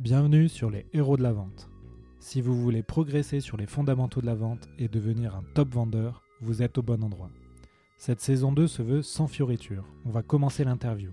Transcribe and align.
Bienvenue 0.00 0.48
sur 0.48 0.70
les 0.70 0.86
héros 0.94 1.18
de 1.18 1.22
la 1.22 1.34
vente. 1.34 1.68
Si 2.20 2.40
vous 2.40 2.58
voulez 2.58 2.82
progresser 2.82 3.40
sur 3.40 3.58
les 3.58 3.66
fondamentaux 3.66 4.22
de 4.22 4.26
la 4.26 4.34
vente 4.34 4.66
et 4.78 4.88
devenir 4.88 5.36
un 5.36 5.42
top 5.52 5.74
vendeur, 5.74 6.22
vous 6.40 6.62
êtes 6.62 6.78
au 6.78 6.82
bon 6.82 7.04
endroit. 7.04 7.28
Cette 7.98 8.22
saison 8.22 8.50
2 8.50 8.66
se 8.66 8.80
veut 8.80 9.02
sans 9.02 9.26
fioriture. 9.26 9.84
On 10.06 10.10
va 10.10 10.22
commencer 10.22 10.64
l'interview. 10.64 11.10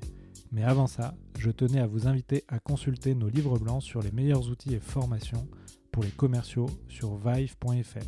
Mais 0.54 0.64
avant 0.64 0.88
ça, 0.88 1.16
je 1.38 1.52
tenais 1.52 1.82
à 1.82 1.86
vous 1.86 2.08
inviter 2.08 2.46
à 2.48 2.60
consulter 2.60 3.14
nos 3.14 3.28
livres 3.28 3.60
blancs 3.60 3.84
sur 3.84 4.02
les 4.02 4.14
meilleurs 4.14 4.48
outils 4.50 4.74
et 4.74 4.80
formations 4.80 5.50
pour 5.92 6.04
les 6.04 6.12
commerciaux 6.12 6.70
sur 6.88 7.18
vive.fr. 7.18 8.08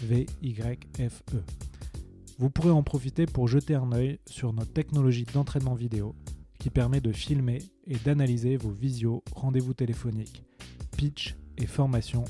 V-Y-F-E. 0.00 1.42
Vous 2.38 2.50
pourrez 2.50 2.70
en 2.70 2.84
profiter 2.84 3.26
pour 3.26 3.48
jeter 3.48 3.74
un 3.74 3.90
œil 3.90 4.20
sur 4.26 4.52
notre 4.52 4.72
technologie 4.72 5.26
d'entraînement 5.34 5.74
vidéo 5.74 6.14
qui 6.64 6.70
permet 6.70 7.02
de 7.02 7.12
filmer 7.12 7.58
et 7.86 7.96
d'analyser 8.06 8.56
vos 8.56 8.70
visios, 8.70 9.22
rendez-vous 9.34 9.74
téléphoniques, 9.74 10.42
pitch 10.96 11.36
et 11.58 11.66
formation 11.66 12.24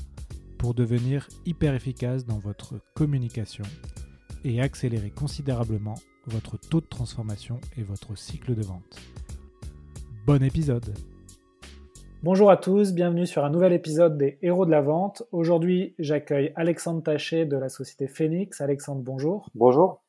pour 0.57 0.73
devenir 0.73 1.29
hyper 1.45 1.73
efficace 1.73 2.25
dans 2.25 2.37
votre 2.37 2.81
communication 2.95 3.63
et 4.43 4.59
accélérer 4.59 5.09
considérablement 5.09 5.95
votre 6.27 6.57
taux 6.57 6.81
de 6.81 6.85
transformation 6.85 7.61
et 7.77 7.83
votre 7.83 8.17
cycle 8.17 8.55
de 8.55 8.61
vente. 8.63 8.99
Bon 10.27 10.43
épisode 10.43 10.93
Bonjour 12.21 12.51
à 12.51 12.57
tous, 12.57 12.91
bienvenue 12.93 13.27
sur 13.27 13.45
un 13.45 13.49
nouvel 13.49 13.71
épisode 13.71 14.17
des 14.17 14.37
Héros 14.41 14.65
de 14.65 14.71
la 14.71 14.81
Vente. 14.81 15.23
Aujourd'hui, 15.31 15.95
j'accueille 15.97 16.51
Alexandre 16.57 17.01
Taché 17.01 17.45
de 17.45 17.55
la 17.55 17.69
société 17.69 18.09
Phoenix. 18.09 18.59
Alexandre, 18.59 19.01
bonjour. 19.01 19.49
Bonjour. 19.55 20.04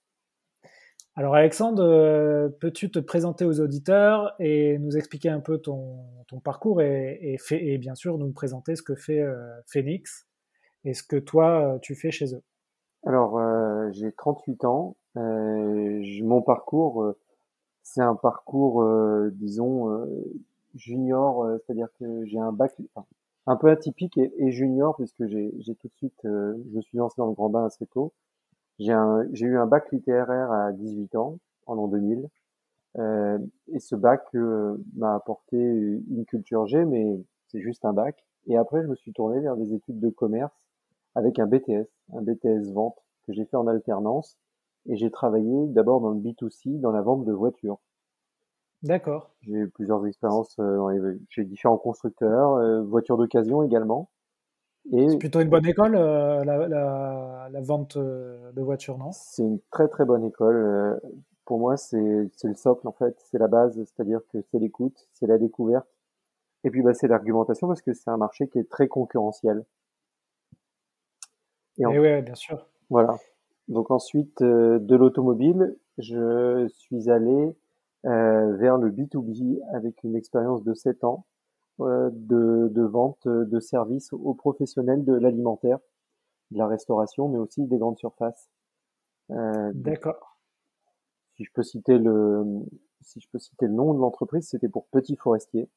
Alors 1.19 1.35
Alexandre, 1.35 1.83
euh, 1.83 2.51
peux-tu 2.61 2.91
te 2.91 2.99
présenter 2.99 3.47
aux 3.47 3.61
auditeurs 3.61 4.35
et 4.39 4.77
nous 4.79 4.99
expliquer 4.99 5.31
un 5.31 5.41
peu 5.41 5.57
ton, 5.57 6.05
parcours 6.45 6.83
et, 6.83 7.39
et, 7.51 7.79
bien 7.79 7.95
sûr 7.95 8.19
nous 8.19 8.31
présenter 8.33 8.77
ce 8.77 8.83
que 8.83 8.95
fait 8.95 9.23
euh, 9.23 9.59
Phoenix 9.67 10.27
et 10.85 10.93
ce 10.93 11.03
que 11.03 11.17
toi 11.17 11.77
euh, 11.77 11.79
tu 11.79 11.95
fais 11.95 12.11
chez 12.11 12.35
eux? 12.35 12.43
Alors 13.07 13.41
j'ai 13.93 14.13
38 14.13 14.67
ans. 14.67 14.97
mon 15.15 16.43
parcours, 16.43 17.15
c'est 17.83 18.03
un 18.03 18.15
parcours, 18.15 18.85
disons, 19.33 20.07
junior, 20.75 21.47
c'est-à-dire 21.65 21.89
que 21.99 22.27
j'ai 22.27 22.39
un 22.39 22.53
bac 22.53 22.75
un 23.47 23.57
peu 23.57 23.71
atypique 23.71 24.19
et, 24.19 24.35
et 24.37 24.51
junior 24.51 24.95
puisque 24.97 25.27
j'ai 25.27 25.75
tout 25.77 25.89
de 25.89 25.95
suite, 25.95 26.21
je 26.25 26.81
suis 26.81 26.99
lancé 26.99 27.15
dans 27.17 27.29
le 27.29 27.33
grand 27.33 27.49
bain 27.49 27.65
assez 27.65 27.87
tôt. 27.87 28.13
J'ai 28.79 29.47
eu 29.47 29.59
un 29.59 29.67
bac 29.67 29.91
littéraire 29.93 30.51
à 30.51 30.73
18 30.73 31.15
ans, 31.17 31.39
en 31.67 31.75
l'an 31.75 31.89
2000. 31.89 32.29
Euh, 32.99 33.39
et 33.73 33.79
ce 33.79 33.95
bac 33.95 34.23
euh, 34.35 34.77
m'a 34.97 35.15
apporté 35.15 35.57
une 35.57 36.25
culture 36.27 36.67
G, 36.67 36.85
mais 36.85 37.21
c'est 37.49 37.61
juste 37.61 37.85
un 37.85 37.93
bac. 37.93 38.25
Et 38.47 38.57
après, 38.57 38.83
je 38.83 38.87
me 38.87 38.95
suis 38.95 39.13
tourné 39.13 39.41
vers 39.41 39.57
des 39.57 39.75
études 39.75 40.01
de 40.01 40.09
commerce 40.09 40.55
avec 41.15 41.39
un 41.39 41.47
BTS, 41.47 41.89
un 42.15 42.23
BTS 42.23 42.73
vente 42.73 42.99
que 43.27 43.33
j'ai 43.33 43.45
fait 43.45 43.57
en 43.57 43.67
alternance. 43.67 44.39
Et 44.89 44.97
j'ai 44.97 45.11
travaillé 45.11 45.67
d'abord 45.69 46.01
dans 46.01 46.11
le 46.11 46.21
B2C, 46.21 46.79
dans 46.81 46.93
la 46.93 47.03
vente 47.03 47.25
de 47.25 47.33
voitures. 47.33 47.81
D'accord. 48.83 49.31
J'ai 49.43 49.53
eu 49.53 49.69
plusieurs 49.69 50.07
expériences 50.07 50.57
euh, 50.61 51.19
chez 51.29 51.45
différents 51.45 51.79
constructeurs, 51.79 52.55
euh, 52.55 52.83
voitures 52.83 53.17
d'occasion 53.17 53.63
également. 53.63 54.11
C'est 54.91 55.19
plutôt 55.19 55.41
une 55.41 55.49
bonne 55.49 55.67
école, 55.67 55.97
euh, 55.97 56.45
la, 56.45 57.61
vente 57.61 57.97
euh, 57.97 58.53
de 58.53 58.63
voitures, 58.63 58.99
non? 58.99 59.11
C'est 59.13 59.43
une 59.43 59.59
très 59.71 59.89
très 59.89 60.05
bonne 60.05 60.25
école. 60.25 60.57
Euh, 60.57 60.97
pour 61.45 61.59
moi, 61.59 61.77
c'est 61.77 61.97
le 61.97 62.55
socle 62.55 62.87
en 62.87 62.93
fait, 62.93 63.17
c'est 63.31 63.39
la 63.39 63.49
base, 63.49 63.75
c'est-à-dire 63.77 64.21
que 64.33 64.39
c'est 64.51 64.59
l'écoute, 64.59 65.09
c'est 65.13 65.27
la 65.27 65.39
découverte, 65.39 65.87
et 66.65 66.71
puis 66.71 66.83
bah, 66.83 66.95
c'est 66.95 67.09
l'argumentation 67.09 67.69
parce 67.69 67.83
que 67.83 67.93
c'est 67.95 68.11
un 68.11 68.17
marché 68.17 68.49
qui 68.49 68.59
est 68.59 68.69
très 68.69 68.89
concurrentiel. 68.89 69.65
Et, 71.79 71.83
eh 71.83 71.99
oui, 71.99 72.23
bien 72.23 72.35
sûr. 72.35 72.67
Voilà. 72.89 73.17
Donc 73.69 73.91
ensuite, 73.91 74.43
de 74.43 74.97
l'automobile, 74.97 75.77
je 75.99 76.67
suis 76.69 77.11
allé 77.11 77.55
vers 78.05 78.79
le 78.79 78.91
B2B 78.91 79.61
avec 79.75 80.03
une 80.05 80.17
expérience 80.17 80.63
de 80.63 80.75
7 80.75 81.05
ans 81.05 81.27
euh, 81.27 81.36
de, 81.79 82.69
de, 82.71 82.83
vente 82.83 83.29
de 83.29 83.61
services 83.61 84.13
aux 84.13 84.35
professionnels 84.35 85.05
de 85.05 85.15
l'alimentaire, 85.15 85.79
de 86.51 86.59
la 86.59 86.67
restauration, 86.67 87.29
mais 87.29 87.39
aussi 87.39 87.65
des 87.65 87.79
grandes 87.79 87.99
surfaces. 87.99 88.51
Euh, 89.31 89.73
D'accord. 89.75 90.39
Si 91.37 91.45
je 91.45 91.51
peux 91.53 91.63
citer 91.63 91.99
le, 91.99 92.45
si 93.03 93.21
je 93.21 93.29
peux 93.31 93.39
citer 93.39 93.67
le 93.67 93.73
nom 93.73 93.93
de 93.93 93.99
l'entreprise, 93.99 94.49
c'était 94.49 94.69
pour 94.69 94.87
Petit 94.87 95.17
Forestier. 95.17 95.69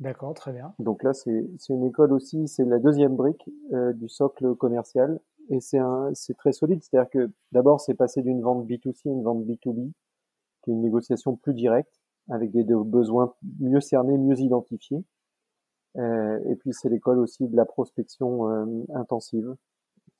D'accord, 0.00 0.34
très 0.34 0.52
bien. 0.52 0.74
Donc 0.78 1.02
là, 1.02 1.12
c'est 1.12 1.48
une 1.68 1.84
école 1.84 2.12
aussi, 2.12 2.46
c'est 2.46 2.64
la 2.64 2.78
deuxième 2.78 3.16
brique 3.16 3.50
euh, 3.72 3.92
du 3.92 4.08
socle 4.08 4.54
commercial, 4.54 5.20
et 5.50 5.60
c'est 5.60 5.80
c'est 6.14 6.36
très 6.36 6.52
solide. 6.52 6.82
C'est-à-dire 6.82 7.10
que 7.10 7.30
d'abord, 7.52 7.80
c'est 7.80 7.94
passé 7.94 8.22
d'une 8.22 8.40
vente 8.40 8.66
B2C 8.66 9.08
à 9.08 9.12
une 9.12 9.22
vente 9.22 9.44
B2B, 9.44 9.92
qui 10.62 10.70
est 10.70 10.74
une 10.74 10.82
négociation 10.82 11.36
plus 11.36 11.54
directe 11.54 11.97
avec 12.28 12.50
des 12.50 12.64
besoins 12.64 13.34
mieux 13.60 13.80
cernés, 13.80 14.18
mieux 14.18 14.38
identifiés. 14.38 15.04
Euh, 15.96 16.38
et 16.48 16.56
puis 16.56 16.72
c'est 16.72 16.88
l'école 16.88 17.18
aussi 17.18 17.48
de 17.48 17.56
la 17.56 17.64
prospection 17.64 18.50
euh, 18.50 18.66
intensive. 18.94 19.54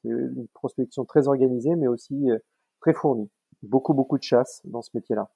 Une 0.04 0.46
prospection 0.54 1.04
très 1.04 1.28
organisée, 1.28 1.74
mais 1.76 1.88
aussi 1.88 2.30
euh, 2.30 2.38
très 2.80 2.94
fournie. 2.94 3.30
Beaucoup, 3.62 3.94
beaucoup 3.94 4.18
de 4.18 4.22
chasse 4.22 4.60
dans 4.64 4.82
ce 4.82 4.90
métier-là. 4.94 5.30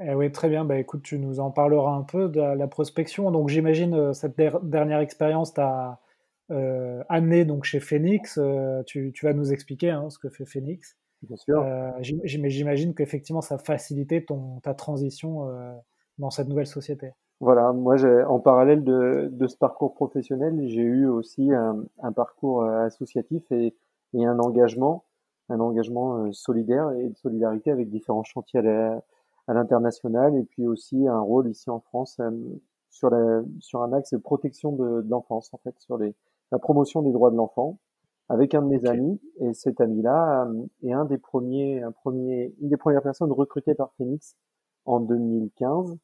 Eh 0.00 0.14
oui, 0.14 0.30
très 0.32 0.48
bien. 0.48 0.64
Bah, 0.64 0.78
écoute, 0.78 1.02
tu 1.02 1.18
nous 1.18 1.40
en 1.40 1.50
parleras 1.50 1.92
un 1.92 2.02
peu 2.02 2.28
de 2.28 2.40
la 2.40 2.68
prospection. 2.68 3.30
Donc 3.30 3.48
j'imagine 3.48 4.14
cette 4.14 4.36
dernière 4.36 5.00
expérience 5.00 5.52
t'a 5.52 6.00
amené 6.48 7.44
donc 7.44 7.64
chez 7.64 7.80
Phoenix. 7.80 8.40
Tu, 8.86 9.12
tu, 9.12 9.26
vas 9.26 9.34
nous 9.34 9.52
expliquer 9.52 9.90
hein, 9.90 10.10
ce 10.10 10.18
que 10.18 10.30
fait 10.30 10.46
Phoenix. 10.46 10.96
Bien 11.22 11.36
sûr. 11.36 11.62
Euh, 11.62 11.90
mais 12.38 12.48
j'imagine 12.48 12.94
qu'effectivement, 12.94 13.42
ça 13.42 13.56
a 13.56 13.58
facilité 13.58 14.24
ton, 14.24 14.60
ta 14.60 14.74
transition 14.74 15.48
euh, 15.48 15.72
dans 16.18 16.30
cette 16.30 16.48
nouvelle 16.48 16.66
société. 16.66 17.12
Voilà, 17.40 17.72
moi, 17.72 17.96
en 18.26 18.38
parallèle 18.38 18.84
de, 18.84 19.28
de, 19.30 19.46
ce 19.46 19.56
parcours 19.56 19.94
professionnel, 19.94 20.60
j'ai 20.66 20.82
eu 20.82 21.06
aussi 21.06 21.52
un, 21.52 21.84
un 22.02 22.12
parcours 22.12 22.62
euh, 22.62 22.84
associatif 22.84 23.42
et, 23.50 23.74
et, 24.14 24.26
un 24.26 24.38
engagement, 24.38 25.04
un 25.48 25.60
engagement 25.60 26.30
solidaire 26.32 26.90
et 26.92 27.08
de 27.08 27.16
solidarité 27.16 27.70
avec 27.70 27.88
différents 27.90 28.24
chantiers 28.24 28.60
à 28.60 29.54
l'international 29.54 30.36
et 30.36 30.44
puis 30.44 30.66
aussi 30.66 31.08
un 31.08 31.20
rôle 31.20 31.48
ici 31.48 31.70
en 31.70 31.80
France 31.80 32.20
sur, 32.90 33.10
la, 33.10 33.42
sur 33.58 33.82
un 33.82 33.92
axe 33.92 34.10
de 34.12 34.18
protection 34.18 34.72
de, 34.72 35.00
de 35.00 35.10
l'enfance, 35.10 35.52
en 35.54 35.58
fait, 35.58 35.74
sur 35.78 35.96
les, 35.96 36.14
la 36.52 36.58
promotion 36.58 37.02
des 37.02 37.12
droits 37.12 37.30
de 37.30 37.36
l'enfant 37.36 37.78
avec 38.30 38.54
un 38.54 38.62
de 38.62 38.68
mes 38.68 38.86
amis 38.86 39.20
et 39.40 39.52
cet 39.52 39.80
ami-là 39.80 40.46
euh, 40.46 40.64
est 40.84 40.92
un 40.92 41.04
des 41.04 41.18
premiers, 41.18 41.82
un 41.82 41.90
premier, 41.90 42.54
une 42.60 42.68
des 42.68 42.76
premières 42.76 43.02
personnes 43.02 43.32
recrutées 43.32 43.74
par 43.74 43.92
Phoenix 43.98 44.36
en 44.84 45.00
2015. 45.00 45.96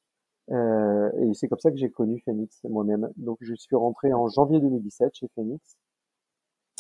Euh, 0.50 1.10
et 1.20 1.34
c'est 1.34 1.48
comme 1.48 1.60
ça 1.60 1.70
que 1.70 1.76
j'ai 1.76 1.91
connu 1.91 2.20
Phoenix 2.25 2.60
moi-même. 2.65 3.10
Donc 3.16 3.38
je 3.41 3.54
suis 3.54 3.76
rentré 3.76 4.12
en 4.12 4.28
janvier 4.28 4.59
2017 4.60 5.15
chez 5.15 5.28
Phoenix. 5.36 5.78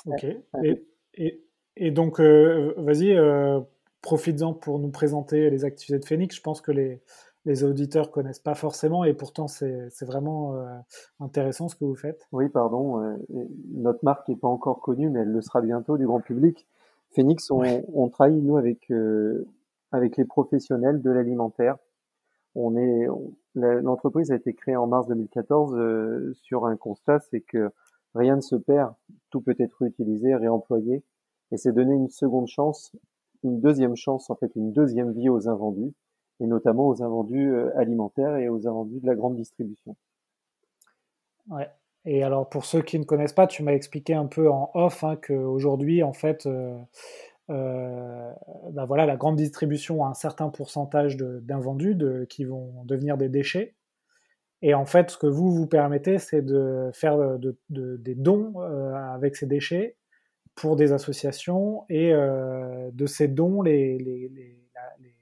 Ok. 0.06 0.24
Et, 0.64 0.84
et, 1.14 1.44
et 1.76 1.90
donc 1.92 2.20
euh, 2.20 2.74
vas-y, 2.78 3.12
euh, 3.12 3.60
profites-en 4.02 4.52
pour 4.52 4.80
nous 4.80 4.90
présenter 4.90 5.48
les 5.48 5.64
activités 5.64 6.00
de 6.00 6.04
Phoenix. 6.04 6.34
Je 6.34 6.42
pense 6.42 6.60
que 6.60 6.72
les 6.72 7.00
les 7.46 7.62
auditeurs 7.62 8.10
connaissent 8.10 8.40
pas 8.40 8.56
forcément 8.56 9.04
et 9.04 9.14
pourtant 9.14 9.46
c'est 9.46 10.04
vraiment 10.04 10.56
euh, 10.56 10.66
intéressant 11.20 11.68
ce 11.68 11.76
que 11.76 11.84
vous 11.84 11.94
faites. 11.94 12.26
Oui, 12.32 12.48
pardon, 12.48 13.00
euh, 13.00 13.16
notre 13.72 14.04
marque 14.04 14.28
n'est 14.28 14.36
pas 14.36 14.48
encore 14.48 14.80
connue, 14.80 15.08
mais 15.08 15.20
elle 15.20 15.32
le 15.32 15.40
sera 15.40 15.62
bientôt 15.62 15.96
du 15.96 16.06
grand 16.06 16.20
public. 16.20 16.66
Phoenix, 17.14 17.50
on, 17.50 17.62
on 17.94 18.08
travaille 18.08 18.42
nous 18.42 18.56
avec 18.56 18.90
euh, 18.90 19.46
avec 19.92 20.16
les 20.16 20.24
professionnels 20.24 21.00
de 21.00 21.10
l'alimentaire. 21.10 21.76
On 22.56 22.76
est 22.76 23.06
l'entreprise 23.54 24.32
a 24.32 24.34
été 24.34 24.52
créée 24.52 24.76
en 24.76 24.86
mars 24.86 25.06
2014 25.06 26.34
sur 26.34 26.66
un 26.66 26.76
constat, 26.76 27.20
c'est 27.20 27.40
que 27.40 27.70
rien 28.14 28.36
ne 28.36 28.40
se 28.40 28.56
perd, 28.56 28.94
tout 29.30 29.40
peut 29.40 29.54
être 29.58 29.82
utilisé, 29.82 30.34
réemployé, 30.34 31.04
et 31.52 31.56
c'est 31.56 31.72
donner 31.72 31.94
une 31.94 32.08
seconde 32.08 32.48
chance, 32.48 32.92
une 33.44 33.60
deuxième 33.60 33.94
chance 33.94 34.30
en 34.30 34.36
fait, 34.36 34.50
une 34.56 34.72
deuxième 34.72 35.12
vie 35.12 35.28
aux 35.28 35.48
invendus 35.48 35.92
et 36.40 36.46
notamment 36.46 36.88
aux 36.88 37.02
invendus 37.02 37.52
euh, 37.52 37.76
alimentaires 37.78 38.36
et 38.36 38.48
aux 38.48 38.66
invendus 38.66 39.00
de 39.00 39.06
la 39.06 39.14
grande 39.14 39.36
distribution. 39.36 39.96
Ouais. 41.48 41.68
Et 42.04 42.22
alors 42.22 42.48
pour 42.48 42.64
ceux 42.64 42.82
qui 42.82 42.98
ne 42.98 43.04
connaissent 43.04 43.32
pas, 43.32 43.46
tu 43.46 43.62
m'as 43.62 43.72
expliqué 43.72 44.14
un 44.14 44.26
peu 44.26 44.48
en 44.50 44.70
off 44.74 45.02
hein, 45.02 45.16
qu'aujourd'hui, 45.16 46.02
en 46.02 46.12
fait, 46.12 46.46
euh, 46.46 46.78
euh, 47.50 48.32
bah 48.72 48.84
voilà, 48.84 49.06
la 49.06 49.16
grande 49.16 49.36
distribution 49.36 50.04
a 50.04 50.08
un 50.08 50.14
certain 50.14 50.48
pourcentage 50.48 51.16
d'invendus 51.16 51.96
qui 52.28 52.44
vont 52.44 52.84
devenir 52.84 53.16
des 53.16 53.28
déchets. 53.28 53.74
Et 54.62 54.74
en 54.74 54.86
fait, 54.86 55.10
ce 55.10 55.18
que 55.18 55.26
vous 55.26 55.52
vous 55.52 55.66
permettez, 55.66 56.18
c'est 56.18 56.42
de 56.42 56.90
faire 56.92 57.38
de, 57.38 57.56
des 57.68 58.14
dons 58.14 58.54
euh, 58.56 58.94
avec 58.94 59.36
ces 59.36 59.46
déchets 59.46 59.96
pour 60.54 60.76
des 60.76 60.92
associations 60.92 61.84
et 61.90 62.12
euh, 62.12 62.90
de 62.92 63.06
ces 63.06 63.28
dons, 63.28 63.60
les, 63.60 63.98
les, 63.98 64.28
les, 64.28 64.65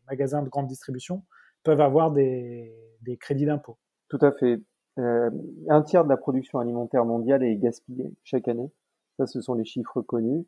magasins 0.09 0.43
de 0.43 0.49
grande 0.49 0.67
distribution 0.67 1.23
peuvent 1.63 1.81
avoir 1.81 2.11
des, 2.11 2.75
des 3.03 3.17
crédits 3.17 3.47
d'impôt. 3.47 3.79
Tout 4.09 4.19
à 4.21 4.33
fait. 4.33 4.61
euh, 4.99 5.31
un 5.69 5.83
tiers 5.83 6.05
de 6.05 6.09
la 6.09 6.17
production 6.17 6.59
alimentaire 6.59 7.05
mondiale 7.05 7.43
est 7.43 7.57
gaspillée 7.57 8.15
chaque 8.23 8.49
année. 8.49 8.71
Ça, 9.17 9.27
ce 9.27 9.41
sont 9.41 9.55
les 9.55 9.65
chiffres 9.65 10.03
connus. 10.03 10.47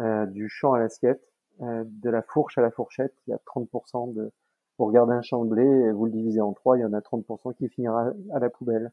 Euh, 0.00 0.26
du 0.26 0.48
champ 0.48 0.72
à 0.72 0.80
l'assiette, 0.80 1.22
euh, 1.62 1.84
de 1.86 2.10
la 2.10 2.22
fourche 2.22 2.58
à 2.58 2.62
la 2.62 2.72
fourchette, 2.72 3.14
il 3.26 3.30
y 3.30 3.32
a 3.32 3.38
30% 3.46 4.12
de... 4.12 4.32
Vous 4.76 4.86
regardez 4.86 5.12
un 5.12 5.22
champ 5.22 5.44
de 5.44 5.50
blé, 5.50 5.92
vous 5.92 6.06
le 6.06 6.10
divisez 6.10 6.40
en 6.40 6.52
trois, 6.52 6.76
il 6.76 6.80
y 6.80 6.84
en 6.84 6.92
a 6.92 6.98
30% 6.98 7.54
qui 7.54 7.68
finira 7.68 8.10
à 8.32 8.40
la 8.40 8.50
poubelle. 8.50 8.90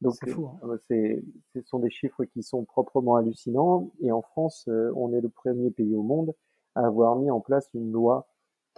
Donc, 0.00 0.14
c'est 0.14 0.30
fou. 0.30 0.48
Hein. 0.62 0.78
c'est, 0.88 1.22
ce 1.52 1.60
sont 1.62 1.80
des 1.80 1.90
chiffres 1.90 2.24
qui 2.24 2.42
sont 2.42 2.64
proprement 2.64 3.16
hallucinants. 3.16 3.90
Et 4.00 4.10
en 4.10 4.22
France, 4.22 4.66
on 4.96 5.12
est 5.12 5.20
le 5.20 5.28
premier 5.28 5.70
pays 5.70 5.94
au 5.94 6.02
monde 6.02 6.34
à 6.74 6.86
avoir 6.86 7.16
mis 7.16 7.30
en 7.30 7.40
place 7.40 7.68
une 7.74 7.92
loi 7.92 8.26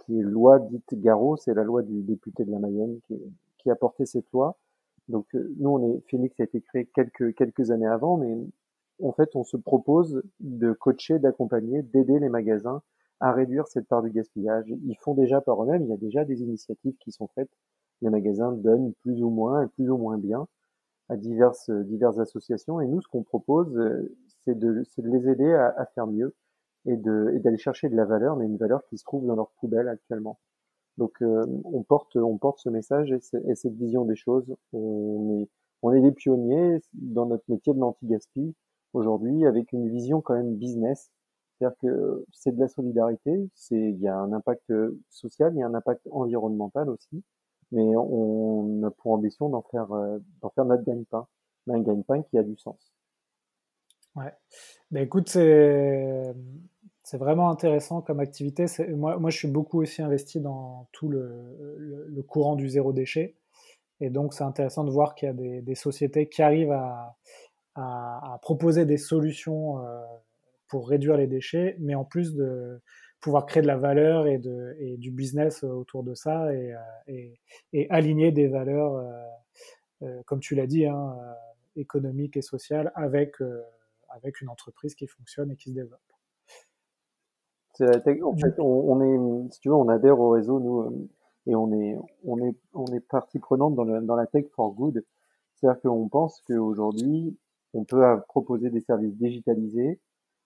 qui 0.05 0.19
est 0.19 0.23
loi 0.23 0.59
dite 0.59 0.93
Garot, 0.93 1.37
c'est 1.37 1.53
la 1.53 1.63
loi 1.63 1.81
du 1.81 2.01
député 2.01 2.45
de 2.45 2.51
la 2.51 2.59
Mayenne 2.59 2.99
qui, 3.07 3.15
qui 3.57 3.69
a 3.69 3.75
porté 3.75 4.05
cette 4.05 4.31
loi. 4.31 4.57
Donc 5.07 5.25
euh, 5.35 5.53
nous, 5.59 5.69
on 5.69 5.93
est 5.93 6.01
Phoenix 6.09 6.39
a 6.39 6.43
été 6.43 6.61
créé 6.61 6.85
quelques 6.93 7.35
quelques 7.35 7.71
années 7.71 7.87
avant, 7.87 8.17
mais 8.17 8.37
en 9.03 9.11
fait, 9.13 9.35
on 9.35 9.43
se 9.43 9.57
propose 9.57 10.21
de 10.39 10.73
coacher, 10.73 11.19
d'accompagner, 11.19 11.81
d'aider 11.81 12.19
les 12.19 12.29
magasins 12.29 12.81
à 13.19 13.31
réduire 13.31 13.67
cette 13.67 13.87
part 13.87 14.01
du 14.01 14.11
gaspillage. 14.11 14.65
Ils 14.67 14.97
font 14.99 15.13
déjà 15.13 15.41
par 15.41 15.63
eux-mêmes, 15.63 15.83
il 15.83 15.89
y 15.89 15.93
a 15.93 15.97
déjà 15.97 16.25
des 16.25 16.41
initiatives 16.41 16.95
qui 16.99 17.11
sont 17.11 17.27
faites. 17.35 17.51
Les 18.01 18.09
magasins 18.09 18.51
donnent 18.51 18.93
plus 19.01 19.21
ou 19.23 19.29
moins 19.29 19.63
et 19.63 19.67
plus 19.67 19.89
ou 19.89 19.97
moins 19.97 20.17
bien 20.17 20.47
à 21.09 21.17
diverses 21.17 21.69
diverses 21.69 22.19
associations. 22.19 22.81
Et 22.81 22.87
nous, 22.87 23.01
ce 23.01 23.07
qu'on 23.07 23.23
propose, 23.23 23.75
euh, 23.77 24.15
c'est 24.43 24.57
de, 24.57 24.83
de 24.97 25.09
les 25.09 25.29
aider 25.29 25.51
à, 25.53 25.73
à 25.77 25.85
faire 25.85 26.07
mieux 26.07 26.33
et 26.85 26.97
d'aller 26.97 27.57
chercher 27.57 27.89
de 27.89 27.95
la 27.95 28.05
valeur, 28.05 28.35
mais 28.37 28.45
une 28.45 28.57
valeur 28.57 28.83
qui 28.85 28.97
se 28.97 29.03
trouve 29.03 29.25
dans 29.25 29.35
leur 29.35 29.51
poubelle 29.59 29.87
actuellement. 29.87 30.39
Donc 30.97 31.21
euh, 31.21 31.45
on 31.65 31.83
porte 31.83 32.15
on 32.15 32.37
porte 32.37 32.59
ce 32.59 32.69
message 32.69 33.11
et, 33.11 33.55
cette 33.55 33.75
vision 33.75 34.05
des 34.05 34.15
choses. 34.15 34.55
On 34.73 35.41
est 35.41 35.49
on 35.83 35.93
est 35.93 36.01
des 36.01 36.11
pionniers 36.11 36.79
dans 36.93 37.25
notre 37.25 37.43
métier 37.47 37.73
de 37.73 37.79
l'anti-gaspi 37.79 38.55
aujourd'hui 38.93 39.45
avec 39.45 39.71
une 39.73 39.89
vision 39.89 40.21
quand 40.21 40.35
même 40.35 40.55
business. 40.55 41.11
C'est-à-dire 41.57 41.77
que 41.81 42.25
c'est 42.31 42.55
de 42.55 42.59
la 42.59 42.67
solidarité, 42.67 43.49
c'est 43.55 43.79
il 43.79 43.99
y 43.99 44.07
a 44.07 44.17
un 44.17 44.33
impact 44.33 44.71
social, 45.09 45.53
il 45.55 45.59
y 45.59 45.63
a 45.63 45.67
un 45.67 45.73
impact 45.75 46.07
environnemental 46.11 46.89
aussi, 46.89 47.23
mais 47.71 47.95
on 47.95 48.83
a 48.83 48.91
pour 48.91 49.13
ambition 49.13 49.49
d'en 49.49 49.61
faire 49.61 49.87
d'en 50.41 50.49
faire 50.49 50.65
notre 50.65 50.83
gagne-pain, 50.83 51.27
un 51.69 51.81
gagne-pain 51.81 52.23
qui 52.23 52.37
a 52.37 52.43
du 52.43 52.57
sens. 52.57 52.91
Ouais. 54.15 54.33
Ben 54.91 55.03
écoute, 55.03 55.29
c'est 55.29 56.33
c'est 57.03 57.17
vraiment 57.17 57.49
intéressant 57.49 58.01
comme 58.01 58.19
activité. 58.19 58.65
Moi, 58.95 59.29
je 59.29 59.37
suis 59.37 59.47
beaucoup 59.47 59.81
aussi 59.81 60.01
investi 60.01 60.39
dans 60.39 60.87
tout 60.91 61.09
le, 61.09 62.23
courant 62.27 62.55
du 62.55 62.69
zéro 62.69 62.93
déchet. 62.93 63.35
Et 63.99 64.09
donc, 64.09 64.33
c'est 64.33 64.43
intéressant 64.43 64.83
de 64.83 64.91
voir 64.91 65.15
qu'il 65.15 65.27
y 65.27 65.31
a 65.31 65.61
des, 65.61 65.75
sociétés 65.75 66.27
qui 66.27 66.41
arrivent 66.41 66.71
à, 66.71 68.39
proposer 68.41 68.85
des 68.85 68.97
solutions 68.97 69.79
euh, 69.79 70.01
pour 70.67 70.89
réduire 70.89 71.17
les 71.17 71.27
déchets, 71.27 71.75
mais 71.79 71.95
en 71.95 72.05
plus 72.05 72.33
de 72.33 72.81
pouvoir 73.21 73.45
créer 73.45 73.61
de 73.61 73.67
la 73.67 73.77
valeur 73.77 74.27
et, 74.27 74.39
du 74.97 75.11
business 75.11 75.63
autour 75.63 76.03
de 76.03 76.15
ça 76.15 76.53
et, 76.53 76.73
euh, 77.09 77.85
aligner 77.89 78.31
des 78.31 78.47
valeurs, 78.47 78.95
euh, 78.95 79.11
euh 80.03 80.23
comme 80.25 80.39
tu 80.39 80.55
l'as 80.55 80.67
dit, 80.67 80.85
hein, 80.85 81.15
euh, 81.21 81.33
économiques 81.75 82.35
et 82.35 82.41
sociales 82.41 82.91
avec 82.95 83.39
une 84.41 84.49
entreprise 84.49 84.95
qui 84.95 85.07
fonctionne 85.07 85.51
et 85.51 85.55
qui 85.55 85.69
se 85.69 85.75
développe. 85.75 86.10
En 87.81 88.37
fait, 88.37 88.59
on, 88.59 89.01
est, 89.01 89.51
si 89.51 89.59
tu 89.59 89.69
veux, 89.69 89.75
on 89.75 89.89
adhère 89.89 90.19
au 90.19 90.29
réseau, 90.29 90.59
nous, 90.59 90.81
euh, 90.81 91.09
et 91.47 91.55
on 91.55 91.71
est, 91.73 91.97
on 92.23 92.39
est, 92.39 92.55
on 92.73 92.85
est 92.87 92.99
partie 92.99 93.39
prenante 93.39 93.75
dans, 93.75 93.83
le, 93.83 94.01
dans 94.01 94.15
la 94.15 94.27
tech 94.27 94.45
for 94.55 94.73
good. 94.73 95.03
C'est-à-dire 95.55 95.81
qu'on 95.81 96.07
pense 96.07 96.41
qu'aujourd'hui, 96.47 97.37
on 97.73 97.83
peut 97.83 98.03
proposer 98.27 98.69
des 98.69 98.81
services 98.81 99.15
digitalisés, 99.15 99.99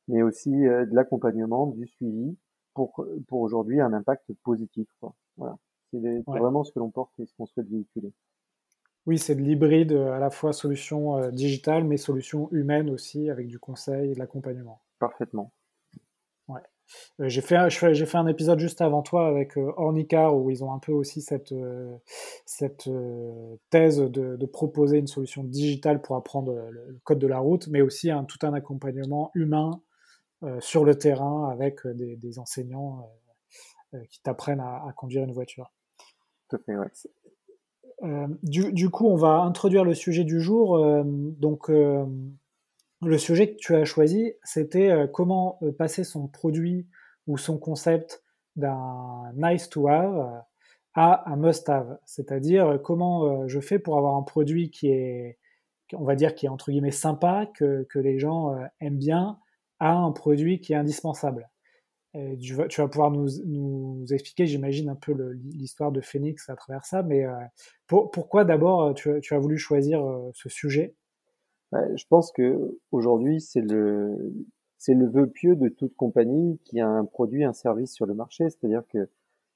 mais 0.08 0.22
aussi 0.22 0.66
euh, 0.68 0.86
de 0.86 0.96
l'accompagnement, 0.96 1.68
du 1.68 1.88
suivi, 1.88 2.38
pour, 2.74 3.06
pour 3.28 3.42
aujourd'hui 3.42 3.80
un 3.80 3.94
impact 3.94 4.34
positif. 4.44 4.88
Quoi. 5.00 5.14
Voilà. 5.38 5.58
C'est 5.92 6.24
vraiment 6.28 6.64
ce 6.64 6.72
que 6.74 6.80
l'on 6.80 6.90
porte 6.90 7.18
et 7.20 7.26
ce 7.26 7.34
qu'on 7.36 7.46
souhaite 7.46 7.70
véhiculer. 7.70 8.12
Oui, 9.06 9.20
c'est 9.20 9.36
de 9.36 9.42
l'hybride, 9.42 9.94
à 9.94 10.20
la 10.20 10.32
fois 10.32 10.52
solution 10.52 11.18
euh, 11.18 11.32
digitale, 11.32 11.84
mais 11.84 11.98
solution 11.98 12.50
humaine 12.52 12.90
aussi, 12.90 13.30
avec 13.30 13.48
du 13.48 13.60
conseil 13.60 14.12
et 14.12 14.14
de 14.16 14.20
l'accompagnement. 14.20 14.82
Parfaitement. 15.00 15.52
Euh, 16.50 16.54
j'ai 17.20 17.42
fait, 17.42 17.70
j'ai 17.70 18.06
fait 18.06 18.18
un 18.18 18.28
épisode 18.28 18.60
juste 18.60 18.82
avant 18.82 19.02
toi 19.02 19.28
avec 19.28 19.58
euh, 19.58 19.72
Ornicar 19.78 20.36
où 20.36 20.50
ils 20.50 20.64
ont 20.64 20.72
un 20.74 20.80
peu 20.80 20.92
aussi 20.92 21.22
cette, 21.22 21.52
euh, 21.52 21.96
cette 22.46 22.90
thèse 23.70 24.00
de, 24.00 24.46
proposer 24.46 25.00
une 25.00 25.08
solution 25.08 25.44
digitale 25.44 26.02
pour 26.02 26.16
apprendre 26.16 26.54
le, 26.70 27.00
code 27.04 27.20
de 27.20 27.28
la 27.28 27.40
route, 27.40 27.68
mais 27.68 27.82
aussi 27.82 28.12
un, 28.12 28.24
tout 28.24 28.38
un 28.44 28.54
accompagnement 28.54 29.32
humain 29.34 29.82
sur 30.60 30.86
le 30.86 30.96
terrain 30.96 31.50
avec 31.50 31.88
des, 31.88 32.40
enseignants 32.40 33.10
qui 34.10 34.22
t'apprennent 34.22 34.60
à, 34.60 34.94
conduire 34.96 35.24
une 35.24 35.34
voiture. 35.34 35.72
Tout 36.50 36.60
fait, 36.66 36.76
ouais. 36.78 38.28
du, 38.44 38.72
du, 38.72 38.90
coup, 38.90 39.08
on 39.08 39.16
va 39.16 39.40
introduire 39.40 39.84
le 39.84 39.96
sujet 39.96 40.24
du 40.24 40.40
jour. 40.40 40.80
donc, 41.04 41.72
le 43.02 43.18
sujet 43.18 43.52
que 43.52 43.58
tu 43.58 43.76
as 43.76 43.86
choisi, 43.86 44.34
c'était 44.44 44.90
euh, 44.90 45.08
comment 45.08 45.60
euh, 45.62 45.72
passer 45.72 46.04
son 46.04 46.28
produit 46.28 46.88
ou 47.28 47.38
son 47.38 47.58
concept 47.58 48.24
d'un 48.56 49.32
nice 49.36 49.70
to 49.70 49.88
have 49.88 50.18
euh, 50.18 50.40
à 50.94 51.30
un 51.30 51.36
must 51.36 51.68
have. 51.68 52.00
C'est-à-dire 52.06 52.80
comment 52.82 53.50
je 53.50 53.60
fais 53.60 53.80
pour 53.80 53.98
avoir 53.98 54.16
un 54.16 54.24
produit 54.24 54.70
qui 54.72 54.88
est, 54.88 55.38
on 55.92 56.06
va 56.06 56.16
dire, 56.16 56.36
qui 56.36 56.46
est 56.46 56.50
entre 56.50 56.72
guillemets 56.72 56.92
sympa, 56.92 57.52
que, 57.54 57.86
les 57.96 58.18
gens 58.18 58.56
aiment 58.80 58.98
bien, 58.98 59.38
à 59.80 59.92
un 59.92 60.14
produit 60.14 60.62
qui 60.62 60.72
est 60.72 60.78
indispensable. 60.78 61.50
tu, 62.14 62.54
vas, 62.54 62.88
pouvoir 62.88 63.12
nous, 63.12 64.06
expliquer, 64.10 64.46
j'imagine, 64.46 64.88
un 64.88 64.96
peu 64.96 65.12
l'histoire 65.44 65.92
de 65.92 66.00
Phoenix 66.00 66.50
à 66.50 66.56
travers 66.56 66.86
ça, 66.86 67.04
mais 67.04 67.26
pourquoi 67.88 68.46
d'abord 68.46 68.94
tu, 68.94 69.20
as 69.32 69.38
voulu 69.38 69.58
choisir 69.58 70.02
ce 70.34 70.48
sujet? 70.48 70.96
Je 71.74 72.06
pense 72.10 72.32
que 72.32 72.80
aujourd'hui 72.92 73.42
c'est 73.42 73.62
le 73.62 74.34
c'est 74.78 74.94
le 74.94 75.08
vœu 75.08 75.28
pieux 75.28 75.56
de 75.56 75.70
toute 75.70 75.96
compagnie 75.96 76.60
qui 76.66 76.80
a 76.80 76.88
un 76.88 77.06
produit, 77.06 77.44
un 77.44 77.54
service 77.54 77.94
sur 77.94 78.06
le 78.06 78.14
marché, 78.14 78.50
c'est-à-dire 78.50 78.84
que 78.90 79.10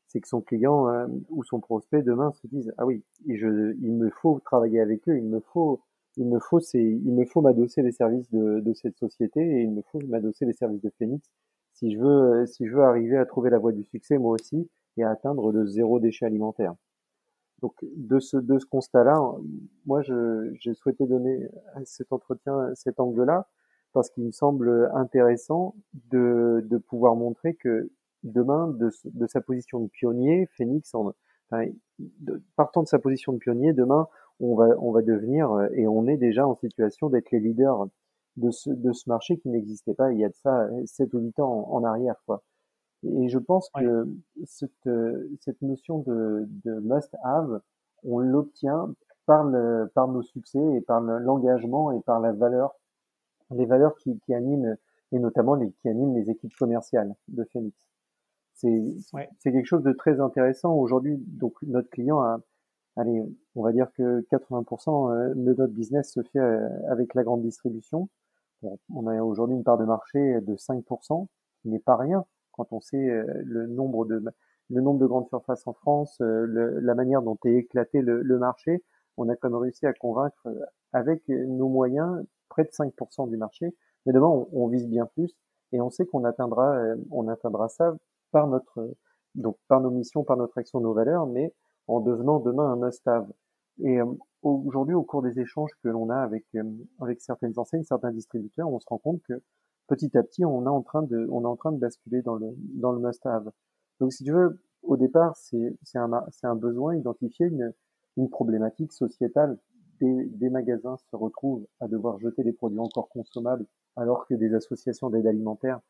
c'est 0.07 0.21
que 0.21 0.27
son 0.27 0.41
client 0.41 0.87
euh, 0.89 1.07
ou 1.29 1.43
son 1.43 1.59
prospect 1.59 2.01
demain 2.01 2.31
se 2.31 2.47
dise 2.47 2.73
ah 2.77 2.85
oui, 2.85 3.03
il 3.25 3.93
me 3.93 4.09
faut 4.09 4.39
travailler 4.39 4.79
avec 4.81 5.07
eux, 5.07 5.17
il 5.17 5.25
me 5.25 5.39
faut 5.39 5.81
il 6.17 6.27
me 6.27 6.39
faut 6.39 6.59
c'est 6.59 6.83
il 6.83 7.13
me 7.13 7.25
faut 7.25 7.41
m'adosser 7.41 7.81
les 7.83 7.91
services 7.91 8.29
de, 8.31 8.59
de 8.59 8.73
cette 8.73 8.97
société 8.97 9.39
et 9.41 9.61
il 9.61 9.71
me 9.71 9.81
faut 9.91 9.99
m'adosser 10.07 10.45
les 10.45 10.53
services 10.53 10.81
de 10.81 10.91
Phoenix 10.97 11.29
si 11.73 11.93
je 11.93 11.99
veux 11.99 12.45
si 12.47 12.65
je 12.67 12.75
veux 12.75 12.83
arriver 12.83 13.17
à 13.17 13.25
trouver 13.25 13.49
la 13.51 13.59
voie 13.59 13.71
du 13.71 13.83
succès 13.83 14.17
moi 14.17 14.33
aussi 14.33 14.69
et 14.97 15.03
à 15.03 15.11
atteindre 15.11 15.51
le 15.51 15.65
zéro 15.67 15.99
déchet 15.99 16.25
alimentaire. 16.25 16.75
Donc 17.61 17.73
de 17.83 18.19
ce 18.19 18.37
de 18.37 18.57
ce 18.59 18.65
constat-là, 18.65 19.19
moi 19.85 20.01
j'ai 20.01 20.73
souhaité 20.73 21.05
donner 21.05 21.47
à 21.75 21.83
cet 21.85 22.13
entretien 22.13 22.73
cet 22.75 22.99
angle-là 22.99 23.47
parce 23.93 24.09
qu'il 24.09 24.25
me 24.25 24.31
semble 24.31 24.89
intéressant 24.93 25.75
de, 26.11 26.63
de 26.69 26.77
pouvoir 26.77 27.15
montrer 27.15 27.55
que 27.55 27.89
demain, 28.23 28.67
de, 28.67 29.27
sa 29.27 29.41
position 29.41 29.79
de 29.79 29.87
pionnier, 29.87 30.47
Phoenix, 30.57 30.93
en, 30.93 31.13
partant 32.55 32.83
de 32.83 32.87
sa 32.87 32.99
position 32.99 33.33
de 33.33 33.37
pionnier, 33.37 33.73
demain, 33.73 34.07
on 34.39 34.55
va, 34.55 34.67
on 34.79 34.91
va 34.91 35.01
devenir, 35.01 35.49
et 35.73 35.87
on 35.87 36.07
est 36.07 36.17
déjà 36.17 36.47
en 36.47 36.55
situation 36.55 37.09
d'être 37.09 37.31
les 37.31 37.39
leaders 37.39 37.87
de 38.37 38.51
ce, 38.51 38.69
de 38.69 38.93
ce 38.93 39.09
marché 39.09 39.37
qui 39.37 39.49
n'existait 39.49 39.93
pas 39.93 40.11
il 40.13 40.19
y 40.19 40.25
a 40.25 40.29
de 40.29 40.35
ça 40.35 40.69
7 40.85 41.13
ou 41.13 41.19
8 41.19 41.39
ans 41.39 41.67
en, 41.69 41.83
arrière. 41.83 42.15
Quoi. 42.25 42.41
Et 43.03 43.29
je 43.29 43.37
pense 43.37 43.69
que 43.77 44.07
cette, 44.45 44.89
cette 45.39 45.61
notion 45.61 45.99
de, 45.99 46.47
de 46.65 46.79
must-have, 46.79 47.61
on 48.03 48.19
l'obtient 48.19 48.93
par, 49.25 49.43
le, 49.43 49.91
par 49.93 50.07
nos 50.07 50.21
succès 50.21 50.59
et 50.75 50.81
par 50.81 50.99
l'engagement 51.01 51.91
et 51.91 52.01
par 52.01 52.19
la 52.19 52.31
valeur, 52.31 52.75
les 53.51 53.65
valeurs 53.65 53.95
qui, 53.97 54.19
qui 54.19 54.33
animent, 54.33 54.75
et 55.11 55.19
notamment 55.19 55.55
les, 55.55 55.71
qui 55.71 55.87
animent 55.87 56.15
les 56.15 56.29
équipes 56.29 56.55
commerciales 56.57 57.15
de 57.27 57.43
Phoenix. 57.45 57.77
C'est 58.55 58.83
c'est 59.37 59.51
quelque 59.51 59.65
chose 59.65 59.83
de 59.83 59.93
très 59.93 60.19
intéressant. 60.19 60.73
Aujourd'hui, 60.73 61.17
donc 61.17 61.53
notre 61.61 61.89
client 61.89 62.19
a, 62.19 62.41
allez, 62.97 63.23
on 63.55 63.63
va 63.63 63.71
dire 63.71 63.89
que 63.93 64.25
80% 64.31 65.11
euh, 65.11 65.33
de 65.33 65.53
notre 65.53 65.67
business 65.67 66.11
se 66.11 66.21
fait 66.23 66.39
euh, 66.39 66.67
avec 66.89 67.13
la 67.13 67.23
grande 67.23 67.41
distribution. 67.41 68.09
On 68.93 69.07
a 69.07 69.21
aujourd'hui 69.21 69.55
une 69.55 69.63
part 69.63 69.77
de 69.77 69.85
marché 69.85 70.41
de 70.41 70.55
5%, 70.55 71.27
qui 71.61 71.69
n'est 71.69 71.79
pas 71.79 71.95
rien 71.95 72.25
quand 72.59 72.75
on 72.75 72.81
sait 72.81 73.09
euh, 73.09 73.23
le 73.45 73.67
nombre 73.67 74.05
de 74.05 74.21
le 74.71 74.81
nombre 74.81 74.99
de 74.99 75.07
grandes 75.07 75.27
surfaces 75.29 75.65
en 75.65 75.73
France, 75.73 76.17
euh, 76.21 76.45
le, 76.45 76.79
la 76.79 76.93
manière 76.93 77.23
dont 77.23 77.37
est 77.45 77.55
éclaté 77.55 78.01
le, 78.01 78.21
le, 78.21 78.37
marché, 78.37 78.83
on 79.17 79.27
a 79.27 79.35
quand 79.35 79.49
même 79.49 79.59
réussi 79.59 79.87
à 79.87 79.93
convaincre 79.93 80.45
euh, 80.45 80.59
avec 80.93 81.27
nos 81.29 81.69
moyens 81.69 82.23
près 82.49 82.65
de 82.65 82.69
5% 82.69 83.29
du 83.29 83.37
marché. 83.37 83.73
Mais 84.05 84.13
demain, 84.13 84.27
on, 84.27 84.47
on, 84.51 84.67
vise 84.67 84.87
bien 84.87 85.07
plus 85.07 85.33
et 85.71 85.81
on 85.81 85.89
sait 85.89 86.05
qu'on 86.05 86.23
atteindra, 86.23 86.77
on 87.09 87.27
atteindra 87.29 87.67
ça 87.69 87.95
par 88.31 88.47
notre, 88.47 88.93
donc 89.35 89.57
par 89.67 89.81
nos 89.81 89.89
missions, 89.89 90.23
par 90.23 90.37
notre 90.37 90.57
action, 90.57 90.79
nos 90.81 90.93
valeurs, 90.93 91.25
mais 91.25 91.53
en 91.87 91.99
devenant 91.99 92.39
demain 92.39 92.71
un 92.71 92.75
must-have. 92.75 93.27
Et 93.83 93.99
aujourd'hui, 94.43 94.95
au 94.95 95.03
cours 95.03 95.21
des 95.21 95.39
échanges 95.39 95.71
que 95.83 95.89
l'on 95.89 96.09
a 96.09 96.17
avec 96.17 96.45
avec 96.99 97.21
certaines 97.21 97.57
enseignes, 97.57 97.83
certains 97.83 98.11
distributeurs, 98.11 98.71
on 98.71 98.79
se 98.79 98.87
rend 98.87 98.97
compte 98.97 99.21
que 99.23 99.41
petit 99.89 100.17
à 100.17 100.23
petit, 100.23 100.45
on 100.45 100.65
est 100.65 100.69
en 100.69 100.81
train 100.81 101.01
de 101.03 101.77
basculer 101.77 102.21
dans 102.21 102.35
le 102.35 102.99
must-have. 102.99 103.51
Donc, 103.99 104.13
si 104.13 104.23
tu 104.23 104.31
veux, 104.31 104.61
au 104.83 104.95
départ, 104.97 105.35
c'est 105.35 105.75
c'est 105.83 105.97
un 105.97 106.55
besoin 106.55 106.95
identifié 106.95 107.47
une 107.47 107.73
une 108.19 108.29
problématique 108.29 108.91
sociétale. 108.91 109.57
Des, 110.01 110.49
magasins 110.49 110.95
se 110.95 111.15
retrouvent 111.15 111.67
à 111.81 111.89
devoir 111.89 112.19
jeter 112.19 112.43
des 112.43 112.53
produits 112.53 112.79
encore 112.79 113.09
consommables 113.09 113.65
alors 113.97 114.25
que 114.27 114.33
des 114.33 114.53
associations 114.53 115.09
d'aide 115.09 115.27
alimentaire 115.27 115.81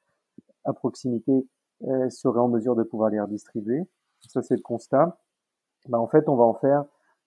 à 0.64 0.74
proximité 0.74 1.48
euh, 1.84 2.10
seraient 2.10 2.40
en 2.40 2.48
mesure 2.48 2.76
de 2.76 2.82
pouvoir 2.82 3.12
les 3.12 3.20
redistribuer. 3.20 3.84
Ça, 4.28 4.42
c'est 4.42 4.56
le 4.56 4.64
constat. 4.64 5.20
Bah, 5.88 6.00
en 6.00 6.08
fait, 6.08 6.28
on 6.28 6.36
va 6.36 6.44
en 6.44 6.56
faire, 6.56 6.86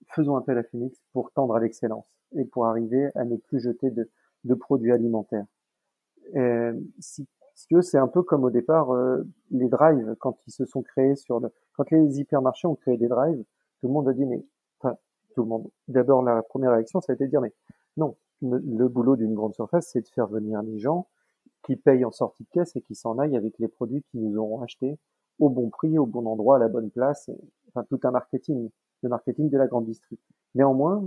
faisons 0.08 0.34
appel 0.34 0.58
à 0.58 0.64
Phoenix 0.64 1.00
pour 1.12 1.30
tendre 1.30 1.54
à 1.54 1.60
l'excellence 1.60 2.06
et 2.32 2.44
pour 2.44 2.66
arriver 2.66 3.10
à 3.14 3.24
ne 3.24 3.36
plus 3.36 3.60
jeter 3.60 3.90
de 3.90 4.54
produits 4.54 4.90
alimentaires. 4.90 5.46
Euh, 6.36 6.72
si, 6.98 7.26
si 7.54 7.74
c'est 7.82 7.98
un 7.98 8.08
peu 8.08 8.22
comme 8.22 8.44
au 8.44 8.50
départ 8.50 8.92
euh, 8.92 9.22
les 9.50 9.68
drives 9.68 10.16
quand 10.18 10.36
ils 10.46 10.52
se 10.52 10.64
sont 10.64 10.82
créés 10.82 11.16
sur 11.16 11.40
le, 11.40 11.50
quand 11.74 11.90
les 11.90 12.18
hypermarchés 12.18 12.66
ont 12.66 12.74
créé 12.74 12.96
des 12.96 13.08
drives, 13.08 13.42
tout 13.80 13.88
le 13.88 13.92
monde 13.92 14.08
a 14.08 14.12
dit 14.12 14.24
mais, 14.24 14.44
enfin 14.80 14.96
tout 15.34 15.42
le 15.42 15.48
monde. 15.48 15.68
D'abord 15.88 16.22
la 16.22 16.42
première 16.42 16.72
réaction 16.72 17.00
ça 17.00 17.12
a 17.12 17.14
été 17.14 17.24
de 17.24 17.30
dire 17.30 17.40
mais 17.40 17.52
non, 17.96 18.16
le, 18.42 18.88
boulot 18.88 19.16
d'une 19.16 19.34
grande 19.34 19.54
surface, 19.54 19.88
c'est 19.92 20.00
de 20.00 20.08
faire 20.08 20.26
venir 20.26 20.62
les 20.62 20.78
gens 20.78 21.06
qui 21.62 21.76
payent 21.76 22.04
en 22.04 22.10
sortie 22.10 22.44
de 22.44 22.48
caisse 22.50 22.74
et 22.76 22.80
qui 22.82 22.94
s'en 22.94 23.18
aillent 23.18 23.36
avec 23.36 23.58
les 23.58 23.68
produits 23.68 24.02
qu'ils 24.10 24.22
nous 24.22 24.36
auront 24.36 24.62
achetés 24.62 24.98
au 25.38 25.48
bon 25.48 25.70
prix, 25.70 25.98
au 25.98 26.06
bon 26.06 26.26
endroit, 26.26 26.56
à 26.56 26.58
la 26.58 26.68
bonne 26.68 26.90
place. 26.90 27.30
Enfin, 27.68 27.84
tout 27.88 28.00
un 28.02 28.10
marketing, 28.10 28.70
le 29.02 29.08
marketing 29.08 29.48
de 29.48 29.58
la 29.58 29.66
grande 29.66 29.86
distrie. 29.86 30.18
Néanmoins, 30.54 31.04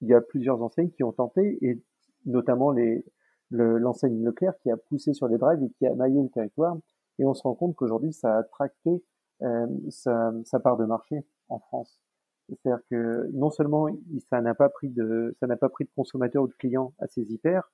il 0.00 0.08
y 0.08 0.14
a 0.14 0.20
plusieurs 0.20 0.60
enseignes 0.62 0.90
qui 0.90 1.04
ont 1.04 1.12
tenté, 1.12 1.58
et 1.62 1.80
notamment 2.26 2.70
les, 2.70 3.04
l'enseigne 3.52 4.24
Leclerc 4.24 4.58
qui 4.62 4.70
a 4.70 4.76
poussé 4.76 5.12
sur 5.12 5.28
les 5.28 5.38
drives 5.38 5.62
et 5.62 5.70
qui 5.78 5.86
a 5.86 5.94
maillé 5.94 6.22
le 6.22 6.28
territoire. 6.28 6.76
Et 7.18 7.24
on 7.24 7.34
se 7.34 7.42
rend 7.42 7.54
compte 7.54 7.76
qu'aujourd'hui, 7.76 8.12
ça 8.12 8.38
a 8.38 8.42
tracté 8.42 9.02
euh, 9.42 9.66
sa, 9.90 10.32
sa 10.44 10.60
part 10.60 10.76
de 10.76 10.84
marché 10.84 11.24
en 11.48 11.58
France. 11.58 12.00
C'est-à-dire 12.48 12.82
que 12.90 13.30
non 13.32 13.50
seulement 13.50 13.86
ça 14.30 14.40
n'a 14.40 14.54
pas 14.54 14.68
pris 14.68 14.88
de 14.88 15.34
ça 15.40 15.46
n'a 15.46 15.56
pas 15.56 15.68
pris 15.68 15.84
de 15.84 15.90
consommateurs 15.94 16.42
ou 16.42 16.48
de 16.48 16.54
clients 16.54 16.92
à 16.98 17.06
ses 17.06 17.32
hyper, 17.32 17.70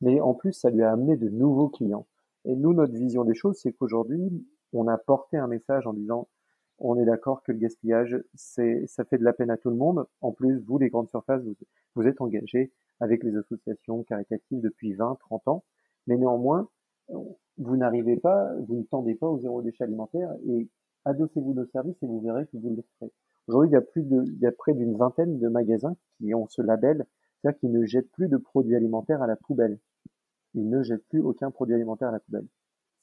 mais 0.00 0.20
en 0.20 0.34
plus 0.34 0.52
ça 0.52 0.70
lui 0.70 0.82
a 0.82 0.92
amené 0.92 1.16
de 1.16 1.28
nouveaux 1.28 1.68
clients. 1.68 2.06
Et 2.44 2.54
nous, 2.56 2.72
notre 2.72 2.94
vision 2.94 3.24
des 3.24 3.34
choses, 3.34 3.58
c'est 3.60 3.72
qu'aujourd'hui, 3.72 4.46
on 4.72 4.88
a 4.88 4.98
porté 4.98 5.36
un 5.36 5.46
message 5.46 5.86
en 5.86 5.92
disant 5.92 6.28
on 6.78 6.98
est 6.98 7.04
d'accord 7.04 7.42
que 7.42 7.52
le 7.52 7.58
gaspillage, 7.58 8.18
c'est 8.34 8.86
ça 8.86 9.04
fait 9.04 9.18
de 9.18 9.24
la 9.24 9.34
peine 9.34 9.50
à 9.50 9.58
tout 9.58 9.70
le 9.70 9.76
monde. 9.76 10.06
En 10.22 10.32
plus, 10.32 10.58
vous, 10.60 10.78
les 10.78 10.88
grandes 10.88 11.08
surfaces, 11.08 11.42
vous, 11.42 11.54
vous 11.94 12.06
êtes 12.06 12.20
engagés 12.20 12.72
avec 13.00 13.24
les 13.24 13.36
associations 13.36 14.02
caritatives 14.04 14.60
depuis 14.60 14.94
20, 14.94 15.16
30 15.20 15.48
ans, 15.48 15.64
mais 16.06 16.16
néanmoins, 16.16 16.68
vous 17.58 17.76
n'arrivez 17.76 18.16
pas, 18.16 18.52
vous 18.68 18.76
ne 18.76 18.82
tendez 18.84 19.14
pas 19.14 19.26
au 19.26 19.38
zéro 19.38 19.62
déchet 19.62 19.84
alimentaire 19.84 20.32
et 20.46 20.68
adossez-vous 21.04 21.54
nos 21.54 21.66
services 21.66 21.96
et 22.02 22.06
vous 22.06 22.20
verrez 22.20 22.46
que 22.46 22.56
vous 22.56 22.74
le 22.76 22.82
ferez. 22.98 23.12
Aujourd'hui, 23.48 23.70
il 23.70 23.72
y 23.72 23.76
a 23.76 23.80
plus 23.80 24.02
de, 24.02 24.24
il 24.26 24.38
y 24.40 24.46
a 24.46 24.52
près 24.52 24.74
d'une 24.74 24.96
vingtaine 24.96 25.38
de 25.38 25.48
magasins 25.48 25.96
qui 26.18 26.34
ont 26.34 26.46
ce 26.48 26.62
label, 26.62 27.06
c'est-à-dire 27.40 27.58
qu'ils 27.58 27.72
ne 27.72 27.84
jettent 27.84 28.10
plus 28.12 28.28
de 28.28 28.36
produits 28.36 28.76
alimentaires 28.76 29.22
à 29.22 29.26
la 29.26 29.36
poubelle. 29.36 29.78
Ils 30.54 30.68
ne 30.68 30.82
jettent 30.82 31.06
plus 31.08 31.20
aucun 31.20 31.50
produit 31.50 31.74
alimentaire 31.74 32.08
à 32.08 32.12
la 32.12 32.20
poubelle. 32.20 32.46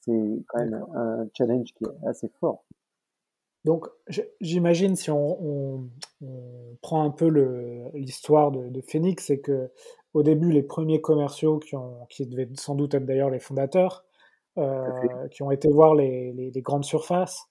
C'est 0.00 0.44
quand 0.48 0.58
même 0.60 0.84
un 0.94 1.26
challenge 1.34 1.72
qui 1.74 1.84
est 1.84 2.06
assez 2.06 2.28
fort. 2.40 2.64
Donc, 3.64 3.86
j'imagine 4.40 4.96
si 4.96 5.10
on, 5.10 5.88
prend 6.80 7.04
un 7.04 7.10
peu 7.10 7.28
l'histoire 7.94 8.52
de, 8.52 8.68
de, 8.68 8.80
Phoenix, 8.80 9.26
c'est 9.26 9.40
que 9.40 9.70
au 10.14 10.22
début, 10.22 10.52
les 10.52 10.62
premiers 10.62 11.00
commerciaux 11.00 11.58
qui, 11.58 11.74
ont, 11.76 12.06
qui 12.08 12.26
devaient 12.26 12.48
sans 12.54 12.74
doute 12.74 12.94
être 12.94 13.04
d'ailleurs 13.04 13.30
les 13.30 13.40
fondateurs, 13.40 14.04
euh, 14.58 15.28
qui 15.30 15.42
ont 15.42 15.50
été 15.50 15.68
voir 15.68 15.94
les, 15.94 16.32
les 16.32 16.62
grandes 16.62 16.84
surfaces, 16.84 17.48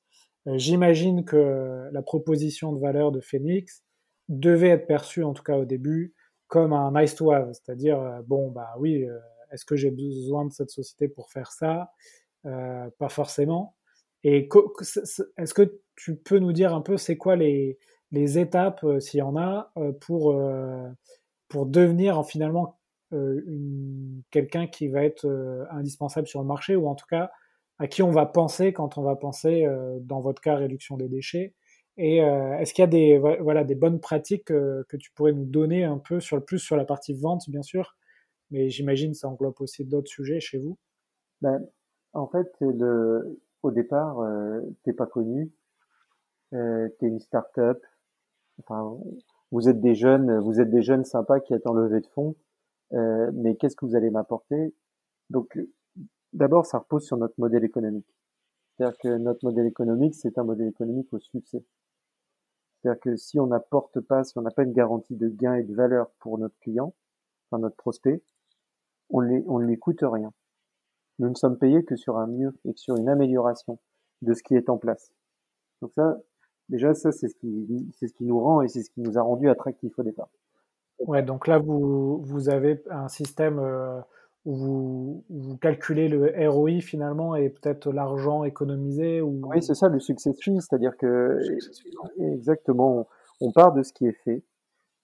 euh, 0.48 0.58
j'imagine 0.58 1.26
que 1.26 1.90
la 1.92 2.02
proposition 2.02 2.72
de 2.72 2.80
valeur 2.80 3.12
de 3.12 3.20
Phoenix 3.20 3.84
devait 4.30 4.70
être 4.70 4.88
perçue, 4.88 5.24
en 5.24 5.34
tout 5.34 5.44
cas 5.44 5.58
au 5.58 5.66
début, 5.66 6.14
comme 6.48 6.74
un 6.74 6.92
nice 7.00 7.16
to 7.16 7.32
have, 7.32 7.52
c'est-à-dire, 7.54 8.00
euh, 8.00 8.22
bon, 8.26 8.52
bah 8.52 8.74
oui, 8.80 9.04
euh, 9.04 9.18
est-ce 9.52 9.66
que 9.66 9.76
j'ai 9.76 9.92
besoin 9.92 10.46
de 10.46 10.52
cette 10.52 10.70
société 10.70 11.08
pour 11.08 11.30
faire 11.30 11.52
ça? 11.52 11.92
Pas 12.44 13.10
forcément. 13.10 13.76
Et 14.24 14.48
est-ce 15.38 15.54
que 15.54 15.82
tu 15.98 16.16
peux 16.16 16.40
nous 16.40 16.54
dire 16.54 16.74
un 16.74 16.82
peu 16.82 16.96
c'est 16.96 17.18
quoi 17.18 17.36
les, 17.36 17.78
les 18.12 18.40
étapes, 18.40 18.86
s'il 19.00 19.20
y 19.20 19.24
en 19.24 19.36
a, 19.36 19.74
pour, 20.00 20.42
pour 21.50 21.66
devenir 21.66 22.26
finalement 22.26 22.80
quelqu'un 24.32 24.68
qui 24.68 24.88
va 24.88 25.04
être 25.04 25.28
indispensable 25.72 26.28
sur 26.28 26.42
le 26.42 26.48
marché, 26.48 26.78
ou 26.78 26.88
en 26.88 26.96
tout 26.96 27.08
cas 27.10 27.30
à 27.80 27.88
qui 27.88 28.02
on 28.02 28.12
va 28.12 28.26
penser 28.26 28.74
quand 28.74 28.98
on 28.98 29.04
va 29.04 29.16
penser, 29.16 29.66
euh, 29.66 30.00
dans 30.02 30.22
votre 30.22 30.42
cas, 30.42 30.56
réduction 30.56 30.98
des 30.98 31.08
déchets. 31.08 31.54
Et 31.98 32.24
euh, 32.24 32.58
est-ce 32.60 32.74
qu'il 32.74 32.84
y 32.84 32.84
a 32.84 32.88
des, 32.88 33.18
voilà, 33.18 33.64
des 33.64 33.76
bonnes 33.76 34.00
pratiques 34.00 34.52
euh, 34.52 34.84
que 34.90 34.98
tu 34.98 35.12
pourrais 35.12 35.34
nous 35.34 35.46
donner 35.46 35.84
un 35.84 35.98
peu 35.98 36.20
sur 36.20 36.36
le 36.38 36.44
plus 36.44 36.60
sur 36.60 36.76
la 36.76 36.86
partie 36.86 37.14
vente, 37.14 37.50
bien 37.50 37.64
sûr, 37.64 37.96
mais 38.52 38.70
j'imagine 38.70 39.14
ça 39.14 39.28
englobe 39.28 39.56
aussi 39.60 39.84
d'autres 39.84 40.10
sujets 40.10 40.40
chez 40.40 40.60
vous? 40.60 40.78
Ben, 41.42 41.60
En 42.14 42.28
fait, 42.28 42.48
le, 42.62 43.40
au 43.64 43.72
départ, 43.72 44.20
euh, 44.20 44.62
t'es 44.84 44.94
pas 44.94 45.08
connu, 45.08 45.52
euh, 46.54 46.90
t'es 47.00 47.08
une 47.08 47.20
start-up, 47.20 47.84
enfin, 48.60 48.98
vous 49.52 49.70
êtes 49.70 49.80
des 49.82 49.96
jeunes, 49.96 50.40
vous 50.40 50.60
êtes 50.62 50.70
des 50.70 50.82
jeunes 50.82 51.06
sympas 51.06 51.40
qui 51.40 51.54
attendent 51.54 51.78
levé 51.78 52.02
de 52.02 52.08
fonds, 52.08 52.36
euh, 52.94 53.32
mais 53.34 53.56
qu'est-ce 53.56 53.76
que 53.76 53.86
vous 53.86 53.96
allez 53.96 54.10
m'apporter? 54.10 54.74
Donc, 55.30 55.58
D'abord, 56.34 56.66
ça 56.66 56.80
repose 56.80 57.06
sur 57.06 57.18
notre 57.18 57.34
modèle 57.40 57.64
économique. 57.64 58.06
C'est-à-dire 58.76 58.98
que 59.00 59.18
notre 59.18 59.44
modèle 59.44 59.66
économique, 59.66 60.14
c'est 60.14 60.38
un 60.38 60.44
modèle 60.44 60.68
économique 60.68 61.12
au 61.14 61.20
succès. 61.20 61.64
C'est-à-dire 62.82 63.00
que 63.00 63.16
si 63.16 63.40
on 63.40 63.48
n'apporte 63.48 64.00
pas, 64.02 64.24
si 64.24 64.38
on 64.38 64.42
n'a 64.42 64.52
pas 64.52 64.64
une 64.64 64.74
garantie 64.74 65.16
de 65.16 65.30
gain 65.30 65.56
et 65.56 65.64
de 65.64 65.74
valeur 65.74 66.12
pour 66.20 66.38
notre 66.38 66.58
client, 66.60 66.94
enfin 67.50 67.60
notre 67.60 67.76
prospect, 67.76 68.22
on, 69.10 69.24
on 69.48 69.60
ne 69.60 69.66
lui 69.66 69.80
coûte 69.80 70.02
rien. 70.02 70.32
Nous 71.20 71.30
ne 71.30 71.36
sommes 71.36 71.58
payés 71.58 71.84
que 71.84 71.96
sur 71.96 72.18
un 72.18 72.28
mieux 72.28 72.56
et 72.66 72.74
sur 72.76 72.98
une 72.98 73.10
amélioration 73.10 73.80
de 74.22 74.34
ce 74.34 74.44
qui 74.44 74.54
est 74.56 74.70
en 74.70 74.78
place. 74.78 75.12
Donc 75.82 75.92
ça, 75.94 76.18
déjà, 76.70 76.94
ça, 76.94 77.12
c'est 77.12 77.28
ce 77.28 77.36
qui, 77.36 77.90
c'est 77.98 78.08
ce 78.08 78.14
qui 78.14 78.26
nous 78.26 78.40
rend 78.40 78.62
et 78.62 78.68
c'est 78.68 78.84
ce 78.84 78.90
qui 78.90 79.02
nous 79.02 79.18
a 79.18 79.22
rendu 79.22 79.50
attractifs 79.50 79.98
au 79.98 80.04
départ. 80.04 80.30
Ouais, 81.00 81.22
donc 81.22 81.48
là, 81.48 81.60
vous, 81.60 82.22
vous 82.24 82.50
avez 82.50 82.82
un 82.90 83.08
système 83.08 83.60
euh, 83.60 84.00
où 84.46 85.24
vous, 85.30 85.58
calculez 85.58 86.08
le 86.08 86.50
ROI 86.50 86.80
finalement 86.82 87.36
et 87.36 87.50
peut-être 87.50 87.92
l'argent 87.92 88.44
économisé 88.44 89.22
ou... 89.22 89.42
Oui, 89.44 89.62
c'est 89.62 89.76
ça 89.76 89.90
le 89.90 90.00
succès 90.00 90.34
suisse, 90.34 90.66
c'est-à-dire 90.68 90.98
que 90.98 91.40
exactement, 92.34 93.08
on 93.42 93.52
part 93.52 93.74
de 93.74 93.84
ce 93.84 93.94
qui 93.94 94.08
est 94.08 94.18
fait 94.24 94.44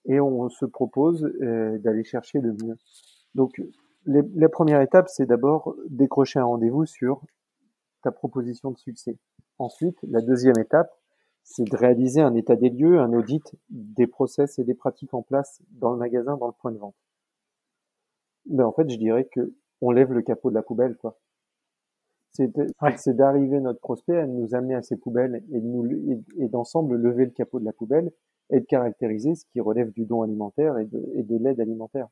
et 0.06 0.20
on 0.20 0.48
se 0.48 0.64
propose 0.64 1.24
euh, 1.42 1.78
d'aller 1.78 2.04
chercher 2.04 2.40
le 2.40 2.52
mieux. 2.52 2.76
Donc, 3.34 3.60
les, 4.06 4.22
la 4.34 4.48
première 4.48 4.80
étape, 4.80 5.08
c'est 5.08 5.26
d'abord 5.26 5.76
décrocher 5.88 6.38
un 6.38 6.44
rendez-vous 6.44 6.86
sur 6.86 7.22
ta 8.02 8.10
proposition 8.10 8.70
de 8.70 8.78
succès. 8.78 9.16
Ensuite, 9.58 9.96
la 10.02 10.20
deuxième 10.20 10.58
étape, 10.58 10.90
c'est 11.44 11.64
de 11.64 11.76
réaliser 11.76 12.20
un 12.20 12.34
état 12.34 12.56
des 12.56 12.70
lieux, 12.70 13.00
un 13.00 13.12
audit 13.12 13.54
des 13.70 14.06
process 14.06 14.58
et 14.58 14.64
des 14.64 14.74
pratiques 14.74 15.14
en 15.14 15.22
place 15.22 15.62
dans 15.70 15.92
le 15.92 15.98
magasin, 15.98 16.36
dans 16.36 16.48
le 16.48 16.52
point 16.52 16.72
de 16.72 16.78
vente 16.78 16.96
ben 18.46 18.64
en 18.64 18.72
fait, 18.72 18.88
je 18.90 18.96
dirais 18.96 19.24
que 19.30 19.52
on 19.80 19.90
lève 19.90 20.12
le 20.12 20.22
capot 20.22 20.50
de 20.50 20.54
la 20.54 20.62
poubelle, 20.62 20.96
quoi. 20.96 21.18
C'est 22.32 23.14
d'arriver 23.14 23.60
notre 23.60 23.78
prospect 23.78 24.18
à 24.18 24.26
nous 24.26 24.56
amener 24.56 24.74
à 24.74 24.82
ses 24.82 24.96
poubelles 24.96 25.44
et, 25.52 25.60
de 25.60 25.66
nous, 25.66 25.86
et, 26.36 26.48
d'ensemble 26.48 26.96
lever 26.96 27.26
le 27.26 27.30
capot 27.30 27.60
de 27.60 27.64
la 27.64 27.72
poubelle 27.72 28.10
et 28.50 28.58
de 28.58 28.64
caractériser 28.64 29.36
ce 29.36 29.44
qui 29.52 29.60
relève 29.60 29.92
du 29.92 30.04
don 30.04 30.22
alimentaire 30.22 30.78
et 30.78 30.84
de, 30.84 31.00
et 31.14 31.22
de 31.22 31.36
l'aide 31.38 31.60
alimentaire. 31.60 32.08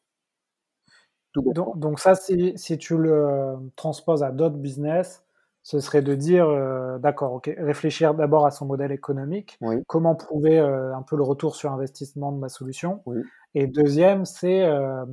donc, 1.35 1.77
donc, 1.77 1.99
ça, 1.99 2.15
si, 2.15 2.53
si 2.57 2.79
tu 2.79 2.97
le 2.97 3.57
transposes 3.75 4.23
à 4.23 4.31
d'autres 4.31 4.59
business, 4.59 5.25
ce 5.63 5.79
serait 5.79 6.03
de 6.03 6.15
dire, 6.15 6.49
euh, 6.49 6.99
d'accord, 6.99 7.33
ok, 7.35 7.53
réfléchir 7.57 8.15
d'abord 8.15 8.47
à 8.47 8.51
son 8.51 8.67
modèle 8.67 8.93
économique, 8.93 9.59
comment 9.87 10.15
prouver 10.15 10.59
euh, 10.59 10.95
un 10.97 11.03
peu 11.03 11.17
le 11.17 11.23
retour 11.23 11.55
sur 11.55 11.73
investissement 11.73 12.33
de 12.33 12.39
ma 12.39 12.49
solution? 12.49 13.03
Oui. 13.07 13.23
Et 13.55 13.67
deuxième, 13.67 14.25
c'est 14.25 14.65
euh, 14.65 15.05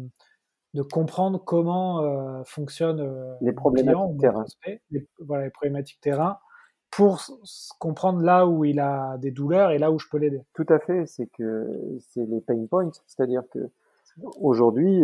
de 0.73 0.81
comprendre 0.81 1.43
comment 1.43 2.01
euh, 2.01 2.41
fonctionnent 2.45 3.01
euh, 3.01 3.35
les 3.41 3.51
problématiques 3.51 4.19
terrain. 4.19 4.45
les, 4.89 5.07
voilà, 5.19 5.45
les 5.45 5.49
problématiques 5.51 6.01
terrain, 6.01 6.39
pour 6.89 7.21
comprendre 7.77 8.21
là 8.21 8.47
où 8.47 8.65
il 8.65 8.79
a 8.79 9.17
des 9.19 9.29
douleurs 9.29 9.69
et 9.69 9.77
là 9.77 9.91
où 9.91 9.99
je 9.99 10.07
peux 10.09 10.17
l'aider. 10.17 10.41
Tout 10.53 10.65
à 10.69 10.79
fait, 10.79 11.05
c'est 11.05 11.27
que 11.27 11.67
c'est 11.99 12.25
les 12.25 12.41
pain 12.41 12.65
points, 12.67 12.89
c'est-à-dire 13.05 13.43
que 13.51 13.69
aujourd'hui, 14.39 15.03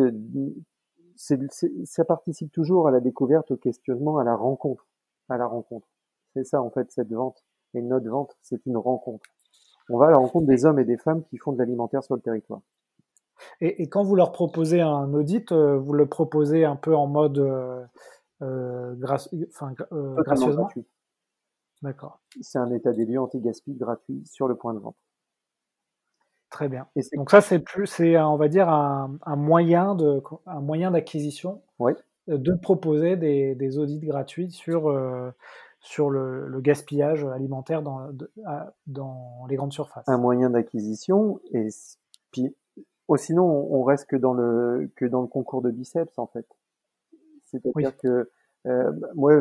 ça 1.15 2.05
participe 2.05 2.51
toujours 2.51 2.87
à 2.87 2.91
la 2.91 2.99
découverte, 2.99 3.51
au 3.51 3.57
questionnement, 3.57 4.17
à 4.17 4.23
la 4.23 4.35
rencontre, 4.35 4.87
à 5.29 5.37
la 5.37 5.47
rencontre. 5.47 5.87
C'est 6.33 6.43
ça 6.43 6.61
en 6.61 6.69
fait 6.69 6.91
cette 6.91 7.11
vente. 7.11 7.43
Et 7.73 7.81
notre 7.81 8.09
vente, 8.09 8.37
c'est 8.41 8.65
une 8.65 8.77
rencontre. 8.77 9.25
On 9.89 9.97
va 9.97 10.07
à 10.07 10.11
la 10.11 10.17
rencontre 10.17 10.47
des 10.47 10.65
hommes 10.65 10.79
et 10.79 10.85
des 10.85 10.97
femmes 10.97 11.23
qui 11.25 11.37
font 11.37 11.51
de 11.51 11.57
l'alimentaire 11.57 12.03
sur 12.03 12.15
le 12.15 12.21
territoire. 12.21 12.61
Et, 13.59 13.89
quand 13.89 14.03
vous 14.03 14.15
leur 14.15 14.31
proposez 14.31 14.79
un 14.79 15.13
audit, 15.13 15.51
vous 15.51 15.93
le 15.93 16.07
proposez 16.07 16.63
un 16.63 16.77
peu 16.77 16.95
en 16.95 17.07
mode 17.07 17.37
gracieusement? 18.39 20.69
D'accord. 21.81 22.21
C'est 22.41 22.57
un 22.57 22.71
état 22.71 22.93
des 22.93 23.05
lieux 23.05 23.19
anti-gaspi 23.19 23.73
gratuit 23.73 24.23
sur 24.25 24.47
le 24.47 24.55
point 24.55 24.73
de 24.73 24.79
vente. 24.79 24.95
Très 26.49 26.69
bien. 26.69 26.87
Donc 27.13 27.31
ça, 27.31 27.41
c'est 27.41 27.59
plus, 27.59 27.85
c'est 27.85 28.17
on 28.17 28.37
va 28.37 28.47
dire 28.47 28.69
un, 28.69 29.35
moyen 29.35 29.93
de, 29.93 30.23
un 30.45 30.61
moyen 30.61 30.91
d'acquisition. 30.91 31.61
Oui. 31.79 31.91
De 32.27 32.53
proposer 32.53 33.15
des, 33.17 33.77
audits 33.77 33.99
gratuits 33.99 34.51
sur 34.51 34.89
euh, 34.89 35.31
sur 35.79 36.09
le, 36.09 36.59
gaspillage 36.61 37.23
alimentaire 37.23 37.83
dans, 37.83 38.09
dans 38.87 39.45
les 39.47 39.55
grandes 39.55 39.73
surfaces. 39.73 40.07
Un 40.07 40.17
moyen 40.17 40.49
d'acquisition 40.49 41.39
et 41.51 41.67
puis 42.31 42.55
oh, 43.07 43.17
sinon 43.17 43.43
on 43.43 43.83
reste 43.83 44.07
que 44.07 44.15
dans 44.15 44.33
le 44.33 44.89
que 44.95 45.05
dans 45.05 45.21
le 45.21 45.27
concours 45.27 45.61
de 45.61 45.69
biceps 45.69 46.17
en 46.17 46.25
fait. 46.25 46.47
C'est-à-dire 47.45 47.95
que 47.97 48.31
euh, 48.65 48.91
moi 49.13 49.33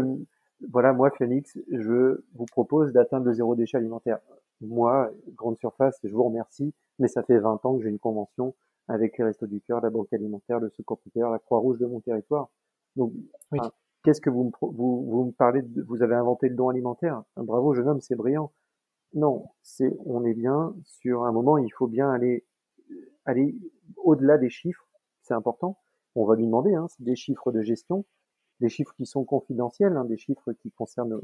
voilà 0.71 0.93
moi 0.93 1.11
Phoenix 1.11 1.59
je 1.73 2.23
vous 2.35 2.47
propose 2.47 2.93
d'atteindre 2.93 3.25
le 3.25 3.33
zéro 3.33 3.55
déchet 3.55 3.79
alimentaire. 3.79 4.19
Moi 4.61 5.11
grande 5.35 5.57
surface 5.59 5.99
je 6.05 6.13
vous 6.13 6.25
remercie 6.25 6.75
mais 6.99 7.09
ça 7.09 7.23
fait 7.23 7.39
20 7.39 7.65
ans 7.65 7.77
que 7.79 7.83
j'ai 7.83 7.89
une 7.89 7.99
convention 7.99 8.55
avec 8.89 9.17
les 9.19 9.25
Restos 9.25 9.47
du 9.47 9.61
Cœur, 9.61 9.81
la 9.81 9.91
Banque 9.91 10.13
Alimentaire, 10.13 10.61
le 10.61 10.69
Secours 10.71 10.99
Populaire, 10.99 11.31
la 11.31 11.39
Croix-Rouge 11.39 11.79
de 11.79 11.87
mon 11.87 12.01
territoire. 12.01 12.51
Donc, 12.97 13.13
qu'est-ce 14.03 14.21
que 14.21 14.31
vous 14.31 14.45
me, 14.45 14.51
vous, 14.61 15.05
vous 15.05 15.25
me 15.27 15.33
parlez 15.33 15.63
de, 15.63 15.83
vous 15.83 16.03
avez 16.03 16.15
inventé 16.15 16.49
le 16.49 16.55
don 16.55 16.69
alimentaire? 16.69 17.23
Bravo, 17.37 17.75
jeune 17.75 17.89
homme, 17.89 18.01
c'est 18.01 18.15
brillant. 18.15 18.53
Non, 19.15 19.47
c'est, 19.63 19.97
on 20.05 20.25
est 20.25 20.35
bien 20.35 20.75
sur 20.85 21.25
un 21.25 21.33
moment, 21.33 21.57
il 21.59 21.71
faut 21.71 21.87
bien 21.87 22.11
aller, 22.11 22.45
aller 23.25 23.57
au-delà 23.99 24.39
des 24.39 24.51
chiffres, 24.51 24.89
c'est 25.23 25.35
important. 25.35 25.79
On 26.17 26.25
va 26.25 26.35
lui 26.35 26.47
demander, 26.47 26.75
hein, 26.75 26.87
c'est 26.89 27.03
des 27.05 27.17
chiffres 27.17 27.53
de 27.53 27.63
gestion, 27.63 28.05
des 28.61 28.69
chiffres 28.69 28.93
qui 28.97 29.07
sont 29.07 29.25
confidentiels, 29.25 29.97
hein, 29.97 30.05
des 30.05 30.17
chiffres 30.17 30.53
qui 30.53 30.73
concernent, 30.73 31.21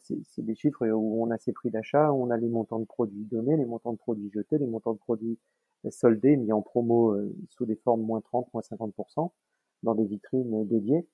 c'est 0.00 0.44
des 0.44 0.54
chiffres 0.54 0.86
où 0.86 1.22
on 1.22 1.30
a 1.30 1.38
ses 1.38 1.52
prix 1.52 1.70
d'achat, 1.70 2.12
on 2.12 2.30
a 2.30 2.36
les 2.36 2.48
montants 2.48 2.78
de 2.78 2.84
produits 2.84 3.24
donnés, 3.24 3.56
les 3.56 3.66
montants 3.66 3.92
de 3.92 3.98
produits 3.98 4.30
jetés, 4.30 4.58
les 4.58 4.66
montants 4.66 4.92
de 4.92 4.98
produits 4.98 5.38
soldés, 5.90 6.36
mis 6.36 6.52
en 6.52 6.62
promo 6.62 7.12
euh, 7.12 7.34
sous 7.50 7.66
des 7.66 7.76
formes 7.76 8.02
moins 8.02 8.20
30, 8.20 8.52
moins 8.52 8.62
50% 8.62 9.30
dans 9.84 9.94
des 9.94 10.04
vitrines 10.04 10.66
dédiées. 10.66 11.06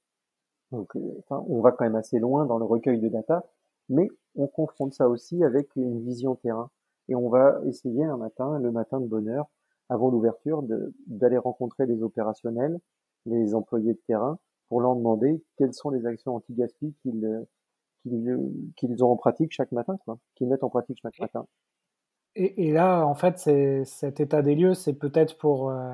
Donc, 0.72 0.94
euh, 0.96 1.00
enfin, 1.18 1.44
on 1.48 1.60
va 1.60 1.72
quand 1.72 1.84
même 1.84 1.96
assez 1.96 2.18
loin 2.18 2.46
dans 2.46 2.58
le 2.58 2.64
recueil 2.64 3.00
de 3.00 3.08
data, 3.08 3.44
mais 3.88 4.08
on 4.36 4.46
confronte 4.46 4.94
ça 4.94 5.08
aussi 5.08 5.42
avec 5.44 5.74
une 5.76 6.00
vision 6.00 6.36
terrain. 6.36 6.70
Et 7.08 7.14
on 7.14 7.28
va 7.28 7.60
essayer 7.66 8.04
un 8.04 8.16
matin, 8.16 8.58
le 8.58 8.70
matin 8.70 9.00
de 9.00 9.06
bonne 9.06 9.28
heure, 9.28 9.50
avant 9.88 10.10
l'ouverture, 10.10 10.62
d'aller 11.06 11.38
rencontrer 11.38 11.86
les 11.86 12.02
opérationnels, 12.02 12.78
les 13.26 13.54
employés 13.54 13.94
de 13.94 14.00
terrain, 14.06 14.38
pour 14.68 14.80
leur 14.80 14.94
demander 14.94 15.42
quelles 15.56 15.74
sont 15.74 15.90
les 15.90 16.06
actions 16.06 16.36
anti-gaspi 16.36 16.94
qu'ils 17.02 17.44
qu'ils 18.76 19.04
ont 19.04 19.10
en 19.10 19.16
pratique 19.16 19.52
chaque 19.52 19.72
matin, 19.72 19.98
quoi, 20.04 20.18
qu'ils 20.34 20.48
mettent 20.48 20.62
en 20.62 20.70
pratique 20.70 20.98
chaque 21.02 21.18
matin. 21.18 21.46
Et, 22.36 22.68
et 22.68 22.72
là, 22.72 23.04
en 23.04 23.14
fait, 23.14 23.38
cet 23.84 24.20
état 24.20 24.40
des 24.40 24.54
lieux, 24.54 24.74
c'est 24.74 24.94
peut-être 24.94 25.36
pour 25.36 25.70
euh, 25.70 25.92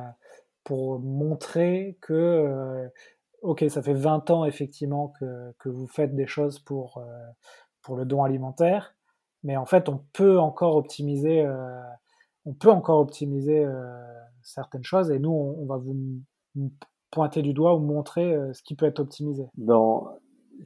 pour 0.67 0.99
montrer 0.99 1.97
que, 2.01 2.13
euh, 2.13 2.89
ok, 3.43 3.65
ça 3.69 3.83
fait 3.83 3.95
20 3.95 4.31
ans 4.31 4.45
effectivement 4.45 5.15
que, 5.21 5.53
que 5.61 5.69
vous 5.69 5.87
faites 5.87 6.17
des 6.17 6.27
choses 6.27 6.59
pour, 6.59 6.99
euh, 6.99 7.27
pour 7.83 7.95
le 7.97 8.05
don 8.05 8.25
alimentaire, 8.25 8.97
mais 9.45 9.57
en 9.57 9.65
fait, 9.65 9.89
on 9.89 10.05
peut 10.13 10.41
encore 10.41 10.75
optimiser, 10.75 11.47
euh, 11.47 11.81
on 12.47 12.53
peut 12.53 12.71
encore 12.71 12.99
optimiser 12.99 13.65
certaines 14.43 14.83
choses, 14.83 15.13
et 15.13 15.21
nous, 15.21 15.31
on, 15.31 15.67
va 15.67 15.77
vous 15.77 15.97
pointer 17.13 17.43
du 17.43 17.53
doigt 17.53 17.77
ou 17.77 17.79
montrer 17.79 18.37
ce 18.53 18.63
qui 18.65 18.75
peut 18.75 18.87
être 18.87 18.99
optimisé. 18.99 19.47
Dans, 19.57 20.09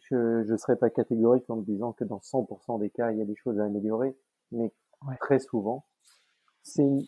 je 0.08 0.50
ne 0.50 0.56
serais 0.56 0.76
pas 0.76 0.88
catégorique 0.88 1.48
en 1.50 1.56
disant 1.56 1.92
que 1.92 2.04
dans 2.04 2.20
100% 2.20 2.80
des 2.80 2.88
cas, 2.88 3.12
il 3.12 3.18
y 3.18 3.22
a 3.22 3.26
des 3.26 3.36
choses 3.36 3.60
à 3.60 3.64
améliorer, 3.64 4.16
mais 4.50 4.72
très 5.20 5.40
souvent, 5.40 5.84
c'est 6.62 7.06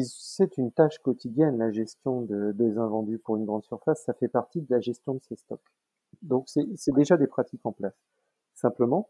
c'est 0.00 0.58
une 0.58 0.72
tâche 0.72 0.98
quotidienne, 0.98 1.58
la 1.58 1.70
gestion 1.70 2.22
de, 2.22 2.52
des 2.52 2.78
invendus 2.78 3.18
pour 3.18 3.36
une 3.36 3.44
grande 3.44 3.64
surface, 3.64 4.04
ça 4.04 4.14
fait 4.14 4.28
partie 4.28 4.60
de 4.60 4.66
la 4.70 4.80
gestion 4.80 5.14
de 5.14 5.20
ses 5.22 5.36
stocks. 5.36 5.60
Donc 6.22 6.48
c'est 6.48 6.94
déjà 6.94 7.16
des 7.16 7.26
pratiques 7.26 7.64
en 7.64 7.72
place. 7.72 7.96
Simplement, 8.54 9.08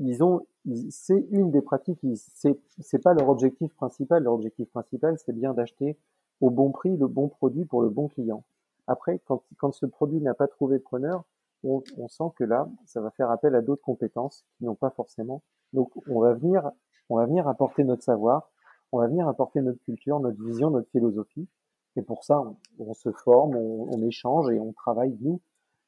ils 0.00 0.22
ont, 0.22 0.46
c'est 0.90 1.26
une 1.30 1.50
des 1.50 1.62
pratiques, 1.62 2.00
c'est 2.34 3.02
pas 3.02 3.14
leur 3.14 3.28
objectif 3.28 3.72
principal. 3.74 4.22
Leur 4.22 4.34
objectif 4.34 4.68
principal, 4.70 5.18
c'est 5.18 5.32
bien 5.32 5.54
d'acheter 5.54 5.96
au 6.40 6.50
bon 6.50 6.70
prix 6.70 6.96
le 6.96 7.06
bon 7.06 7.28
produit 7.28 7.64
pour 7.64 7.82
le 7.82 7.90
bon 7.90 8.08
client. 8.08 8.42
Après, 8.86 9.20
quand, 9.26 9.42
quand 9.58 9.72
ce 9.72 9.86
produit 9.86 10.20
n'a 10.20 10.34
pas 10.34 10.48
trouvé 10.48 10.78
preneur, 10.78 11.24
on, 11.62 11.82
on, 11.98 12.08
sent 12.08 12.32
que 12.36 12.44
là, 12.44 12.68
ça 12.86 13.02
va 13.02 13.10
faire 13.10 13.30
appel 13.30 13.54
à 13.54 13.60
d'autres 13.60 13.82
compétences 13.82 14.44
qui 14.56 14.64
n'ont 14.64 14.74
pas 14.74 14.90
forcément. 14.90 15.42
Donc, 15.74 15.90
on 16.08 16.20
va 16.20 16.32
venir, 16.32 16.70
on 17.10 17.16
va 17.16 17.26
venir 17.26 17.46
apporter 17.46 17.84
notre 17.84 18.02
savoir, 18.02 18.50
on 18.92 18.98
va 18.98 19.08
venir 19.08 19.28
apporter 19.28 19.60
notre 19.60 19.82
culture, 19.84 20.20
notre 20.20 20.42
vision, 20.42 20.70
notre 20.70 20.90
philosophie. 20.90 21.48
Et 21.96 22.02
pour 22.02 22.24
ça, 22.24 22.42
on, 22.78 22.94
se 22.94 23.10
forme, 23.10 23.56
on, 23.56 24.00
échange 24.02 24.50
et 24.50 24.60
on 24.60 24.72
travaille, 24.72 25.16
nous, 25.20 25.40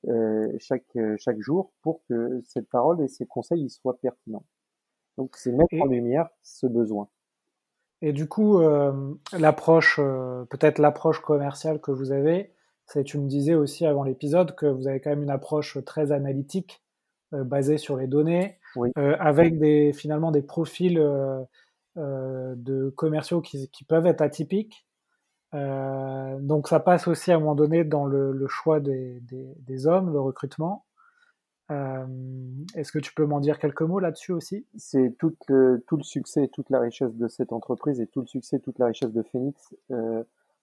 euh, 0.08 0.52
chaque, 0.58 0.98
chaque 1.16 1.40
jour 1.40 1.72
pour 1.82 2.02
que 2.08 2.42
cette 2.44 2.68
parole 2.68 3.00
et 3.00 3.08
ces 3.08 3.24
conseils 3.24 3.70
soient 3.70 3.98
pertinents. 3.98 4.44
Donc, 5.16 5.36
c'est 5.36 5.52
mettre 5.52 5.74
en 5.80 5.86
lumière 5.86 6.28
ce 6.42 6.66
besoin. 6.66 7.08
Et 8.02 8.12
du 8.12 8.28
coup, 8.28 8.58
euh, 8.58 9.14
l'approche, 9.38 10.00
euh, 10.00 10.44
peut-être 10.46 10.78
l'approche 10.78 11.20
commerciale 11.20 11.80
que 11.80 11.92
vous 11.92 12.10
avez, 12.10 12.52
c'est 12.86 13.04
tu 13.04 13.16
me 13.18 13.28
disais 13.28 13.54
aussi 13.54 13.86
avant 13.86 14.02
l'épisode 14.02 14.56
que 14.56 14.66
vous 14.66 14.88
avez 14.88 15.00
quand 15.00 15.10
même 15.10 15.22
une 15.22 15.30
approche 15.30 15.82
très 15.84 16.10
analytique, 16.10 16.82
basée 17.30 17.78
sur 17.78 17.96
les 17.96 18.06
données, 18.06 18.58
avec 18.96 19.58
des, 19.58 19.94
finalement 19.94 20.30
des 20.30 20.42
profils 20.42 20.98
euh, 20.98 21.40
de 21.96 22.90
commerciaux 22.96 23.40
qui, 23.40 23.84
peuvent 23.86 24.06
être 24.06 24.22
atypiques. 24.22 24.86
Euh, 25.54 26.38
donc 26.40 26.68
ça 26.68 26.80
passe 26.80 27.08
aussi 27.08 27.30
à 27.30 27.36
un 27.36 27.38
moment 27.38 27.54
donné 27.54 27.84
dans 27.84 28.06
le, 28.06 28.46
choix 28.48 28.80
des, 28.80 29.86
hommes, 29.86 30.12
le 30.12 30.20
recrutement. 30.20 30.86
Euh, 31.70 32.06
est-ce 32.74 32.92
que 32.92 32.98
tu 32.98 33.14
peux 33.14 33.24
m'en 33.24 33.40
dire 33.40 33.58
quelques 33.58 33.82
mots 33.82 33.98
là-dessus 33.98 34.32
aussi? 34.32 34.66
C'est 34.76 35.14
tout 35.18 35.36
le, 35.48 35.82
succès, 36.02 36.48
toute 36.48 36.70
la 36.70 36.80
richesse 36.80 37.14
de 37.14 37.28
cette 37.28 37.52
entreprise 37.52 38.00
et 38.00 38.06
tout 38.06 38.20
le 38.20 38.26
succès, 38.26 38.58
toute 38.58 38.78
la 38.78 38.86
richesse 38.86 39.12
de 39.12 39.22
Phoenix 39.22 39.74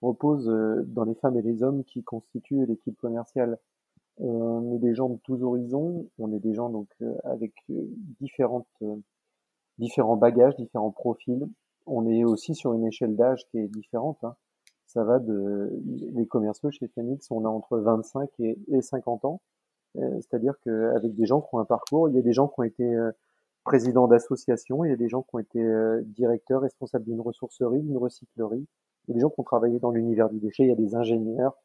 repose 0.02 0.48
dans 0.88 1.04
les 1.04 1.16
femmes 1.16 1.38
et 1.38 1.42
les 1.42 1.62
hommes 1.62 1.84
qui 1.84 2.04
constituent 2.04 2.66
l'équipe 2.66 2.98
commerciale. 2.98 3.58
On 4.18 4.74
est 4.76 4.80
des 4.80 4.96
gens 4.96 5.10
de 5.10 5.18
tous 5.24 5.44
horizons, 5.44 6.10
on 6.18 6.34
est 6.34 6.40
des 6.40 6.54
gens 6.54 6.70
donc 6.70 6.90
avec 7.24 7.54
différentes 8.20 8.68
différents 9.80 10.18
bagages, 10.18 10.56
différents 10.58 10.92
profils. 10.92 11.48
On 11.86 12.08
est 12.08 12.24
aussi 12.24 12.54
sur 12.54 12.74
une 12.74 12.86
échelle 12.86 13.16
d'âge 13.16 13.48
qui 13.50 13.58
est 13.58 13.68
différente. 13.68 14.20
Hein. 14.24 14.36
Ça 14.86 15.04
va 15.04 15.20
de 15.20 15.72
les 16.14 16.26
commerciaux 16.26 16.72
chez 16.72 16.88
Phoenix, 16.88 17.30
on 17.32 17.46
a 17.46 17.48
entre 17.48 17.78
25 17.78 18.30
et, 18.40 18.82
50 18.82 19.26
ans. 19.26 19.42
Euh, 19.98 20.20
c'est-à-dire 20.22 20.54
qu'avec 20.64 21.16
des 21.16 21.26
gens 21.26 21.42
qui 21.42 21.50
ont 21.54 21.60
un 21.60 21.66
parcours, 21.66 22.10
il 22.10 22.16
y 22.16 22.20
a 22.20 22.22
des 22.22 22.34
gens 22.34 22.48
qui 22.48 22.60
ont 22.60 22.64
été 22.64 22.84
euh, 22.84 23.12
présidents 23.64 24.08
d'associations, 24.08 24.84
il 24.86 24.90
y 24.90 24.94
a 24.94 24.98
des 24.98 25.10
gens 25.10 25.24
qui 25.24 25.36
ont 25.36 25.40
été 25.40 25.62
euh, 25.62 26.02
directeurs, 26.06 26.62
responsables 26.62 27.06
d'une 27.06 27.22
ressourcerie, 27.22 27.82
d'une 27.82 27.98
recyclerie, 27.98 28.68
il 29.08 29.12
y 29.12 29.14
a 29.14 29.14
des 29.16 29.22
gens 29.22 29.30
qui 29.30 29.40
ont 29.40 29.44
travaillé 29.44 29.80
dans 29.80 29.92
l'univers 29.92 30.30
du 30.30 30.40
déchet, 30.40 30.64
il 30.64 30.70
y 30.70 30.72
a 30.72 30.76
des 30.76 30.96
ingénieurs. 30.96 31.56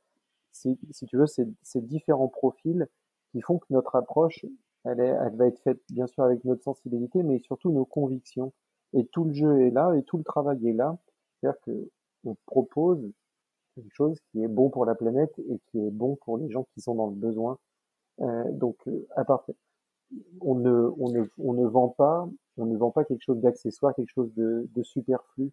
Si, 0.52 0.78
tu 1.06 1.16
veux, 1.16 1.26
c'est 1.26 1.48
ces 1.62 1.80
différents 1.80 2.28
profils 2.28 2.86
qui 3.32 3.40
font 3.40 3.58
que 3.58 3.66
notre 3.70 3.96
approche 3.96 4.46
elle, 4.84 5.00
est, 5.00 5.06
elle 5.08 5.36
va 5.36 5.46
être 5.46 5.60
faite 5.60 5.80
bien 5.90 6.06
sûr 6.06 6.24
avec 6.24 6.44
notre 6.44 6.62
sensibilité, 6.62 7.22
mais 7.22 7.38
surtout 7.40 7.70
nos 7.70 7.84
convictions. 7.84 8.52
Et 8.92 9.06
tout 9.06 9.24
le 9.24 9.32
jeu 9.32 9.62
est 9.62 9.70
là 9.70 9.94
et 9.94 10.02
tout 10.04 10.18
le 10.18 10.24
travail 10.24 10.66
est 10.68 10.72
là. 10.72 10.96
C'est-à-dire 11.40 11.60
que 11.62 11.90
on 12.24 12.36
propose 12.46 13.12
quelque 13.74 13.92
chose 13.92 14.18
qui 14.30 14.42
est 14.42 14.48
bon 14.48 14.70
pour 14.70 14.86
la 14.86 14.94
planète 14.94 15.32
et 15.38 15.60
qui 15.70 15.78
est 15.78 15.90
bon 15.90 16.16
pour 16.24 16.38
les 16.38 16.50
gens 16.50 16.66
qui 16.74 16.80
sont 16.80 16.94
dans 16.94 17.08
le 17.08 17.16
besoin. 17.16 17.58
Euh, 18.20 18.50
donc, 18.52 18.76
euh, 18.86 19.06
à 19.16 19.24
part, 19.24 19.44
on 20.40 20.54
ne, 20.54 20.92
on 20.98 21.10
ne, 21.10 21.24
on 21.38 21.54
ne 21.54 21.66
vend 21.66 21.88
pas, 21.88 22.28
on 22.56 22.66
ne 22.66 22.76
vend 22.76 22.90
pas 22.90 23.04
quelque 23.04 23.22
chose 23.22 23.40
d'accessoire, 23.40 23.94
quelque 23.94 24.12
chose 24.12 24.32
de, 24.34 24.68
de 24.74 24.82
superflu. 24.82 25.50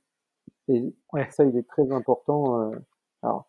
Et 0.68 0.94
ouais. 1.14 1.30
ça, 1.32 1.44
il 1.46 1.58
est 1.58 1.68
très 1.68 1.92
important. 1.92 2.62
Euh, 2.62 2.76
alors, 3.24 3.48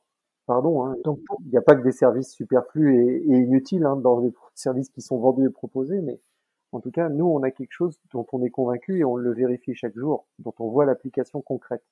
pardon, 0.52 0.84
hein, 0.84 0.96
donc 1.02 1.18
il 1.46 1.50
n'y 1.50 1.56
a 1.56 1.62
pas 1.62 1.74
que 1.74 1.82
des 1.82 1.92
services 1.92 2.34
superflus 2.34 3.22
et, 3.24 3.38
inutiles 3.38 3.86
hein, 3.86 3.96
dans 3.96 4.20
les 4.20 4.34
services 4.54 4.90
qui 4.90 5.00
sont 5.00 5.18
vendus 5.18 5.46
et 5.46 5.50
proposés, 5.50 6.02
mais 6.02 6.20
en 6.72 6.80
tout 6.80 6.90
cas, 6.90 7.08
nous, 7.08 7.24
on 7.24 7.42
a 7.42 7.50
quelque 7.50 7.72
chose 7.72 7.98
dont 8.12 8.26
on 8.32 8.42
est 8.42 8.50
convaincu 8.50 8.98
et 8.98 9.04
on 9.04 9.16
le 9.16 9.32
vérifie 9.32 9.74
chaque 9.74 9.96
jour, 9.96 10.26
dont 10.38 10.52
on 10.58 10.68
voit 10.68 10.84
l'application 10.84 11.40
concrète. 11.40 11.82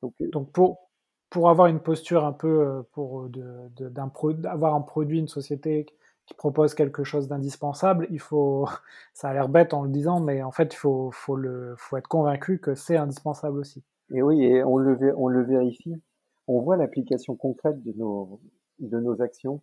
Donc, 0.00 0.14
euh, 0.22 0.28
donc 0.28 0.50
pour 0.52 0.88
pour 1.28 1.50
avoir 1.50 1.66
une 1.66 1.80
posture 1.80 2.24
un 2.24 2.32
peu 2.32 2.48
euh, 2.48 2.82
pour 2.92 3.28
de, 3.28 3.68
d'un 3.90 4.10
avoir 4.44 4.74
un 4.74 4.80
produit, 4.80 5.18
une 5.18 5.28
société 5.28 5.84
qui 6.24 6.32
propose 6.32 6.72
quelque 6.72 7.04
chose 7.04 7.28
d'indispensable, 7.28 8.06
il 8.10 8.20
faut, 8.20 8.66
ça 9.12 9.28
a 9.28 9.34
l'air 9.34 9.50
bête 9.50 9.74
en 9.74 9.82
le 9.82 9.90
disant, 9.90 10.20
mais 10.20 10.42
en 10.42 10.50
fait, 10.50 10.72
il 10.72 10.78
faut, 10.78 11.10
faut, 11.12 11.36
le, 11.36 11.74
faut 11.76 11.98
être 11.98 12.08
convaincu 12.08 12.58
que 12.58 12.74
c'est 12.74 12.96
indispensable 12.96 13.58
aussi. 13.58 13.84
Et 14.14 14.22
oui, 14.22 14.42
et 14.44 14.64
on 14.64 14.78
le, 14.78 15.14
on 15.18 15.28
le 15.28 15.42
vérifie. 15.42 16.00
On 16.48 16.60
voit 16.60 16.76
l'application 16.76 17.36
concrète 17.36 17.82
de 17.82 17.92
nos, 17.92 18.40
de 18.78 18.98
nos 18.98 19.20
actions 19.22 19.60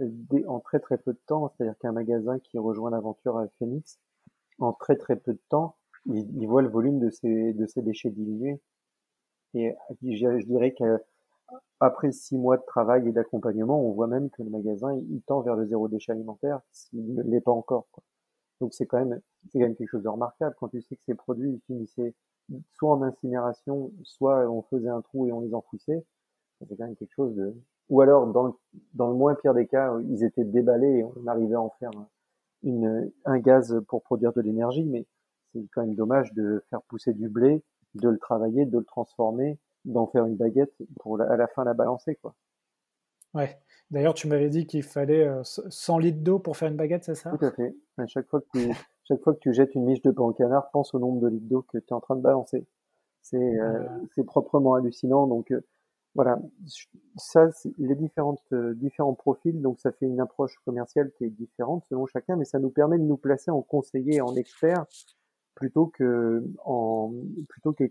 euh, 0.00 0.08
en 0.46 0.60
très 0.60 0.78
très 0.78 0.98
peu 0.98 1.12
de 1.12 1.20
temps. 1.26 1.48
C'est-à-dire 1.48 1.76
qu'un 1.78 1.92
magasin 1.92 2.38
qui 2.38 2.58
rejoint 2.58 2.90
l'aventure 2.90 3.38
à 3.38 3.48
Phoenix, 3.58 3.98
en 4.58 4.72
très 4.72 4.96
très 4.96 5.16
peu 5.16 5.32
de 5.32 5.40
temps, 5.48 5.76
il, 6.04 6.46
voit 6.46 6.62
le 6.62 6.68
volume 6.68 7.00
de 7.00 7.10
ses, 7.10 7.52
de 7.52 7.66
ses 7.66 7.82
déchets 7.82 8.10
diminuer. 8.10 8.60
Et 9.54 9.74
je, 10.02 10.38
je 10.38 10.46
dirais 10.46 10.74
qu'après 10.74 12.12
six 12.12 12.36
mois 12.36 12.58
de 12.58 12.64
travail 12.66 13.08
et 13.08 13.12
d'accompagnement, 13.12 13.80
on 13.82 13.92
voit 13.92 14.06
même 14.06 14.30
que 14.30 14.42
le 14.42 14.50
magasin, 14.50 14.94
il 15.10 15.22
tend 15.22 15.40
vers 15.40 15.56
le 15.56 15.66
zéro 15.66 15.88
déchet 15.88 16.12
alimentaire 16.12 16.60
s'il 16.70 17.14
ne 17.14 17.22
l'est 17.22 17.40
pas 17.40 17.52
encore. 17.52 17.86
Quoi. 17.92 18.04
Donc 18.60 18.74
c'est 18.74 18.86
quand 18.86 18.98
même, 18.98 19.20
c'est 19.48 19.58
quand 19.58 19.66
même 19.66 19.76
quelque 19.76 19.90
chose 19.90 20.02
de 20.02 20.08
remarquable 20.08 20.54
quand 20.58 20.68
tu 20.68 20.82
sais 20.82 20.96
que 20.96 21.02
ces 21.04 21.14
produits 21.14 21.60
finissaient 21.66 22.14
soit 22.74 22.92
en 22.92 23.02
incinération, 23.02 23.92
soit 24.04 24.48
on 24.50 24.62
faisait 24.62 24.88
un 24.88 25.00
trou 25.00 25.26
et 25.26 25.32
on 25.32 25.40
les 25.40 25.54
enfouissait. 25.54 26.04
C'est 26.60 26.76
quand 26.76 26.84
même 26.84 26.96
quelque 26.96 27.14
chose 27.14 27.34
de, 27.34 27.54
ou 27.88 28.00
alors 28.00 28.26
dans 28.26 28.44
le, 28.44 28.52
dans 28.94 29.08
le 29.08 29.14
moins 29.14 29.34
pire 29.34 29.54
des 29.54 29.66
cas, 29.66 29.94
ils 30.08 30.24
étaient 30.24 30.44
déballés 30.44 30.98
et 30.98 31.04
on 31.04 31.26
arrivait 31.26 31.54
à 31.54 31.60
en 31.60 31.70
faire 31.78 31.90
une, 32.62 33.10
un 33.24 33.38
gaz 33.38 33.78
pour 33.88 34.02
produire 34.02 34.32
de 34.32 34.40
l'énergie, 34.40 34.84
mais 34.84 35.06
c'est 35.52 35.62
quand 35.72 35.82
même 35.82 35.94
dommage 35.94 36.32
de 36.32 36.64
faire 36.70 36.82
pousser 36.82 37.12
du 37.12 37.28
blé, 37.28 37.62
de 37.94 38.08
le 38.08 38.18
travailler, 38.18 38.64
de 38.64 38.78
le 38.78 38.84
transformer, 38.84 39.58
d'en 39.84 40.06
faire 40.06 40.24
une 40.24 40.36
baguette 40.36 40.74
pour 41.00 41.20
à 41.20 41.36
la 41.36 41.46
fin 41.46 41.64
la 41.64 41.74
balancer 41.74 42.16
quoi. 42.16 42.34
Ouais. 43.34 43.58
D'ailleurs, 43.90 44.14
tu 44.14 44.26
m'avais 44.26 44.48
dit 44.48 44.66
qu'il 44.66 44.82
fallait 44.82 45.28
100 45.42 45.96
euh, 45.96 46.00
litres 46.00 46.22
d'eau 46.22 46.38
pour 46.38 46.56
faire 46.56 46.68
une 46.68 46.76
baguette, 46.76 47.04
c'est 47.04 47.14
ça? 47.14 47.30
Tout 47.30 47.44
à 47.44 47.50
fait. 47.52 47.76
À 47.98 48.06
chaque 48.06 48.26
fois 48.28 48.40
que 48.40 48.46
tu, 48.52 48.58
chaque 49.04 49.20
fois 49.22 49.34
que 49.34 49.38
tu 49.38 49.52
jettes 49.52 49.74
une 49.74 49.84
miche 49.84 50.02
de 50.02 50.10
pain 50.10 50.24
au 50.24 50.32
canard, 50.32 50.70
pense 50.70 50.94
au 50.94 50.98
nombre 50.98 51.20
de 51.20 51.28
litres 51.28 51.46
d'eau 51.46 51.62
que 51.62 51.78
tu 51.78 51.86
es 51.88 51.92
en 51.92 52.00
train 52.00 52.16
de 52.16 52.22
balancer. 52.22 52.66
C'est 53.22 53.60
euh, 53.60 53.84
c'est 54.14 54.24
proprement 54.24 54.74
hallucinant. 54.74 55.26
Donc 55.26 55.52
euh, 55.52 55.60
voilà, 56.16 56.40
ça, 57.16 57.50
les 57.76 57.94
différentes 57.94 58.42
différents 58.74 59.14
profils. 59.14 59.60
Donc 59.60 59.78
ça 59.78 59.92
fait 59.92 60.06
une 60.06 60.18
approche 60.18 60.56
commerciale 60.64 61.12
qui 61.16 61.24
est 61.24 61.30
différente 61.30 61.84
selon 61.88 62.06
chacun, 62.06 62.36
mais 62.36 62.46
ça 62.46 62.58
nous 62.58 62.70
permet 62.70 62.98
de 62.98 63.04
nous 63.04 63.18
placer 63.18 63.50
en 63.50 63.60
conseiller, 63.60 64.22
en 64.22 64.34
expert, 64.34 64.86
plutôt 65.54 65.86
que 65.86 66.42
en 66.64 67.12
plutôt 67.48 67.72
que 67.74 67.84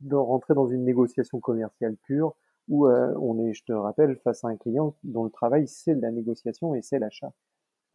de 0.00 0.14
rentrer 0.14 0.54
dans 0.54 0.68
une 0.68 0.84
négociation 0.84 1.40
commerciale 1.40 1.96
pure 1.96 2.36
où 2.68 2.86
euh, 2.86 3.12
on 3.20 3.44
est, 3.44 3.52
je 3.52 3.64
te 3.64 3.72
rappelle, 3.72 4.16
face 4.22 4.44
à 4.44 4.48
un 4.48 4.56
client 4.56 4.94
dont 5.02 5.24
le 5.24 5.30
travail 5.30 5.66
c'est 5.66 5.94
la 5.94 6.12
négociation 6.12 6.76
et 6.76 6.82
c'est 6.82 7.00
l'achat. 7.00 7.32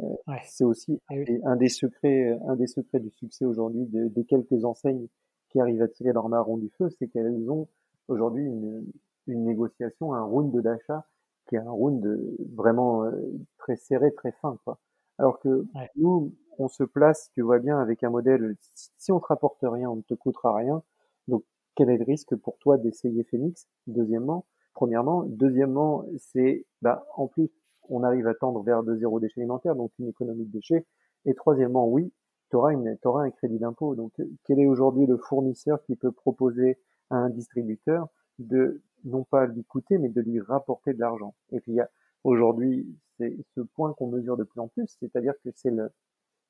Euh, 0.02 0.13
c'est 0.45 0.65
aussi 0.65 1.00
eh 1.12 1.41
un 1.45 1.56
des 1.56 1.69
secrets, 1.69 2.38
un 2.47 2.58
des 2.58 2.67
secrets 2.67 3.00
du 3.00 3.10
succès 3.12 3.45
aujourd'hui 3.45 3.86
des 3.86 4.26
quelques 4.26 4.65
enseignes 4.65 5.08
qui 5.50 5.62
arrivent 5.62 5.82
à 5.82 5.88
tirer 5.88 6.12
leur 6.12 6.28
marron 6.28 6.58
du 6.58 6.69
feu, 6.78 6.89
c'est 7.00 7.08
qu'elles 7.08 7.50
ont 7.50 7.69
aujourd'hui 8.10 8.43
une, 8.43 8.86
une, 9.28 9.46
négociation, 9.46 10.13
un 10.13 10.24
round 10.24 10.56
d'achat 10.62 11.06
qui 11.48 11.56
est 11.56 11.60
un 11.60 11.72
round 11.72 12.06
vraiment 12.54 13.04
euh, 13.06 13.12
très 13.58 13.78
serré, 13.78 14.13
très 14.13 14.32
fin, 14.34 14.58
quoi. 14.66 14.80
Alors 15.18 15.40
que 15.40 15.66
nous, 15.96 16.34
on 16.60 16.68
se 16.68 16.84
place, 16.84 17.32
tu 17.34 17.42
vois 17.42 17.60
bien, 17.60 17.80
avec 17.80 18.04
un 18.04 18.10
modèle, 18.10 18.56
si 18.74 19.12
on 19.12 19.20
te 19.20 19.26
rapporte 19.28 19.60
rien, 19.62 19.90
on 19.90 19.98
ne 19.98 20.02
te 20.02 20.13
coûtera 20.13 20.56
rien. 20.56 20.84
Donc, 21.28 21.44
quel 21.76 21.90
est 21.90 21.98
le 21.98 22.04
risque 22.04 22.36
pour 22.36 22.58
toi 22.60 22.78
d'essayer 22.78 23.24
Phoenix 23.24 23.68
Deuxièmement, 23.88 24.46
premièrement. 24.74 25.24
Deuxièmement, 25.24 26.06
c'est, 26.18 26.66
bah, 26.82 27.06
en 27.16 27.28
plus, 27.28 27.50
on 27.90 28.04
arrive 28.04 28.28
à 28.28 28.36
tendre 28.36 28.62
vers 28.63 28.84
de 28.84 28.96
zéro 28.96 29.20
déchet 29.20 29.42
alimentaire, 29.42 29.76
donc 29.76 29.92
une 30.00 30.08
économie 30.08 30.46
de 30.46 30.52
déchets. 30.52 30.86
Et 31.26 31.34
troisièmement, 31.34 31.88
oui, 31.88 32.12
tu 32.50 32.56
auras, 32.56 32.74
une, 32.74 32.98
auras 33.04 33.24
un 33.24 33.32
crédit 33.32 33.60
d'impôt. 33.60 33.96
Donc, 33.96 34.13
quel 34.46 34.60
est 34.60 34.68
aujourd'hui 34.68 35.06
le 35.06 35.18
fournisseur 35.18 35.84
qui 35.84 35.96
peut 35.96 36.12
proposer 36.12 36.80
à 37.10 37.18
un 37.18 37.30
distributeur 37.30 38.08
de, 38.40 38.82
non 39.05 39.23
pas 39.23 39.45
lui 39.45 39.63
coûter, 39.63 39.97
mais 39.97 40.10
de 40.10 40.21
lui 40.21 40.39
rapporter 40.39 40.93
de 40.93 40.99
l'argent. 40.99 41.33
Et 41.51 41.60
puis, 41.60 41.73
il 41.73 41.75
y 41.75 41.81
a, 41.81 41.89
aujourd'hui, 42.23 42.88
c'est 43.17 43.36
ce 43.55 43.62
point 43.62 43.93
qu'on 43.93 44.07
mesure 44.07 44.38
de 44.38 44.43
plus 44.43 44.60
en 44.60 44.67
plus, 44.67 44.88
c'est-à-dire 44.99 45.33
que 45.43 45.49
c'est 45.55 45.71
le, 45.71 45.91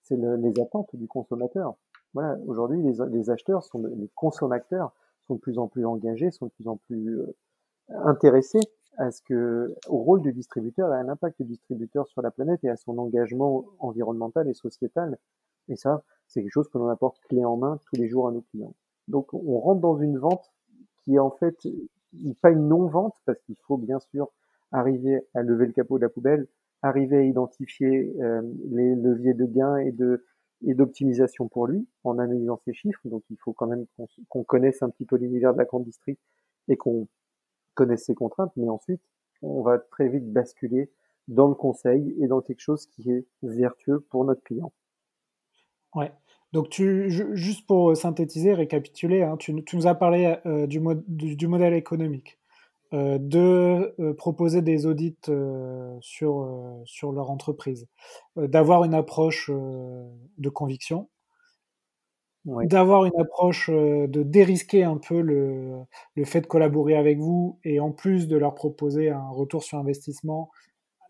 c'est 0.04 0.18
le, 0.18 0.36
les 0.36 0.60
attentes 0.60 0.96
du 0.96 1.08
consommateur. 1.08 1.76
Voilà, 2.14 2.38
aujourd'hui, 2.46 2.82
les, 2.82 3.30
acheteurs 3.30 3.64
sont, 3.64 3.84
les 3.84 4.10
consommateurs 4.16 4.94
sont 5.28 5.36
de 5.36 5.40
plus 5.40 5.60
en 5.60 5.68
plus 5.68 5.86
engagés, 5.86 6.32
sont 6.32 6.48
de 6.48 6.52
plus 6.52 6.68
en 6.68 6.78
plus 6.78 7.20
euh, 7.20 7.36
intéressé 7.90 8.60
à 8.98 9.12
ce 9.12 9.22
que, 9.22 9.76
au 9.88 9.98
rôle 9.98 10.22
du 10.22 10.34
distributeur 10.34 10.92
à 10.92 11.04
l'impact 11.04 11.42
du 11.42 11.50
distributeur 11.50 12.08
sur 12.08 12.22
la 12.22 12.32
planète 12.32 12.64
et 12.64 12.70
à 12.70 12.78
son 12.78 12.98
engagement 12.98 13.66
environnemental 13.80 14.48
et 14.48 14.54
sociétal. 14.54 15.18
Et 15.70 15.76
ça, 15.76 16.04
c'est 16.28 16.42
quelque 16.42 16.52
chose 16.52 16.70
que 16.70 16.78
l'on 16.78 16.88
apporte 16.88 17.20
clé 17.30 17.46
en 17.46 17.58
main 17.58 17.80
tous 17.86 17.98
les 17.98 18.08
jours 18.08 18.28
à 18.28 18.32
nos 18.32 18.42
clients. 18.42 18.74
Donc, 19.08 19.34
on 19.34 19.60
rentre 19.60 19.82
dans 19.82 19.98
une 19.98 20.18
vente 20.18 20.52
qui 21.04 21.16
est 21.16 21.20
en 21.20 21.30
fait 21.30 21.68
pas 22.42 22.52
une 22.52 22.68
non-vente 22.68 23.16
parce 23.26 23.40
qu'il 23.42 23.56
faut 23.68 23.78
bien 23.78 24.00
sûr 24.00 24.32
arriver 24.72 25.22
à 25.34 25.44
lever 25.44 25.68
le 25.68 25.74
capot 25.74 25.98
de 25.98 26.04
la 26.04 26.10
poubelle, 26.10 26.48
arriver 26.82 27.18
à 27.18 27.24
identifier 27.24 28.14
euh, 28.20 28.42
les 28.70 28.96
leviers 28.96 29.34
de 29.34 29.46
gain 29.46 29.78
et 29.78 29.92
de 29.92 30.24
et 30.66 30.74
d'optimisation 30.74 31.48
pour 31.48 31.68
lui 31.68 31.88
en 32.04 32.18
analysant 32.20 32.60
ses 32.66 32.74
chiffres. 32.74 33.02
Donc, 33.06 33.24
il 33.30 33.38
faut 33.38 33.54
quand 33.54 33.68
même 33.68 33.86
qu'on 34.30 34.44
connaisse 34.44 34.82
un 34.82 34.90
petit 34.90 35.06
peu 35.06 35.18
l'univers 35.18 35.54
de 35.54 35.60
la 35.60 35.66
grande 35.66 35.84
distrie 35.84 36.18
et 36.68 36.78
qu'on 36.78 37.08
connaissent 37.76 38.06
ces 38.06 38.16
contraintes, 38.16 38.52
mais 38.56 38.68
ensuite, 38.68 39.02
on 39.42 39.62
va 39.62 39.78
très 39.78 40.10
vite 40.10 40.32
basculer 40.32 40.92
dans 41.28 41.48
le 41.48 41.56
conseil 41.56 42.16
et 42.20 42.28
dans 42.28 42.42
quelque 42.42 42.62
chose 42.62 42.88
qui 42.88 43.12
est 43.12 43.28
vertueux 43.44 44.00
pour 44.10 44.26
notre 44.26 44.42
client. 44.42 44.72
Ouais. 45.94 46.12
Donc, 46.54 46.70
tu, 46.70 47.10
juste 47.34 47.68
pour 47.68 47.96
synthétiser, 47.98 48.54
récapituler, 48.54 49.24
hein, 49.24 49.38
tu, 49.38 49.54
nous 49.54 49.88
as 49.88 49.96
parlé 49.96 50.38
euh, 50.46 50.68
du, 50.68 50.82
du, 51.08 51.48
modèle 51.48 51.74
économique, 51.74 52.40
euh, 52.94 53.18
de 53.20 53.94
euh, 54.00 54.14
proposer 54.14 54.62
des 54.62 54.86
audits 54.86 55.18
sur, 56.02 56.82
sur 56.86 57.12
leur 57.12 57.30
entreprise, 57.32 57.88
d'avoir 58.38 58.84
une 58.86 58.94
approche 58.94 59.50
de 59.50 60.50
conviction, 60.50 61.10
d'avoir 62.48 63.06
une 63.06 63.20
approche 63.20 63.70
euh, 63.70 64.08
de 64.08 64.24
dérisquer 64.24 64.84
un 64.84 64.98
peu 64.98 65.22
le, 65.22 65.80
le, 66.16 66.26
fait 66.26 66.42
de 66.42 66.48
collaborer 66.48 66.96
avec 66.96 67.20
vous 67.20 67.60
et 67.64 67.80
en 67.80 67.92
plus 67.92 68.28
de 68.28 68.38
leur 68.38 68.56
proposer 68.56 69.10
un 69.10 69.30
retour 69.30 69.64
sur 69.64 69.78
investissement 69.78 70.50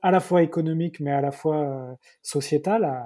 à 0.01 0.11
la 0.11 0.19
fois 0.19 0.41
économique 0.43 0.99
mais 0.99 1.11
à 1.11 1.21
la 1.21 1.31
fois 1.31 1.57
euh, 1.57 1.93
sociétal. 2.23 2.85
Euh, 2.85 2.99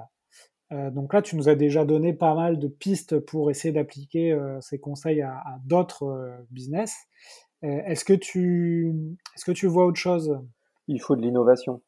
donc 0.90 1.12
là, 1.12 1.22
tu 1.22 1.36
nous 1.36 1.48
as 1.48 1.54
déjà 1.54 1.84
donné 1.84 2.12
pas 2.12 2.34
mal 2.34 2.58
de 2.58 2.68
pistes 2.68 3.18
pour 3.18 3.50
essayer 3.50 3.72
d'appliquer 3.72 4.38
ces 4.60 4.78
conseils 4.78 5.20
à, 5.20 5.42
d'autres 5.64 6.36
business. 6.50 6.94
est-ce 7.62 8.04
que 8.04 8.12
tu 8.14 8.94
est-ce 9.34 9.44
que 9.44 9.52
tu 9.52 9.66
vois 9.66 9.86
autre 9.86 9.98
chose? 9.98 10.38
Il 10.88 11.00
faut 11.00 11.16
de 11.16 11.22
l'innovation. 11.22 11.82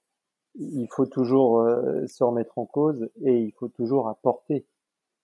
Il 0.57 0.88
faut 0.90 1.07
toujours 1.07 1.66
se 2.07 2.25
remettre 2.25 2.59
en 2.59 2.66
cause 2.66 3.09
et 3.23 3.38
il 3.38 3.53
faut 3.53 3.68
toujours 3.68 4.09
apporter 4.09 4.66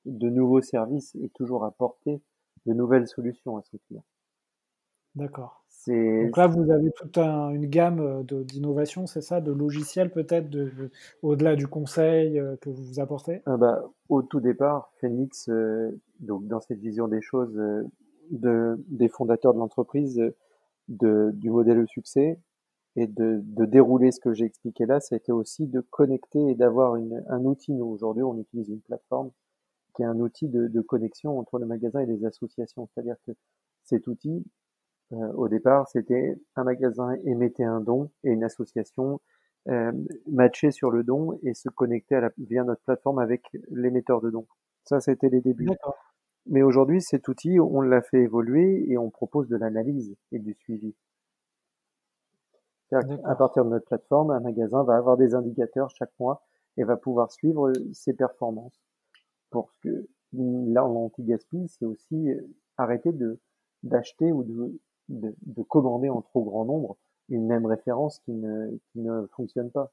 de 0.04 0.28
nouveaux 0.28 0.62
services 0.62 1.14
et 1.16 1.28
toujours 1.30 1.64
apporter 1.64 2.20
de 2.66 2.72
nouvelles 2.72 3.08
solutions 3.08 3.56
à 3.56 3.62
ce 3.62 3.76
client. 3.76 4.04
D'accord. 5.14 5.60
Donc 5.86 6.36
là, 6.36 6.46
vous 6.46 6.70
avez 6.70 6.90
toute 6.92 7.16
une 7.18 7.66
gamme 7.66 8.00
euh, 8.00 8.44
d'innovation, 8.44 9.06
c'est 9.06 9.22
ça, 9.22 9.40
de 9.40 9.50
logiciels 9.50 10.10
peut-être, 10.10 10.50
de, 10.50 10.90
au-delà 11.22 11.56
du 11.56 11.66
conseil 11.66 12.38
euh, 12.38 12.56
que 12.56 12.68
vous 12.68 12.82
vous 12.82 13.00
apportez? 13.00 13.42
Ah 13.46 13.56
bah, 13.56 13.82
Au 14.08 14.22
tout 14.22 14.40
départ, 14.40 14.92
Phoenix, 15.00 15.48
euh, 15.48 15.90
donc 16.20 16.46
dans 16.46 16.60
cette 16.60 16.80
vision 16.80 17.08
des 17.08 17.22
choses 17.22 17.54
de, 18.30 18.78
des 18.88 19.08
fondateurs 19.08 19.54
de 19.54 19.58
l'entreprise, 19.58 20.22
du 20.88 21.50
modèle 21.50 21.80
de 21.80 21.86
succès 21.86 22.38
et 22.96 23.06
de, 23.06 23.40
de 23.42 23.64
dérouler 23.64 24.10
ce 24.10 24.20
que 24.20 24.34
j'ai 24.34 24.44
expliqué 24.44 24.84
là, 24.84 25.00
ça 25.00 25.14
a 25.14 25.18
été 25.18 25.32
aussi 25.32 25.66
de 25.66 25.80
connecter 25.80 26.50
et 26.50 26.54
d'avoir 26.54 26.94
un 26.94 27.44
outil. 27.44 27.72
Nous, 27.72 27.86
aujourd'hui, 27.86 28.24
on 28.24 28.36
utilise 28.36 28.68
une 28.68 28.80
plateforme 28.80 29.30
qui 29.94 30.02
est 30.02 30.06
un 30.06 30.18
outil 30.18 30.48
de, 30.48 30.66
de, 30.66 30.80
connexion 30.80 31.38
entre 31.38 31.58
le 31.58 31.66
magasin 31.66 32.00
et 32.00 32.06
les 32.06 32.24
associations. 32.24 32.88
C'est-à-dire 32.88 33.16
que 33.26 33.32
cet 33.84 34.06
outil, 34.08 34.44
au 35.12 35.48
départ, 35.48 35.88
c'était 35.88 36.38
un 36.56 36.64
magasin 36.64 37.12
émettait 37.24 37.64
un 37.64 37.80
don 37.80 38.10
et 38.22 38.30
une 38.30 38.44
association 38.44 39.20
euh, 39.68 39.92
matchait 40.26 40.70
sur 40.70 40.90
le 40.90 41.02
don 41.02 41.38
et 41.42 41.52
se 41.52 41.68
connectait 41.68 42.14
à 42.14 42.20
la, 42.20 42.30
via 42.38 42.64
notre 42.64 42.82
plateforme 42.82 43.18
avec 43.18 43.44
l'émetteur 43.70 44.20
de 44.20 44.30
dons. 44.30 44.46
Ça, 44.84 45.00
c'était 45.00 45.28
les 45.28 45.40
débuts. 45.40 45.68
Mais 46.46 46.62
aujourd'hui, 46.62 47.02
cet 47.02 47.28
outil, 47.28 47.60
on 47.60 47.82
l'a 47.82 48.00
fait 48.00 48.22
évoluer 48.22 48.90
et 48.90 48.96
on 48.96 49.10
propose 49.10 49.48
de 49.48 49.56
l'analyse 49.56 50.16
et 50.32 50.38
du 50.38 50.54
suivi. 50.54 50.94
À 52.92 53.36
partir 53.36 53.64
de 53.64 53.70
notre 53.70 53.86
plateforme, 53.86 54.30
un 54.30 54.40
magasin 54.40 54.82
va 54.82 54.96
avoir 54.96 55.16
des 55.16 55.34
indicateurs 55.34 55.90
chaque 55.90 56.10
mois 56.18 56.42
et 56.76 56.84
va 56.84 56.96
pouvoir 56.96 57.30
suivre 57.30 57.70
ses 57.92 58.14
performances 58.14 58.80
pour 59.50 59.72
que 59.82 60.08
là 60.32 60.82
l'anti-gaspi, 60.82 61.68
c'est 61.68 61.84
aussi 61.84 62.30
euh, 62.30 62.40
arrêter 62.76 63.12
de 63.12 63.38
d'acheter 63.82 64.32
ou 64.32 64.44
de, 64.44 64.80
de, 65.10 65.34
de, 65.42 65.62
commander 65.62 66.08
en 66.08 66.22
trop 66.22 66.42
grand 66.44 66.64
nombre 66.64 66.96
une 67.28 67.46
même 67.46 67.66
référence 67.66 68.18
qui 68.20 68.32
ne, 68.32 68.70
qui 68.92 69.00
ne 69.00 69.26
fonctionne 69.36 69.70
pas. 69.70 69.92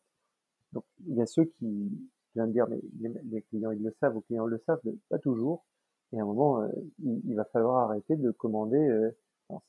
Donc 0.73 0.83
il 1.07 1.15
y 1.15 1.21
a 1.21 1.25
ceux 1.25 1.45
qui, 1.45 1.91
viennent 2.35 2.51
dire 2.51 2.67
mais 2.69 2.79
les, 3.23 3.41
clients 3.43 3.71
ils 3.71 3.83
le 3.83 3.91
savent, 3.99 4.15
les 4.15 4.21
clients 4.23 4.45
le 4.45 4.59
savent, 4.59 4.81
pas 5.09 5.19
toujours. 5.19 5.65
Et 6.13 6.19
à 6.19 6.23
un 6.23 6.25
moment, 6.25 6.61
euh, 6.61 6.69
il, 7.03 7.35
va 7.35 7.43
falloir 7.45 7.89
arrêter 7.89 8.15
de 8.15 8.31
commander 8.31 8.77
euh, 8.77 9.11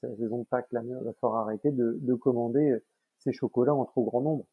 c'est 0.01 0.09
la 0.09 0.17
saison 0.17 0.39
de 0.39 0.45
Pâques, 0.45 0.73
là, 0.73 0.83
il 0.85 0.95
va 0.95 1.13
falloir 1.15 1.43
arrêter 1.43 1.71
de, 1.71 1.99
de 2.01 2.15
commander 2.15 2.79
ces 3.19 3.33
chocolats 3.33 3.75
en 3.75 3.85
trop 3.85 4.05
grand 4.05 4.21
nombre. 4.21 4.45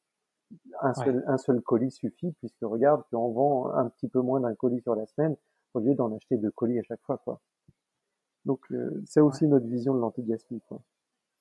Un 0.81 0.93
seul, 0.93 1.23
un 1.27 1.37
seul 1.37 1.61
colis 1.61 1.91
suffit, 1.91 2.31
puisque 2.33 2.61
regarde 2.61 3.03
qu'on 3.09 3.31
vend 3.31 3.71
un 3.73 3.89
petit 3.89 4.07
peu 4.07 4.21
moins 4.21 4.39
d'un 4.39 4.53
colis 4.53 4.81
sur 4.81 4.95
la 4.95 5.05
semaine, 5.07 5.35
au 5.73 5.79
lieu 5.79 5.95
d'en 5.95 6.13
acheter 6.15 6.37
deux 6.37 6.51
colis 6.51 6.79
à 6.79 6.83
chaque 6.83 7.01
fois, 7.01 7.17
quoi. 7.17 7.41
Donc, 8.45 8.61
euh, 8.71 9.01
c'est 9.05 9.21
aussi 9.21 9.47
notre 9.47 9.65
vision 9.65 9.93
de 9.93 9.99
l'anti-gaspi. 9.99 10.61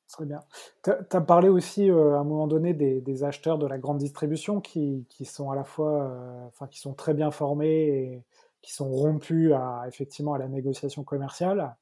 Très 0.09 0.27
bien. 0.27 0.41
Tu 0.83 0.91
as 0.91 1.21
parlé 1.21 1.49
aussi 1.49 1.91
euh, 1.91 2.17
à 2.17 2.21
un 2.21 2.25
moment 2.25 2.47
donné 2.47 2.73
des, 2.73 3.01
des, 3.01 3.25
acheteurs 3.25 3.59
de 3.59 3.67
la 3.67 3.79
grande 3.79 3.99
distribution 3.99 4.61
qui, 4.61 5.07
qui 5.09 5.25
sont 5.25 5.51
à 5.51 5.57
la 5.57 5.65
fois, 5.65 6.05
euh, 6.05 6.47
enfin, 6.47 6.67
qui 6.67 6.79
sont 6.79 6.95
très 6.95 7.15
bien 7.15 7.31
formés 7.31 7.89
et 7.89 8.23
qui 8.63 8.73
sont 8.73 8.89
rompus 8.89 9.53
à, 9.53 9.85
effectivement 9.89 10.35
à 10.35 10.39
la 10.39 10.49
négociation 10.49 11.05
commerciale. 11.05 11.77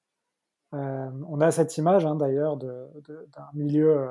On 0.74 1.42
a 1.42 1.50
cette 1.50 1.76
image 1.76 2.06
hein, 2.06 2.14
d'ailleurs 2.14 2.56
d'un 2.56 3.50
milieu 3.52 4.08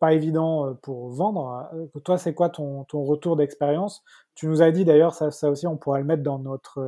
pas 0.00 0.14
évident 0.14 0.74
pour 0.80 1.10
vendre. 1.10 1.68
Toi, 2.02 2.16
c'est 2.16 2.32
quoi 2.32 2.48
ton, 2.48 2.84
ton 2.84 3.04
retour 3.04 3.36
d'expérience? 3.36 4.02
Tu 4.34 4.46
nous 4.46 4.62
as 4.62 4.70
dit 4.70 4.86
d'ailleurs, 4.86 5.12
ça, 5.12 5.30
ça, 5.30 5.50
aussi, 5.50 5.66
on 5.66 5.76
pourrait 5.76 6.00
le 6.00 6.06
mettre 6.06 6.22
dans 6.22 6.38
notre 6.38 6.80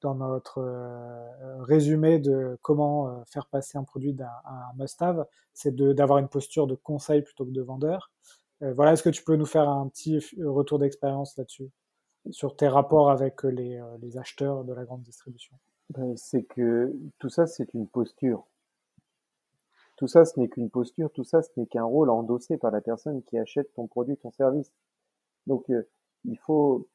dans 0.00 0.14
notre 0.14 0.58
euh, 0.58 1.62
résumé 1.62 2.18
de 2.18 2.58
comment 2.62 3.08
euh, 3.08 3.24
faire 3.26 3.46
passer 3.46 3.78
un 3.78 3.84
produit 3.84 4.12
d'un 4.12 4.30
un 4.44 4.72
must-have, 4.76 5.26
c'est 5.52 5.74
d'avoir 5.74 6.18
une 6.18 6.28
posture 6.28 6.66
de 6.66 6.74
conseil 6.74 7.22
plutôt 7.22 7.44
que 7.44 7.50
de 7.50 7.62
vendeur. 7.62 8.10
Euh, 8.62 8.72
voilà, 8.74 8.92
est-ce 8.92 9.02
que 9.02 9.10
tu 9.10 9.22
peux 9.22 9.36
nous 9.36 9.46
faire 9.46 9.68
un 9.68 9.88
petit 9.88 10.18
retour 10.42 10.78
d'expérience 10.78 11.36
là-dessus, 11.36 11.70
sur 12.30 12.56
tes 12.56 12.68
rapports 12.68 13.10
avec 13.10 13.42
les, 13.42 13.82
les, 14.00 14.18
acheteurs 14.18 14.64
de 14.64 14.72
la 14.72 14.84
grande 14.84 15.02
distribution? 15.02 15.56
Ben, 15.90 16.16
C'est 16.16 16.42
que 16.42 16.94
tout 17.18 17.28
ça, 17.28 17.46
c'est 17.46 17.72
une 17.74 17.86
posture. 17.86 18.46
Tout 19.96 20.08
ça, 20.08 20.24
ce 20.26 20.38
n'est 20.38 20.48
qu'une 20.48 20.68
posture, 20.68 21.10
tout 21.12 21.24
ça, 21.24 21.40
ce 21.42 21.48
n'est 21.56 21.66
qu'un 21.66 21.84
rôle 21.84 22.10
endossé 22.10 22.58
par 22.58 22.70
la 22.70 22.82
personne 22.82 23.22
qui 23.22 23.38
achète 23.38 23.72
ton 23.74 23.86
produit, 23.86 24.16
ton 24.18 24.30
service. 24.30 24.70
Donc, 25.46 25.70
il 26.24 26.38
faut 26.38 26.88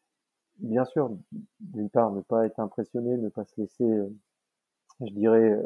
bien 0.61 0.85
sûr, 0.85 1.11
d'une 1.59 1.89
part, 1.89 2.11
ne 2.11 2.21
pas 2.21 2.45
être 2.45 2.59
impressionné, 2.59 3.17
ne 3.17 3.29
pas 3.29 3.45
se 3.45 3.59
laisser, 3.59 3.83
euh, 3.83 4.09
je 5.01 5.13
dirais, 5.13 5.51
euh, 5.51 5.63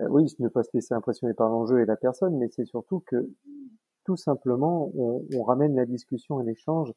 euh, 0.00 0.08
oui, 0.10 0.26
ne 0.38 0.48
pas 0.48 0.62
se 0.62 0.70
laisser 0.74 0.94
impressionner 0.94 1.34
par 1.34 1.48
l'enjeu 1.48 1.80
et 1.80 1.86
la 1.86 1.96
personne, 1.96 2.36
mais 2.36 2.48
c'est 2.48 2.64
surtout 2.64 3.00
que 3.06 3.28
tout 4.04 4.16
simplement, 4.16 4.90
on, 4.96 5.42
ramène 5.42 5.76
la 5.76 5.84
discussion 5.84 6.40
et 6.40 6.44
l'échange 6.44 6.92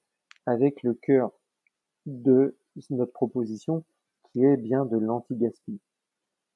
avec 0.46 0.82
le 0.82 0.94
cœur 0.94 1.32
de 2.06 2.56
notre 2.90 3.12
proposition, 3.12 3.84
qui 4.32 4.46
est 4.46 4.56
bien 4.56 4.86
de 4.86 4.98
l'anti-gaspi. 4.98 5.82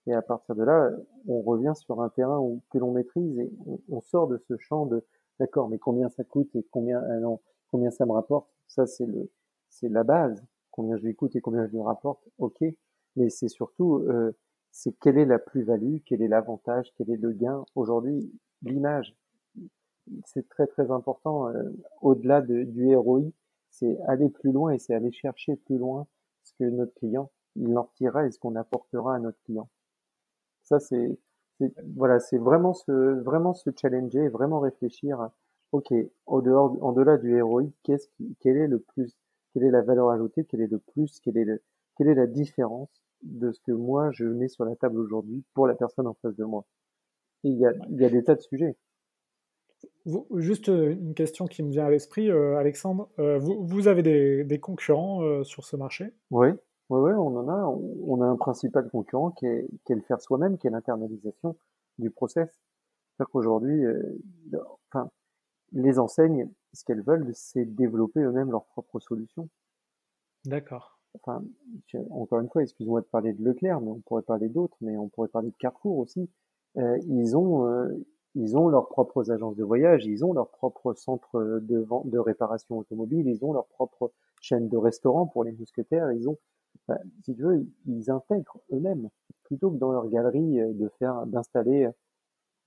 Et 0.07 0.13
à 0.13 0.21
partir 0.21 0.55
de 0.55 0.63
là, 0.63 0.91
on 1.27 1.41
revient 1.41 1.73
sur 1.75 2.01
un 2.01 2.09
terrain 2.09 2.39
où, 2.39 2.61
que 2.69 2.77
l'on 2.77 2.91
maîtrise 2.91 3.37
et 3.37 3.51
on, 3.89 3.99
sort 4.01 4.27
de 4.27 4.37
ce 4.37 4.55
champ 4.57 4.85
de 4.85 5.03
d'accord, 5.39 5.67
mais 5.67 5.77
combien 5.77 6.07
ça 6.07 6.23
coûte 6.23 6.55
et 6.55 6.65
combien, 6.71 7.01
non, 7.19 7.41
combien 7.69 7.91
ça 7.91 8.05
me 8.05 8.13
rapporte. 8.13 8.47
Ça, 8.67 8.85
c'est 8.85 9.05
le, 9.05 9.29
c'est 9.69 9.89
la 9.89 10.03
base 10.03 10.41
combien 10.75 10.97
je 10.97 11.03
lui 11.03 11.15
coûte 11.15 11.35
et 11.37 11.41
combien 11.41 11.65
je 11.65 11.71
lui 11.71 11.81
rapporte, 11.81 12.27
ok, 12.37 12.61
mais 13.15 13.29
c'est 13.29 13.47
surtout, 13.47 13.99
euh, 13.99 14.33
c'est 14.71 14.91
quelle 14.99 15.17
est 15.17 15.25
la 15.25 15.39
plus-value, 15.39 15.99
quel 16.05 16.21
est 16.21 16.27
l'avantage, 16.27 16.91
quel 16.97 17.09
est 17.09 17.15
le 17.15 17.31
gain. 17.31 17.63
Aujourd'hui, 17.75 18.29
l'image, 18.61 19.15
c'est 20.25 20.49
très 20.49 20.67
très 20.67 20.91
important. 20.91 21.47
Euh, 21.47 21.63
au-delà 22.01 22.41
de, 22.41 22.63
du 22.63 22.93
ROI, 22.93 23.21
c'est 23.69 23.97
aller 24.07 24.29
plus 24.29 24.51
loin 24.51 24.71
et 24.71 24.77
c'est 24.77 24.93
aller 24.93 25.13
chercher 25.13 25.55
plus 25.55 25.77
loin 25.77 26.07
ce 26.43 26.51
que 26.59 26.65
notre 26.65 26.93
client, 26.95 27.31
il 27.55 27.77
en 27.77 27.83
retirera 27.83 28.25
et 28.27 28.31
ce 28.31 28.37
qu'on 28.37 28.55
apportera 28.55 29.15
à 29.15 29.19
notre 29.19 29.41
client. 29.43 29.69
Ça, 30.63 30.79
c'est, 30.81 31.17
voilà, 31.95 32.19
c'est 32.19 32.37
vraiment 32.37 32.73
se, 32.73 32.91
vraiment 33.21 33.53
se 33.53 33.69
challenger, 33.79 34.27
vraiment 34.27 34.59
réfléchir. 34.59 35.29
ok, 35.71 35.93
au 36.25 36.41
dehors, 36.41 36.77
en 36.83 36.91
delà 36.91 37.17
du 37.17 37.41
ROI, 37.41 37.63
qu'est-ce 37.83 38.09
quel 38.41 38.57
est 38.57 38.67
le 38.67 38.79
plus 38.79 39.15
quelle 39.55 39.63
est 39.63 39.71
la 39.71 39.81
valeur 39.81 40.09
ajoutée, 40.09 40.43
quel 40.43 40.59
est 40.59 40.67
le 40.67 40.79
plus, 40.79 41.21
quelle 41.21 41.37
est, 41.37 41.45
le, 41.45 41.61
quelle 41.95 42.09
est 42.09 42.13
la 42.13 42.27
différence 42.27 42.89
de 43.21 43.53
ce 43.53 43.61
que 43.61 43.71
moi 43.71 44.11
je 44.11 44.25
mets 44.25 44.49
sur 44.49 44.65
la 44.65 44.75
table 44.75 44.99
aujourd'hui 44.99 45.45
pour 45.53 45.65
la 45.65 45.75
personne 45.75 46.07
en 46.07 46.13
face 46.15 46.35
de 46.35 46.43
moi? 46.43 46.65
Et 47.45 47.49
il 47.49 47.57
y 47.57 47.65
a, 47.65 47.71
il 47.89 48.01
y 48.01 48.03
a 48.03 48.09
des 48.09 48.21
tas 48.21 48.35
de 48.35 48.41
sujets. 48.41 48.75
Vous, 50.03 50.27
juste 50.35 50.67
euh, 50.67 50.91
une 50.91 51.13
question 51.13 51.45
qui 51.45 51.63
me 51.63 51.71
vient 51.71 51.85
à 51.85 51.89
l'esprit, 51.89 52.29
euh, 52.29 52.57
Alexandre. 52.57 53.09
Euh, 53.17 53.39
vous, 53.39 53.65
vous, 53.65 53.87
avez 53.87 54.03
des, 54.03 54.43
des 54.43 54.59
concurrents 54.59 55.23
euh, 55.23 55.45
sur 55.45 55.63
ce 55.63 55.77
marché? 55.77 56.13
Oui, 56.31 56.49
oui, 56.89 56.99
oui, 56.99 57.11
on 57.13 57.37
en 57.37 57.47
a. 57.47 57.65
On 58.05 58.21
a 58.21 58.25
un 58.25 58.35
principal 58.35 58.89
concurrent 58.89 59.31
qui 59.31 59.45
est, 59.45 59.67
qui 59.85 59.93
est 59.93 59.95
le 59.95 60.01
faire 60.01 60.19
soi-même, 60.19 60.57
qui 60.57 60.67
est 60.67 60.71
l'internalisation 60.71 61.55
du 61.97 62.09
process. 62.09 62.49
C'est-à-dire 62.49 63.31
qu'aujourd'hui, 63.31 63.85
enfin, 64.89 65.09
les 65.71 65.97
enseignes, 65.97 66.49
ce 66.75 66.83
qu'elles 66.85 67.01
veulent, 67.01 67.31
c'est 67.33 67.65
développer 67.65 68.19
eux-mêmes 68.21 68.51
leurs 68.51 68.65
propres 68.65 68.99
solutions. 68.99 69.49
D'accord. 70.45 70.99
Enfin, 71.15 71.43
encore 72.09 72.41
une 72.41 72.49
fois, 72.49 72.63
excuse-moi 72.63 73.01
de 73.01 73.05
parler 73.05 73.33
de 73.33 73.43
Leclerc, 73.43 73.79
mais 73.81 73.91
on 73.91 74.01
pourrait 74.01 74.21
parler 74.21 74.49
d'autres, 74.49 74.77
mais 74.81 74.97
on 74.97 75.07
pourrait 75.07 75.29
parler 75.29 75.49
de 75.49 75.55
Carrefour 75.57 75.97
aussi. 75.97 76.29
Euh, 76.77 76.97
ils 77.07 77.37
ont, 77.37 77.67
euh, 77.67 77.87
ils 78.35 78.57
ont 78.57 78.67
leurs 78.67 78.89
propres 78.89 79.31
agences 79.31 79.55
de 79.55 79.63
voyage, 79.63 80.05
ils 80.05 80.25
ont 80.25 80.33
leurs 80.33 80.49
propres 80.49 80.93
centres 80.93 81.61
de 81.61 81.77
vente, 81.79 82.09
de 82.09 82.19
réparation 82.19 82.77
automobile, 82.77 83.27
ils 83.27 83.45
ont 83.45 83.53
leur 83.53 83.67
propre 83.67 84.11
chaîne 84.41 84.67
de 84.67 84.77
restaurants 84.77 85.25
pour 85.25 85.45
les 85.45 85.53
mousquetaires, 85.53 86.11
ils 86.11 86.27
ont, 86.27 86.37
enfin, 86.87 86.99
si 87.23 87.33
tu 87.33 87.41
veux, 87.41 87.65
ils 87.85 88.11
intègrent 88.11 88.59
eux-mêmes 88.73 89.09
plutôt 89.45 89.71
que 89.71 89.77
dans 89.77 89.91
leur 89.91 90.09
galerie 90.09 90.59
euh, 90.59 90.73
de 90.73 90.89
faire, 90.99 91.25
d'installer 91.27 91.87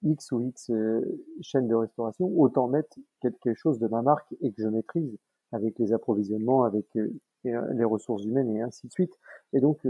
X 0.03 0.33
ou 0.33 0.41
X 0.41 0.71
euh, 0.71 1.01
chaîne 1.41 1.69
de 1.69 1.75
restauration, 1.75 2.27
autant 2.39 2.69
mettre 2.69 2.97
quelque 3.21 3.55
chose 3.55 3.79
de 3.79 3.87
ma 3.89 4.03
marque 4.03 4.35
et 4.41 4.53
que 4.53 4.63
je 4.63 4.69
maîtrise 4.69 5.17
avec 5.53 5.79
les 5.79 5.93
approvisionnements, 5.93 6.65
avec 6.65 6.87
euh, 6.97 7.13
euh, 7.47 7.73
les 7.75 7.85
ressources 7.85 8.25
humaines 8.25 8.51
et 8.51 8.61
ainsi 8.61 8.87
de 8.87 8.93
suite. 8.93 9.13
Et 9.53 9.61
donc, 9.61 9.87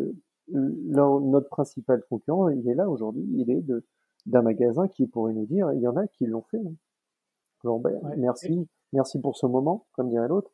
notre 0.50 1.48
principal 1.48 2.02
concurrent, 2.08 2.48
il 2.48 2.68
est 2.68 2.74
là 2.74 2.88
aujourd'hui, 2.88 3.26
il 3.34 3.50
est 3.50 3.60
de 3.60 3.84
d'un 4.26 4.42
magasin 4.42 4.88
qui 4.88 5.06
pourrait 5.06 5.32
nous 5.32 5.46
dire, 5.46 5.72
il 5.72 5.80
y 5.80 5.88
en 5.88 5.96
a 5.96 6.06
qui 6.06 6.26
l'ont 6.26 6.42
fait. 6.42 6.58
Hein. 6.58 7.78
Ben, 7.80 7.98
merci, 8.18 8.68
merci 8.92 9.18
pour 9.18 9.36
ce 9.36 9.46
moment, 9.46 9.86
comme 9.92 10.10
dirait 10.10 10.28
l'autre. 10.28 10.50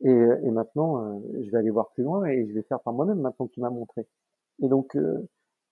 Et, 0.00 0.08
et, 0.10 0.50
maintenant, 0.50 1.20
je 1.42 1.50
vais 1.50 1.58
aller 1.58 1.70
voir 1.70 1.90
plus 1.90 2.04
loin 2.04 2.24
et 2.24 2.46
je 2.46 2.54
vais 2.54 2.62
faire 2.62 2.80
par 2.80 2.94
moi-même 2.94 3.20
maintenant 3.20 3.46
qu'il 3.46 3.62
m'a 3.62 3.70
montré. 3.70 4.06
Et 4.62 4.68
donc, 4.68 4.96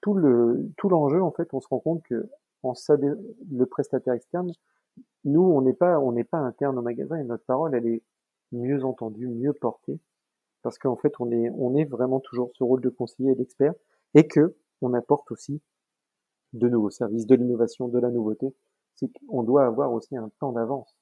tout 0.02 0.14
le 0.14 0.68
tout 0.76 0.88
l'enjeu, 0.90 1.22
en 1.22 1.30
fait, 1.30 1.48
on 1.54 1.60
se 1.60 1.68
rend 1.68 1.78
compte 1.78 2.02
que 2.02 2.28
le 2.62 3.64
prestataire 3.66 4.14
externe, 4.14 4.52
nous, 5.24 5.42
on 5.42 5.60
n'est 5.60 5.74
pas, 5.74 5.98
on 5.98 6.12
n'est 6.12 6.24
pas 6.24 6.38
interne 6.38 6.78
au 6.78 6.82
magasin 6.82 7.16
et 7.16 7.24
notre 7.24 7.44
parole, 7.44 7.74
elle 7.74 7.86
est 7.86 8.02
mieux 8.52 8.84
entendue, 8.84 9.28
mieux 9.28 9.52
portée, 9.52 9.98
parce 10.62 10.78
qu'en 10.78 10.96
fait, 10.96 11.12
on 11.20 11.30
est, 11.30 11.50
on 11.50 11.74
est 11.74 11.84
vraiment 11.84 12.20
toujours 12.20 12.50
ce 12.54 12.64
rôle 12.64 12.80
de 12.80 12.88
conseiller 12.88 13.32
et 13.32 13.34
d'expert, 13.34 13.74
et 14.14 14.26
que 14.26 14.56
on 14.82 14.94
apporte 14.94 15.30
aussi 15.30 15.60
de 16.52 16.68
nouveaux 16.68 16.90
services, 16.90 17.26
de 17.26 17.34
l'innovation, 17.34 17.88
de 17.88 17.98
la 17.98 18.10
nouveauté. 18.10 18.54
C'est 18.94 19.10
qu'on 19.28 19.42
doit 19.42 19.66
avoir 19.66 19.92
aussi 19.92 20.16
un 20.16 20.30
temps 20.40 20.52
d'avance 20.52 20.96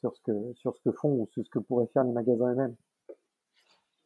sur 0.00 0.14
ce 0.14 0.20
que, 0.20 0.52
sur 0.54 0.76
ce 0.76 0.82
que 0.82 0.92
font 0.92 1.12
ou 1.12 1.28
sur 1.32 1.44
ce 1.44 1.50
que 1.50 1.58
pourraient 1.58 1.88
faire 1.94 2.04
les 2.04 2.12
magasins 2.12 2.52
eux-mêmes. 2.52 2.76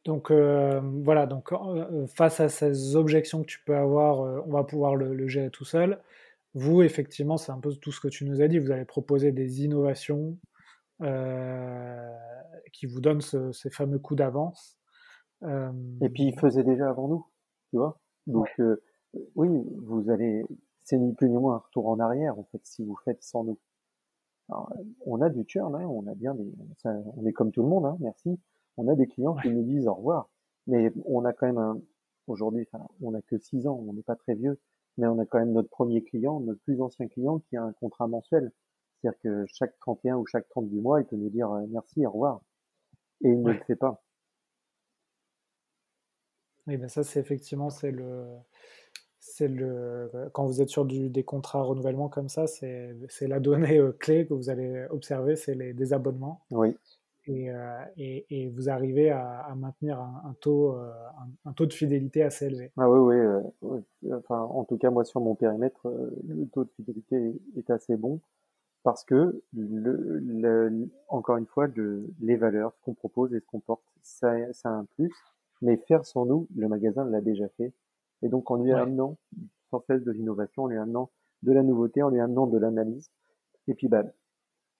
Donc 0.04 0.30
euh, 0.30 0.80
voilà, 1.02 1.26
donc 1.26 1.52
euh, 1.52 2.06
face 2.06 2.38
à 2.40 2.48
ces 2.48 2.94
objections 2.94 3.42
que 3.42 3.48
tu 3.48 3.60
peux 3.64 3.74
avoir, 3.74 4.22
euh, 4.22 4.40
on 4.46 4.52
va 4.52 4.62
pouvoir 4.62 4.94
le, 4.94 5.12
le, 5.12 5.26
gérer 5.26 5.50
tout 5.50 5.64
seul. 5.64 5.98
Vous, 6.58 6.82
effectivement, 6.82 7.36
c'est 7.36 7.52
un 7.52 7.60
peu 7.60 7.72
tout 7.76 7.92
ce 7.92 8.00
que 8.00 8.08
tu 8.08 8.24
nous 8.24 8.42
as 8.42 8.48
dit. 8.48 8.58
Vous 8.58 8.72
allez 8.72 8.84
proposer 8.84 9.30
des 9.30 9.62
innovations 9.62 10.36
euh, 11.02 12.12
qui 12.72 12.86
vous 12.86 13.00
donnent 13.00 13.20
ce, 13.20 13.52
ces 13.52 13.70
fameux 13.70 14.00
coups 14.00 14.18
d'avance. 14.18 14.76
Euh... 15.44 15.70
Et 16.00 16.08
puis, 16.08 16.24
ils 16.24 16.36
faisaient 16.36 16.64
déjà 16.64 16.88
avant 16.88 17.06
nous, 17.06 17.24
tu 17.70 17.76
vois. 17.76 18.00
Donc, 18.26 18.52
ouais. 18.58 18.64
euh, 18.64 18.82
oui, 19.36 19.48
vous 19.86 20.10
allez, 20.10 20.44
c'est 20.82 20.98
ni 20.98 21.14
plus 21.14 21.28
ni 21.28 21.36
moins 21.36 21.54
un 21.54 21.58
retour 21.58 21.86
en 21.86 22.00
arrière, 22.00 22.36
en 22.36 22.42
fait, 22.50 22.60
si 22.64 22.84
vous 22.84 22.96
faites 23.04 23.22
sans 23.22 23.44
nous. 23.44 23.58
Alors, 24.48 24.72
on 25.06 25.20
a 25.20 25.30
du 25.30 25.44
churn, 25.46 25.76
hein, 25.76 25.86
on 25.86 26.08
a 26.08 26.14
bien 26.16 26.34
des, 26.34 26.52
ça, 26.78 26.92
on 27.16 27.24
est 27.24 27.32
comme 27.32 27.52
tout 27.52 27.62
le 27.62 27.68
monde, 27.68 27.86
hein, 27.86 27.96
merci. 28.00 28.36
On 28.76 28.88
a 28.88 28.96
des 28.96 29.06
clients 29.06 29.36
ouais. 29.36 29.42
qui 29.42 29.50
nous 29.50 29.62
disent 29.62 29.86
au 29.86 29.94
revoir, 29.94 30.28
mais 30.66 30.92
on 31.04 31.24
a 31.24 31.32
quand 31.32 31.46
même 31.46 31.58
un, 31.58 31.80
aujourd'hui, 32.26 32.66
on 33.00 33.14
a 33.14 33.22
que 33.22 33.38
six 33.38 33.68
ans, 33.68 33.80
on 33.86 33.92
n'est 33.92 34.02
pas 34.02 34.16
très 34.16 34.34
vieux 34.34 34.58
mais 34.98 35.06
on 35.06 35.18
a 35.18 35.24
quand 35.24 35.38
même 35.38 35.52
notre 35.52 35.70
premier 35.70 36.02
client, 36.02 36.40
notre 36.40 36.60
plus 36.62 36.80
ancien 36.82 37.08
client 37.08 37.38
qui 37.48 37.56
a 37.56 37.62
un 37.62 37.72
contrat 37.72 38.08
mensuel. 38.08 38.52
C'est-à-dire 39.00 39.18
que 39.22 39.44
chaque 39.46 39.78
31 39.78 40.16
ou 40.16 40.26
chaque 40.26 40.48
30 40.48 40.68
du 40.68 40.80
mois, 40.80 41.00
il 41.00 41.06
peut 41.06 41.16
nous 41.16 41.30
dire 41.30 41.50
euh, 41.52 41.64
merci, 41.70 42.04
au 42.04 42.10
revoir. 42.10 42.42
Et 43.22 43.28
il 43.28 43.36
ouais. 43.36 43.52
ne 43.52 43.58
le 43.58 43.64
fait 43.64 43.76
pas. 43.76 44.02
Oui, 46.66 46.76
ben 46.76 46.88
ça, 46.88 47.02
c'est 47.02 47.20
effectivement, 47.20 47.70
c'est 47.70 47.92
le, 47.92 48.26
c'est 49.18 49.48
le, 49.48 50.10
quand 50.34 50.44
vous 50.44 50.60
êtes 50.60 50.68
sur 50.68 50.84
du, 50.84 51.08
des 51.08 51.24
contrats 51.24 51.62
renouvellement 51.62 52.08
comme 52.08 52.28
ça, 52.28 52.46
c'est, 52.46 52.94
c'est 53.08 53.28
la 53.28 53.40
donnée 53.40 53.78
euh, 53.78 53.92
clé 53.92 54.26
que 54.26 54.34
vous 54.34 54.50
allez 54.50 54.86
observer, 54.90 55.36
c'est 55.36 55.54
les 55.54 55.72
désabonnements. 55.72 56.44
Oui. 56.50 56.76
Euh, 57.28 57.84
et, 57.96 58.26
et, 58.30 58.48
vous 58.48 58.68
arrivez 58.70 59.10
à, 59.10 59.40
à 59.40 59.54
maintenir 59.54 60.00
un, 60.00 60.22
un 60.24 60.34
taux, 60.40 60.74
euh, 60.74 60.92
un, 61.18 61.50
un, 61.50 61.52
taux 61.52 61.66
de 61.66 61.72
fidélité 61.72 62.22
assez 62.22 62.46
élevé. 62.46 62.72
Ah 62.76 62.90
oui, 62.90 63.16
oui, 63.16 63.50
oui. 63.62 64.12
Enfin, 64.12 64.40
en 64.40 64.64
tout 64.64 64.78
cas, 64.78 64.90
moi, 64.90 65.04
sur 65.04 65.20
mon 65.20 65.34
périmètre, 65.34 65.90
le 66.26 66.46
taux 66.46 66.64
de 66.64 66.70
fidélité 66.70 67.40
est, 67.56 67.70
assez 67.70 67.96
bon 67.96 68.20
parce 68.82 69.04
que, 69.04 69.42
le, 69.52 70.18
le, 70.18 70.88
encore 71.08 71.36
une 71.36 71.46
fois, 71.46 71.66
le, 71.66 72.08
les 72.20 72.36
valeurs, 72.36 72.72
ce 72.74 72.80
qu'on 72.82 72.94
propose 72.94 73.34
et 73.34 73.40
ce 73.40 73.46
qu'on 73.46 73.60
porte, 73.60 73.84
ça, 74.02 74.34
ça 74.52 74.70
a 74.70 74.72
un 74.72 74.84
plus. 74.96 75.12
Mais 75.60 75.76
faire 75.76 76.06
sans 76.06 76.24
nous, 76.24 76.46
le 76.56 76.68
magasin 76.68 77.04
l'a 77.04 77.20
déjà 77.20 77.48
fait. 77.56 77.72
Et 78.22 78.28
donc, 78.28 78.50
en 78.50 78.56
lui 78.56 78.72
ouais. 78.72 78.80
amenant 78.80 79.16
sans 79.70 79.80
cesse 79.80 80.02
de 80.04 80.12
l'innovation, 80.12 80.64
en 80.64 80.66
lui 80.68 80.78
amenant 80.78 81.10
de 81.42 81.52
la 81.52 81.62
nouveauté, 81.62 82.02
en 82.02 82.10
lui 82.10 82.20
amenant 82.20 82.46
de 82.46 82.58
l'analyse, 82.58 83.10
et 83.66 83.74
puis 83.74 83.88
bah, 83.88 84.04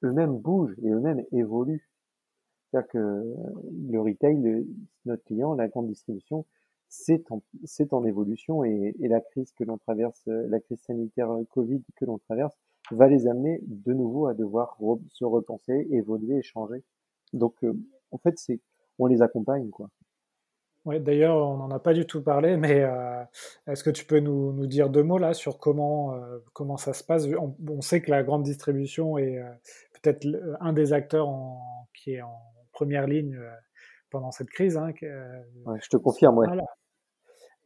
eux-mêmes 0.03 0.39
bougent 0.39 0.75
et 0.83 0.91
eux-mêmes 0.91 1.25
évoluent. 1.33 1.88
C'est-à-dire 2.71 2.89
que 2.89 3.25
le 3.91 4.01
retail, 4.01 4.67
notre 5.05 5.25
client, 5.25 5.55
la 5.55 5.69
grande 5.69 5.89
distribution, 5.89 6.45
c'est 6.89 7.31
en, 7.31 7.43
c'est 7.65 7.93
en 7.93 8.05
évolution 8.05 8.65
et, 8.65 8.95
et, 9.01 9.09
la 9.09 9.21
crise 9.21 9.53
que 9.53 9.65
l'on 9.65 9.79
traverse, 9.79 10.23
la 10.27 10.59
crise 10.61 10.81
sanitaire 10.81 11.31
Covid 11.51 11.83
que 11.97 12.05
l'on 12.05 12.19
traverse, 12.19 12.55
va 12.91 13.09
les 13.09 13.27
amener 13.27 13.61
de 13.67 13.93
nouveau 13.93 14.27
à 14.27 14.35
devoir 14.35 14.79
se 15.11 15.25
repenser, 15.25 15.87
évoluer, 15.91 16.43
changer. 16.43 16.83
Donc, 17.35 17.63
euh, 17.65 17.75
en 18.11 18.19
fait, 18.19 18.39
c'est, 18.39 18.61
on 18.99 19.07
les 19.07 19.21
accompagne, 19.21 19.69
quoi. 19.71 19.91
Ouais, 20.85 21.01
d'ailleurs, 21.01 21.37
on 21.37 21.59
n'en 21.59 21.71
a 21.71 21.79
pas 21.79 21.93
du 21.93 22.07
tout 22.07 22.23
parlé, 22.23 22.57
mais 22.57 22.83
euh, 22.83 23.23
est-ce 23.67 23.85
que 23.85 23.91
tu 23.91 24.07
peux 24.07 24.21
nous, 24.21 24.53
nous, 24.53 24.67
dire 24.67 24.89
deux 24.89 25.03
mots 25.03 25.19
là 25.19 25.35
sur 25.35 25.59
comment, 25.59 26.15
euh, 26.15 26.39
comment 26.55 26.79
ça 26.79 26.95
se 26.95 27.05
passe? 27.05 27.27
On, 27.69 27.81
sait 27.83 28.01
que 28.01 28.11
la 28.11 28.23
grande 28.23 28.43
distribution 28.43 29.19
est 29.19 29.39
euh, 29.39 29.51
peut-être 30.01 30.27
un 30.61 30.73
des 30.73 30.95
acteurs 30.95 31.29
en, 31.29 31.89
qui 31.93 32.15
est 32.15 32.23
en 32.23 32.41
première 32.79 33.09
ligne 33.09 33.37
pendant 34.11 34.31
cette 34.31 34.51
crise. 34.51 34.77
Hein, 34.77 34.93
ouais, 35.03 35.79
je 35.83 35.89
te 35.89 35.97
confirme, 35.97 36.39
ouais. 36.39 36.47
Voilà. 36.47 36.65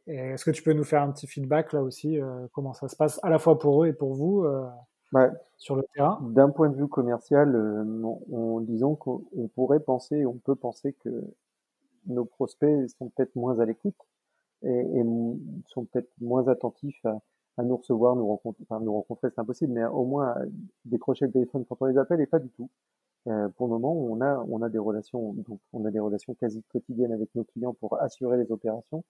Est-ce 0.07 0.43
que 0.43 0.51
tu 0.51 0.63
peux 0.63 0.73
nous 0.73 0.83
faire 0.83 1.03
un 1.03 1.11
petit 1.11 1.27
feedback 1.27 1.71
là 1.71 1.83
aussi, 1.83 2.19
comment 2.51 2.73
ça 2.73 2.87
se 2.87 2.95
passe 2.95 3.19
à 3.23 3.29
la 3.29 3.37
fois 3.37 3.59
pour 3.59 3.83
eux 3.83 3.87
et 3.87 3.93
pour 3.93 4.15
vous 4.15 4.45
ouais. 5.13 5.29
sur 5.57 5.75
le 5.75 5.83
terrain? 5.93 6.19
D'un 6.21 6.49
point 6.49 6.69
de 6.69 6.75
vue 6.75 6.87
commercial, 6.87 7.55
on, 7.55 8.21
on, 8.31 8.59
disons 8.61 8.95
qu'on 8.95 9.47
pourrait 9.55 9.79
penser, 9.79 10.25
on 10.25 10.33
peut 10.33 10.55
penser 10.55 10.93
que 11.03 11.09
nos 12.07 12.25
prospects 12.25 12.89
sont 12.97 13.09
peut-être 13.09 13.35
moins 13.35 13.59
à 13.59 13.65
l'écoute 13.65 13.95
et, 14.63 14.67
et, 14.67 15.03
sont 15.67 15.85
peut-être 15.85 16.09
moins 16.19 16.47
attentifs 16.47 17.05
à, 17.05 17.21
à, 17.57 17.63
nous 17.63 17.77
recevoir, 17.77 18.15
nous 18.15 18.27
rencontrer, 18.27 18.63
enfin 18.67 18.83
nous 18.83 18.93
rencontrer 18.93 19.29
c'est 19.29 19.39
impossible, 19.39 19.73
mais 19.73 19.85
au 19.85 20.05
moins 20.05 20.35
décrocher 20.85 21.27
le 21.27 21.31
téléphone 21.31 21.65
quand 21.69 21.77
on 21.79 21.85
les 21.85 21.97
appelle 21.97 22.19
et 22.19 22.25
pas 22.25 22.39
du 22.39 22.49
tout. 22.49 22.69
Euh, 23.27 23.47
pour 23.49 23.67
le 23.67 23.73
moment, 23.73 23.93
on 23.93 24.19
a 24.21 24.43
on 24.49 24.61
a 24.61 24.69
des 24.69 24.79
relations 24.79 25.33
donc 25.33 25.59
on 25.71 25.85
a 25.85 25.91
des 25.91 25.99
relations 25.99 26.33
quasi 26.35 26.61
quotidiennes 26.63 27.13
avec 27.13 27.33
nos 27.35 27.45
clients 27.45 27.73
pour 27.73 28.01
assurer 28.01 28.37
les 28.37 28.51
opérations 28.51 29.05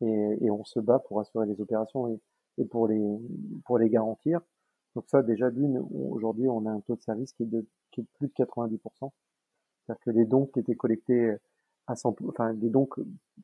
et, 0.00 0.38
et 0.40 0.50
on 0.50 0.64
se 0.64 0.80
bat 0.80 0.98
pour 0.98 1.20
assurer 1.20 1.46
les 1.46 1.60
opérations 1.60 2.08
et, 2.08 2.20
et 2.58 2.64
pour 2.64 2.88
les 2.88 3.04
pour 3.64 3.78
les 3.78 3.88
garantir. 3.88 4.40
Donc 4.96 5.04
ça 5.08 5.22
déjà 5.22 5.50
d'une 5.50 5.78
aujourd'hui 5.92 6.48
on 6.48 6.66
a 6.66 6.70
un 6.70 6.80
taux 6.80 6.96
de 6.96 7.02
service 7.02 7.32
qui 7.34 7.44
est 7.44 7.46
de 7.46 7.64
qui 7.92 8.00
est 8.00 8.04
de 8.04 8.08
plus 8.18 8.28
de 8.28 8.32
90%. 8.32 9.12
C'est-à-dire 9.86 10.00
que 10.04 10.10
les 10.10 10.24
dons 10.26 10.46
qui 10.46 10.58
étaient 10.60 10.74
collectés 10.74 11.36
à 11.86 11.94
100, 11.94 12.16
enfin 12.28 12.52
des 12.54 12.70
dons 12.70 12.88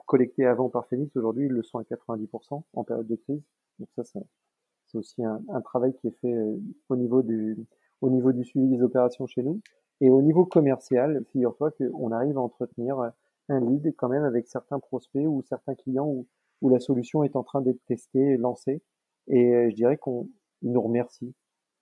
collectés 0.07 0.47
avant 0.47 0.69
par 0.69 0.87
Phoenix 0.89 1.17
aujourd'hui 1.17 1.47
ils 1.47 1.53
le 1.53 1.63
sont 1.63 1.79
à 1.79 1.85
90% 1.85 2.63
en 2.73 2.85
période 2.85 3.07
de 3.07 3.17
crise. 3.17 3.43
Donc 3.79 3.89
ça 3.95 4.03
c'est 4.05 4.99
aussi 4.99 5.25
un, 5.25 5.41
un, 5.49 5.61
travail 5.61 5.95
qui 6.01 6.09
est 6.09 6.19
fait 6.21 6.35
euh, 6.35 6.57
au 6.89 6.97
niveau 6.97 7.23
du 7.23 7.57
au 8.01 8.11
niveau 8.11 8.33
du 8.33 8.45
suivi 8.45 8.67
des 8.69 8.83
opérations 8.83 9.27
chez 9.27 9.43
nous 9.45 9.61
et 10.03 10.11
au 10.11 10.21
niveau 10.21 10.45
commercial, 10.45 11.25
figure-toi 11.31 11.71
qu'on 11.71 12.11
arrive 12.11 12.37
à 12.37 12.41
entretenir 12.41 13.13
un 13.49 13.61
lead 13.61 13.95
quand 13.97 14.09
même 14.09 14.25
avec 14.25 14.49
certains 14.49 14.81
prospects 14.81 15.27
ou 15.27 15.43
certains 15.43 15.77
clients 15.77 16.09
où, 16.09 16.27
où 16.61 16.69
la 16.71 16.81
solution 16.81 17.23
est 17.23 17.37
en 17.37 17.45
train 17.45 17.61
d'être 17.61 17.79
testée, 17.87 18.37
lancée. 18.37 18.83
Et 19.29 19.55
euh, 19.55 19.71
je 19.71 19.77
dirais 19.77 19.97
qu'on 19.97 20.29
nous 20.63 20.83
remercie, 20.83 21.33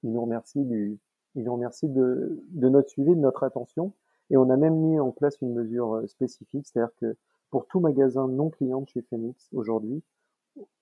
ils 0.03 0.13
nous 0.13 0.21
remercie 0.21 0.63
du 0.65 0.99
ils 1.37 1.45
nous 1.45 1.55
remercie 1.55 1.89
de, 1.89 2.45
de 2.51 2.69
notre 2.69 2.91
suivi, 2.91 3.11
de 3.11 3.21
notre 3.21 3.45
attention. 3.45 3.95
Et 4.29 4.37
on 4.37 4.51
a 4.51 4.57
même 4.57 4.77
mis 4.77 5.01
en 5.01 5.13
place 5.13 5.41
une 5.41 5.55
mesure 5.55 5.95
euh, 5.95 6.07
spécifique, 6.07 6.67
c'est-à-dire 6.67 6.95
que 7.01 7.17
pour 7.51 7.67
tout 7.69 7.81
magasin 7.81 8.29
non 8.29 8.51
client 8.51 8.83
de 8.83 8.89
chez 8.89 9.01
Phoenix 9.03 9.49
aujourd'hui, 9.55 10.03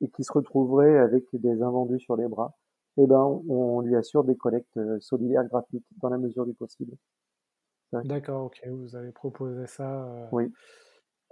et 0.01 0.09
qui 0.09 0.25
se 0.25 0.33
retrouverait 0.33 0.99
avec 0.99 1.25
des 1.35 1.63
invendus 1.63 2.01
sur 2.01 2.17
les 2.17 2.27
bras, 2.27 2.57
eh 2.97 3.07
ben, 3.07 3.41
on, 3.49 3.81
lui 3.81 3.95
assure 3.95 4.25
des 4.25 4.37
collectes 4.37 4.77
euh, 4.77 4.99
solidaires 5.01 5.45
gratuites 5.45 5.87
dans 6.03 6.09
la 6.09 6.19
mesure 6.19 6.47
du 6.47 6.55
possible. 6.55 6.97
D'accord, 7.93 8.47
ok, 8.47 8.61
vous 8.69 8.97
avez 8.97 9.13
proposé 9.13 9.67
ça. 9.67 10.05
Euh, 10.05 10.27
oui. 10.33 10.53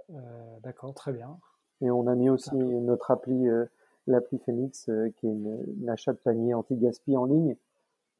Euh, 0.09 0.59
D'accord, 0.63 0.93
très 0.93 1.13
bien. 1.13 1.37
Et 1.81 1.91
on 1.91 2.07
a 2.07 2.15
mis 2.15 2.29
aussi 2.29 2.55
notre 2.55 3.11
appli, 3.11 3.47
euh, 3.47 3.65
l'appli 4.07 4.39
Phoenix, 4.39 4.89
qui 5.17 5.27
est 5.27 5.31
une, 5.31 5.63
une, 5.81 5.89
achat 5.89 6.13
de 6.13 6.17
panier 6.17 6.53
anti-gaspi 6.53 7.15
en 7.15 7.25
ligne 7.25 7.55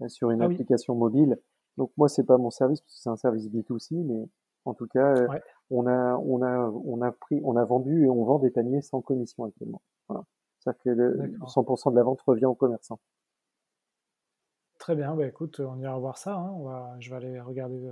sur 0.07 0.29
une 0.29 0.43
ah, 0.43 0.45
application 0.45 0.93
oui. 0.93 0.99
mobile 0.99 1.37
donc 1.77 1.91
moi 1.95 2.09
c'est 2.09 2.23
pas 2.23 2.37
mon 2.37 2.49
service 2.49 2.81
parce 2.81 2.95
que 2.95 3.01
c'est 3.01 3.09
un 3.09 3.17
service 3.17 3.47
B2C, 3.49 4.03
mais 4.03 4.27
en 4.65 4.73
tout 4.73 4.87
cas 4.87 5.27
ouais. 5.27 5.41
on 5.69 5.87
a 5.87 6.15
on 6.17 6.41
a 6.41 6.69
on 6.85 7.01
a 7.01 7.11
pris 7.11 7.39
on 7.43 7.55
a 7.55 7.63
vendu 7.63 8.05
et 8.05 8.09
on 8.09 8.25
vend 8.25 8.39
des 8.39 8.49
paniers 8.49 8.81
sans 8.81 9.01
commission 9.01 9.45
actuellement. 9.45 9.81
Voilà. 10.09 10.25
C'est-à-dire 10.59 10.81
que 10.81 10.89
le 10.89 11.37
100% 11.45 11.91
de 11.91 11.95
la 11.95 12.03
vente 12.03 12.21
revient 12.21 12.45
aux 12.45 12.55
commerçants. 12.55 12.99
Très 14.79 14.95
bien, 14.95 15.15
bah 15.15 15.27
écoute, 15.27 15.59
on 15.59 15.79
ira 15.79 15.97
voir 15.97 16.17
ça. 16.17 16.35
Hein. 16.35 16.51
On 16.55 16.63
va, 16.63 16.95
je 16.99 17.09
vais 17.09 17.15
aller 17.17 17.39
regarder 17.39 17.91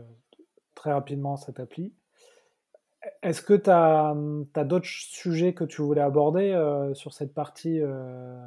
très 0.85 0.93
rapidement 0.93 1.35
cette 1.35 1.59
appli. 1.59 1.95
Est-ce 3.23 3.41
que 3.41 3.55
tu 3.55 3.71
as, 3.71 4.15
as 4.53 4.63
d'autres 4.63 4.85
sujets 4.85 5.55
que 5.55 5.63
tu 5.63 5.81
voulais 5.81 6.01
aborder 6.01 6.51
euh, 6.51 6.93
sur 6.93 7.11
cette 7.11 7.33
partie 7.33 7.79
euh, 7.81 8.37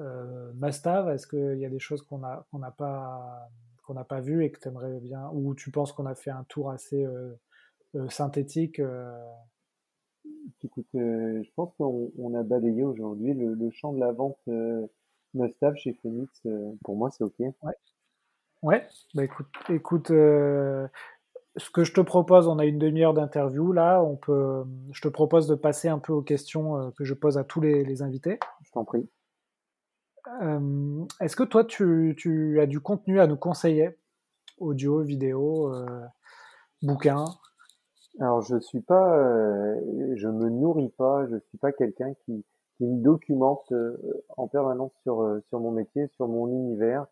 euh, 0.00 0.50
Mastav 0.54 1.10
Est-ce 1.10 1.26
qu'il 1.26 1.58
y 1.58 1.66
a 1.66 1.68
des 1.68 1.78
choses 1.78 2.00
qu'on 2.00 2.18
n'a 2.18 2.70
pas 2.78 3.50
qu'on 3.82 3.92
n'a 3.92 4.04
pas 4.04 4.20
vu 4.20 4.42
et 4.42 4.50
que 4.50 4.58
tu 4.58 4.68
aimerais 4.68 4.98
bien, 5.00 5.28
ou 5.34 5.54
tu 5.54 5.70
penses 5.70 5.92
qu'on 5.92 6.06
a 6.06 6.14
fait 6.14 6.30
un 6.30 6.44
tour 6.44 6.70
assez 6.70 7.04
euh, 7.04 8.08
synthétique. 8.08 8.80
Écoute, 10.62 10.86
euh, 10.94 11.42
je 11.42 11.50
pense 11.54 11.74
qu'on 11.76 12.10
on 12.16 12.32
a 12.32 12.42
balayé 12.42 12.84
aujourd'hui 12.84 13.34
le, 13.34 13.52
le, 13.52 13.70
champ 13.70 13.92
de 13.92 14.00
la 14.00 14.12
vente 14.12 14.38
euh, 14.48 14.86
Mustave 15.34 15.76
chez 15.76 15.92
Phoenix. 15.92 16.30
pour 16.82 16.96
moi, 16.96 17.10
c'est 17.10 17.22
OK. 17.22 17.38
Ouais. 17.38 17.74
Ouais, 18.62 18.86
bah 19.14 19.24
écoute, 19.24 19.52
écoute 19.68 20.10
ce 21.56 21.70
que 21.70 21.84
je 21.84 21.92
te 21.92 22.00
propose, 22.00 22.48
on 22.48 22.58
a 22.58 22.64
une 22.64 22.78
demi-heure 22.78 23.14
d'interview 23.14 23.72
là. 23.72 24.02
On 24.02 24.16
peut, 24.16 24.64
je 24.92 25.00
te 25.00 25.08
propose 25.08 25.46
de 25.46 25.54
passer 25.54 25.88
un 25.88 25.98
peu 25.98 26.12
aux 26.12 26.22
questions 26.22 26.92
que 26.96 27.04
je 27.04 27.14
pose 27.14 27.38
à 27.38 27.44
tous 27.44 27.60
les, 27.60 27.84
les 27.84 28.02
invités. 28.02 28.38
Je 28.62 28.72
t'en 28.72 28.84
prie. 28.84 29.08
Euh, 30.42 31.04
Est-ce 31.20 31.36
que 31.36 31.44
toi, 31.44 31.64
tu, 31.64 32.14
tu, 32.16 32.60
as 32.60 32.66
du 32.66 32.80
contenu 32.80 33.20
à 33.20 33.26
nous 33.26 33.36
conseiller? 33.36 33.98
Audio, 34.58 35.02
vidéo, 35.02 35.74
euh, 35.74 35.86
bouquin? 36.82 37.24
Alors, 38.20 38.42
je 38.42 38.58
suis 38.60 38.80
pas, 38.80 39.18
euh, 39.18 39.80
je 40.14 40.28
me 40.28 40.48
nourris 40.48 40.92
pas, 40.96 41.26
je 41.26 41.36
suis 41.48 41.58
pas 41.58 41.72
quelqu'un 41.72 42.14
qui, 42.24 42.44
qui 42.76 42.84
me 42.84 43.02
documente 43.02 43.70
euh, 43.72 43.96
en 44.36 44.46
permanence 44.46 44.92
sur, 45.02 45.22
euh, 45.22 45.40
sur 45.48 45.60
mon 45.60 45.72
métier, 45.72 46.08
sur 46.14 46.28
mon 46.28 46.48
univers. 46.48 47.06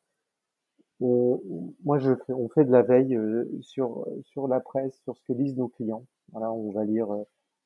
On, 1.03 1.41
moi, 1.85 1.99
je 1.99 2.15
fais, 2.15 2.33
on 2.33 2.49
fait 2.49 2.65
de 2.65 2.73
la 2.73 2.83
veille 2.83 3.19
sur, 3.61 4.07
sur 4.25 4.49
la 4.49 4.61
presse, 4.61 4.97
sur 5.03 5.17
ce 5.17 5.23
que 5.25 5.33
lisent 5.33 5.57
nos 5.57 5.69
clients. 5.69 6.07
Voilà, 6.33 6.53
on 6.53 6.71
va 6.71 6.85
lire 6.85 7.09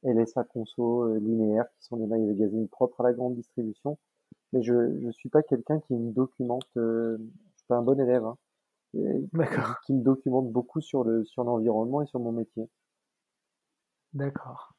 LSA 0.05 0.45
Conso, 0.45 1.17
Linéaire, 1.19 1.67
qui 1.79 1.87
sont 1.87 1.97
des 1.99 2.07
magazines 2.07 2.69
propres 2.69 3.01
à 3.03 3.05
la 3.05 3.13
grande 3.13 3.35
distribution 3.35 3.99
mais 4.53 4.63
je 4.63 5.01
je 5.01 5.11
suis 5.11 5.29
pas 5.29 5.43
quelqu'un 5.43 5.81
qui 5.81 5.95
me 5.95 6.13
documente. 6.13 6.67
Euh, 6.77 7.19
je 7.19 7.59
suis 7.59 7.67
pas 7.69 7.77
un 7.77 7.83
bon 7.83 7.99
élève. 8.01 8.25
Hein, 8.25 8.37
D'accord. 9.33 9.81
Qui 9.85 9.95
me 9.95 10.03
documente 10.03 10.51
beaucoup 10.51 10.81
sur 10.81 11.05
le 11.05 11.25
sur 11.25 11.45
l'environnement 11.45 12.03
et 12.03 12.07
sur 12.07 12.21
mon 12.21 12.33
métier. 12.33 12.69
D'accord. 14.13 14.75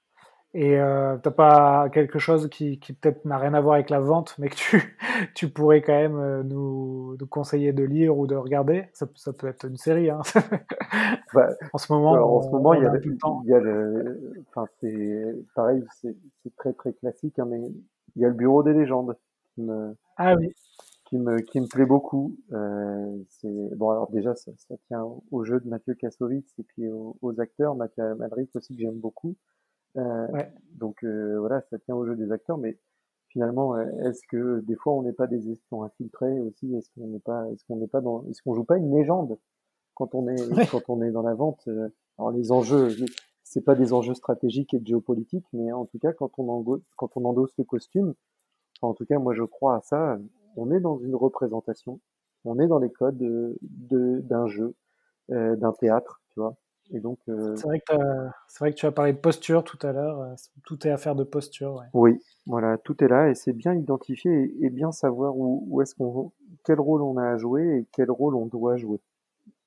Et 0.54 0.80
euh, 0.80 1.18
t'as 1.18 1.32
pas 1.32 1.90
quelque 1.90 2.20
chose 2.20 2.50
qui, 2.50 2.80
qui 2.80 2.94
peut-être 2.94 3.26
n'a 3.26 3.38
rien 3.38 3.54
à 3.54 3.62
voir 3.62 3.76
avec 3.76 3.90
la 3.90 4.00
vente, 4.00 4.34
mais 4.40 4.48
que 4.50 4.56
tu, 4.56 4.98
tu 5.36 5.50
pourrais 5.50 5.82
quand 5.82 5.94
même 5.94 6.18
euh, 6.18 6.44
nous, 6.44 7.18
nous 7.20 7.28
conseiller 7.28 7.74
de 7.74 7.84
lire 7.84 8.18
ou 8.18 8.28
de 8.28 8.36
regarder 8.36 8.86
ça, 8.94 9.08
ça 9.16 9.34
peut 9.34 9.48
être 9.48 9.66
une 9.66 9.78
série. 9.78 10.10
Hein. 10.10 10.22
bah, 11.34 11.50
en 11.74 11.78
ce 11.78 11.92
moment, 11.92 12.14
alors, 12.14 12.34
en 12.34 12.42
ce 12.42 12.50
moment, 12.50 12.74
il 12.74 12.84
y 12.84 12.86
a, 12.86 12.94
il 12.96 13.50
y 13.50 13.54
a 13.54 13.60
le, 13.60 14.44
enfin 14.50 14.66
c'est 14.80 15.36
pareil, 15.54 15.84
c'est 15.92 16.16
très 16.56 16.74
très 16.74 16.94
classique, 16.94 17.38
hein, 17.40 17.46
mais 17.50 17.62
il 18.16 18.22
y 18.22 18.26
a 18.26 18.30
le 18.30 18.34
bureau 18.34 18.64
des 18.64 18.74
légendes 18.74 19.18
qui 19.54 19.62
me, 19.62 19.96
ah 20.16 20.34
oui. 20.36 20.54
qui 21.06 21.18
me, 21.18 21.40
qui 21.40 21.60
me 21.60 21.68
plaît 21.68 21.86
beaucoup. 21.86 22.38
Euh, 22.54 23.18
c'est 23.30 23.76
bon 23.76 23.90
alors 23.92 24.10
déjà 24.12 24.34
ça, 24.34 24.52
ça, 24.58 24.76
tient 24.88 25.06
au 25.30 25.44
jeu 25.44 25.60
de 25.60 25.68
Mathieu 25.68 25.94
Kassovitz 25.94 26.52
et 26.58 26.64
puis 26.64 26.88
aux, 26.88 27.18
aux 27.22 27.40
acteurs, 27.42 27.76
Mathieu 27.76 28.16
Madrid 28.16 28.48
aussi 28.56 28.76
que 28.76 28.82
j'aime 28.82 29.00
beaucoup. 29.00 29.36
Euh, 29.98 30.28
ouais. 30.28 30.52
Donc 30.76 31.04
euh, 31.04 31.40
voilà, 31.40 31.62
ça 31.70 31.80
tient 31.80 31.96
au 31.96 32.06
jeu 32.06 32.16
des 32.16 32.32
acteurs, 32.32 32.58
mais 32.58 32.78
finalement, 33.30 33.76
euh, 33.76 33.86
est-ce 34.04 34.22
que 34.30 34.60
des 34.62 34.76
fois 34.76 34.94
on 34.94 35.04
n'est 35.04 35.14
pas 35.14 35.28
des 35.28 35.50
espions 35.50 35.84
infiltrés 35.84 36.40
aussi? 36.40 36.76
Est-ce 36.76 36.90
qu'on 36.96 37.08
n'est 37.08 37.20
pas, 37.20 37.48
est-ce 37.52 37.66
qu'on 37.66 37.78
n'est 37.78 37.88
pas 37.88 38.02
dans, 38.02 38.24
est-ce 38.30 38.42
qu'on 38.42 38.54
joue 38.54 38.64
pas 38.64 38.78
une 38.78 38.96
légende? 38.96 39.38
Quand 39.96 40.14
on 40.14 40.28
est, 40.28 40.54
ouais. 40.54 40.68
quand 40.68 40.90
on 40.90 41.02
est 41.02 41.12
dans 41.12 41.24
la 41.24 41.34
vente 41.34 41.68
alors 42.18 42.32
les 42.32 42.52
enjeux, 42.52 42.90
c'est 43.44 43.62
pas 43.62 43.76
des 43.76 43.94
enjeux 43.94 44.14
stratégiques 44.14 44.74
et 44.74 44.82
géopolitiques, 44.84 45.48
mais 45.54 45.72
en 45.72 45.86
tout 45.86 46.00
cas, 46.00 46.14
quand 46.14 46.32
on, 46.38 46.82
quand 46.96 47.16
on 47.16 47.26
endosse 47.26 47.54
le 47.58 47.64
costume, 47.64 48.14
en 48.82 48.94
tout 48.94 49.06
cas, 49.06 49.20
moi 49.20 49.34
je 49.34 49.44
crois 49.44 49.76
à 49.76 49.82
ça, 49.82 50.20
on 50.56 50.72
est 50.72 50.80
dans 50.80 50.98
une 50.98 51.16
représentation, 51.16 52.00
on 52.46 52.60
est 52.60 52.68
dans 52.68 52.80
les 52.80 52.92
codes 52.92 53.18
de, 53.18 54.20
d'un 54.22 54.48
jeu, 54.48 54.76
euh, 55.32 55.56
d'un 55.56 55.74
théâtre, 55.74 56.22
tu 56.30 56.40
vois? 56.40 56.56
Et 56.92 57.00
donc, 57.00 57.20
euh, 57.28 57.56
c'est 57.56 57.68
vrai, 57.68 57.82
vrai, 58.60 58.72
que 58.72 58.78
tu 58.78 58.86
as 58.86 58.92
parlé 58.92 59.14
de 59.14 59.18
posture 59.18 59.64
tout 59.64 59.80
à 59.82 59.92
l'heure. 59.92 60.22
Euh, 60.22 60.36
tout 60.66 60.88
est 60.88 60.92
affaire 60.92 61.16
de 61.16 61.24
posture. 61.24 61.76
Ouais. 61.76 61.86
Oui, 61.94 62.20
voilà, 62.46 62.78
tout 62.78 63.04
est 63.04 63.08
là 63.08 63.30
et 63.30 63.36
c'est 63.36 63.54
bien 63.54 63.74
identifié 63.74 64.54
et, 64.62 64.70
bien 64.70 64.92
savoir 64.92 65.38
où, 65.38 65.66
où 65.68 65.82
est-ce 65.82 65.96
qu'on, 65.96 66.32
quel 66.64 66.80
rôle 66.80 67.02
on 67.02 67.18
a 67.18 67.28
à 67.28 67.38
jouer 67.38 67.80
et 67.80 67.88
quel 67.92 68.10
rôle 68.10 68.36
on 68.36 68.46
doit 68.46 68.78
jouer. 68.78 69.02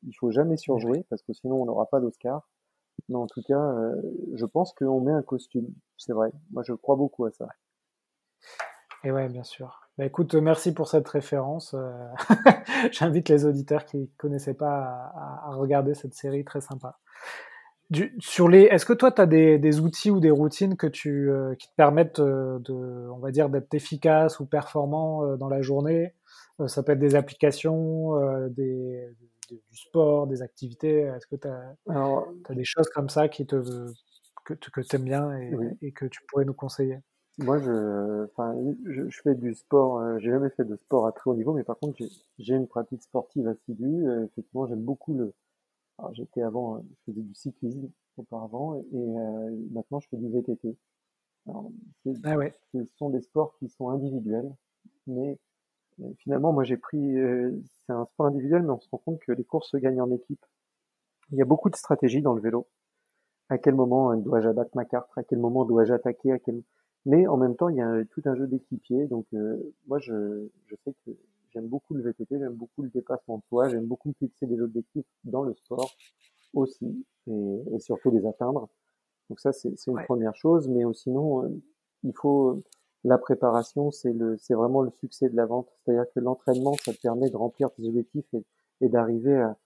Il 0.07 0.15
faut 0.15 0.31
jamais 0.31 0.57
surjouer 0.57 1.05
parce 1.11 1.23
que 1.23 1.33
sinon 1.35 1.63
on 1.63 1.67
n'aura 1.67 1.87
pas 1.87 2.01
d'Oscar. 2.01 2.49
Mais 3.09 3.17
en 3.17 3.27
tout 3.27 3.43
cas, 3.43 3.61
euh, 3.61 4.01
je 4.35 4.45
pense 4.47 4.73
qu'on 4.73 5.01
met 5.01 5.13
un 5.13 5.23
costume. 5.23 5.69
C'est 5.97 6.13
vrai. 6.13 6.31
Moi, 6.51 6.63
je 6.67 6.73
crois 6.73 6.97
beaucoup 6.97 7.25
à 7.25 7.31
ça. 7.31 7.49
Et 9.05 9.11
ouais, 9.11 9.29
bien 9.29 9.43
sûr. 9.43 9.90
Bah, 10.01 10.07
écoute, 10.07 10.35
merci 10.35 10.73
pour 10.73 10.89
cette 10.89 11.07
référence. 11.09 11.75
Euh, 11.75 11.93
j'invite 12.91 13.29
les 13.29 13.45
auditeurs 13.45 13.85
qui 13.85 13.99
ne 13.99 14.07
connaissaient 14.17 14.55
pas 14.55 15.13
à, 15.15 15.51
regarder 15.53 15.93
cette 15.93 16.15
série 16.15 16.43
très 16.43 16.63
sympa. 16.63 16.99
Du, 17.91 18.17
sur 18.19 18.49
les, 18.49 18.63
est-ce 18.63 18.87
que 18.87 18.95
toi, 18.95 19.13
tu 19.13 19.21
as 19.21 19.27
des, 19.27 19.81
outils 19.81 20.11
ou 20.11 20.19
des 20.19 20.31
routines 20.31 20.79
que 20.79 20.87
tu, 20.87 21.31
euh, 21.31 21.55
qui 21.57 21.69
te 21.69 21.75
permettent 21.77 22.19
de, 22.19 23.11
on 23.11 23.19
va 23.19 23.31
dire, 23.31 23.51
d'être 23.51 23.75
efficace 23.75 24.41
ou 24.41 24.47
performant 24.47 25.37
dans 25.37 25.51
la 25.51 25.61
journée? 25.61 26.15
Ça 26.67 26.83
peut 26.83 26.93
être 26.93 26.99
des 26.99 27.15
applications, 27.15 28.17
des, 28.49 29.07
du 29.51 29.77
sport, 29.77 30.27
des 30.29 30.41
activités 30.41 31.01
Est-ce 31.01 31.27
que 31.27 31.37
tu 31.37 31.47
as, 31.47 32.55
des 32.55 32.65
choses 32.65 32.89
comme 32.89 33.11
ça 33.11 33.29
qui 33.29 33.45
te, 33.45 33.63
que, 34.47 34.55
tu 34.55 34.97
aimes 34.97 35.05
bien 35.05 35.31
et, 35.83 35.93
que 35.93 36.07
tu 36.07 36.21
pourrais 36.27 36.47
nous 36.47 36.55
conseiller? 36.55 37.01
Moi, 37.45 37.59
je, 37.59 38.27
je, 38.85 39.21
fais 39.23 39.35
du 39.35 39.55
sport. 39.55 39.99
Euh, 39.99 40.19
j'ai 40.19 40.31
jamais 40.31 40.51
fait 40.51 40.65
de 40.65 40.77
sport 40.77 41.07
à 41.07 41.13
très 41.13 41.31
haut 41.31 41.35
niveau, 41.35 41.53
mais 41.53 41.65
par 41.65 41.79
contre, 41.79 42.03
j'ai 42.39 42.55
une 42.55 42.67
pratique 42.67 43.03
sportive 43.03 43.47
assidue. 43.49 44.07
Euh, 44.07 44.25
effectivement, 44.25 44.67
j'aime 44.67 44.83
beaucoup 44.83 45.15
le. 45.15 45.33
J'étais 46.13 46.43
avant, 46.43 46.77
euh, 46.77 46.81
je 46.91 47.13
faisais 47.13 47.23
du 47.23 47.35
cyclisme 47.35 47.91
auparavant, 48.17 48.77
et 48.93 49.07
maintenant, 49.71 50.01
je 50.01 50.09
fais 50.09 50.17
du 50.17 50.29
VTT. 50.31 50.77
ah 51.47 52.37
ouais. 52.37 52.55
Ce 52.73 52.85
sont 52.97 53.11
des 53.11 53.21
sports 53.21 53.55
qui 53.59 53.69
sont 53.69 53.91
individuels, 53.91 54.51
mais 55.07 55.39
finalement, 56.19 56.53
moi 56.53 56.65
j'ai 56.65 56.77
pris, 56.77 57.19
euh, 57.19 57.53
c'est 57.87 57.93
un 57.93 58.07
sport 58.07 58.27
individuel, 58.27 58.63
mais 58.63 58.71
on 58.71 58.81
se 58.81 58.89
rend 58.91 58.99
compte 58.99 59.21
que 59.21 59.33
les 59.33 59.45
courses 59.45 59.71
se 59.71 59.77
gagnent 59.77 60.01
en 60.01 60.11
équipe. 60.11 60.45
Il 61.33 61.39
y 61.39 61.43
a 61.43 61.45
beaucoup 61.45 61.71
de 61.71 61.77
stratégies 61.77 62.23
dans 62.23 62.35
le 62.35 62.41
vélo. 62.41 62.67
À 63.49 63.59
quel 63.59 63.75
moment 63.75 64.17
dois-je 64.17 64.49
abattre 64.49 64.71
ma 64.75 64.85
carte? 64.85 65.11
À 65.17 65.25
quel 65.25 65.39
moment 65.39 65.65
dois-je 65.65 65.93
attaquer? 65.93 66.33
À 66.33 66.39
quel... 66.39 66.63
Mais 67.07 67.27
en 67.27 67.37
même 67.37 67.57
temps, 67.57 67.69
il 67.69 67.77
y 67.77 67.81
a 67.81 68.05
tout 68.11 68.23
un 68.27 68.35
jeu 68.35 68.47
d'équipier. 68.47 69.07
Donc 69.07 69.27
euh, 69.35 69.57
moi, 69.87 69.99
je, 69.99 70.49
je 70.67 70.75
sais 70.85 70.95
que 71.05 71.13
j'aime 71.53 71.67
beaucoup 71.67 71.95
le 71.95 72.03
VTT, 72.03 72.39
j'aime 72.39 72.55
beaucoup 72.55 72.83
le 72.83 72.91
dépassement 72.91 73.39
de 73.39 73.45
soi, 73.49 73.69
j'aime 73.69 73.87
beaucoup 73.87 74.13
fixer 74.19 74.47
des 74.47 74.61
objectifs 74.61 75.07
dans 75.25 75.43
le 75.43 75.55
sport 75.55 75.91
aussi, 76.55 77.05
et, 77.27 77.63
et 77.73 77.81
surtout 77.81 78.11
les 78.11 78.27
atteindre. 78.27 78.69
Donc 79.29 79.41
ça, 79.41 79.53
c'est 79.53 79.75
une 79.87 80.03
première 80.05 80.35
chose. 80.35 80.69
Mais 80.69 80.83
sinon, 80.93 81.45
euh, 81.45 81.49
il 82.03 82.13
faut 82.15 82.63
la 83.05 83.17
préparation, 83.19 83.91
c'est 83.91 84.13
le, 84.13 84.37
c'est 84.39 84.55
vraiment 84.55 84.83
le 84.83 84.91
succès 84.91 85.31
de 85.31 85.37
la 85.37 85.47
vente. 85.47 85.69
C'est-à-dire 85.85 86.05
que 86.15 86.21
l'entraînement, 86.21 86.75
ça 86.75 86.93
te 86.93 87.01
permet 87.01 87.31
de 87.31 87.37
remplir 87.37 87.71
tes 87.73 87.87
objectifs 87.87 88.27
et, 88.35 88.45
et 88.83 88.89
d'arriver 88.89 89.37
à, 89.37 89.57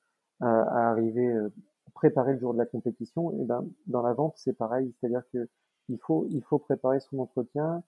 à, 0.41 0.91
arriver 0.91 1.27
euh, 1.27 1.53
préparer 1.95 2.35
le 2.35 2.39
jour 2.39 2.53
de 2.53 2.59
la 2.59 2.67
compétition. 2.67 3.33
Et 3.33 3.45
ben, 3.45 3.67
dans 3.87 4.03
la 4.03 4.13
vente, 4.13 4.35
c'est 4.37 4.53
pareil. 4.53 4.93
C'est-à-dire 5.01 5.23
que 5.33 5.49
il 5.89 5.99
faut, 5.99 6.27
il 6.31 6.43
faut 6.43 6.59
préparer 6.59 7.01
son 7.01 7.19
entretien. 7.19 7.83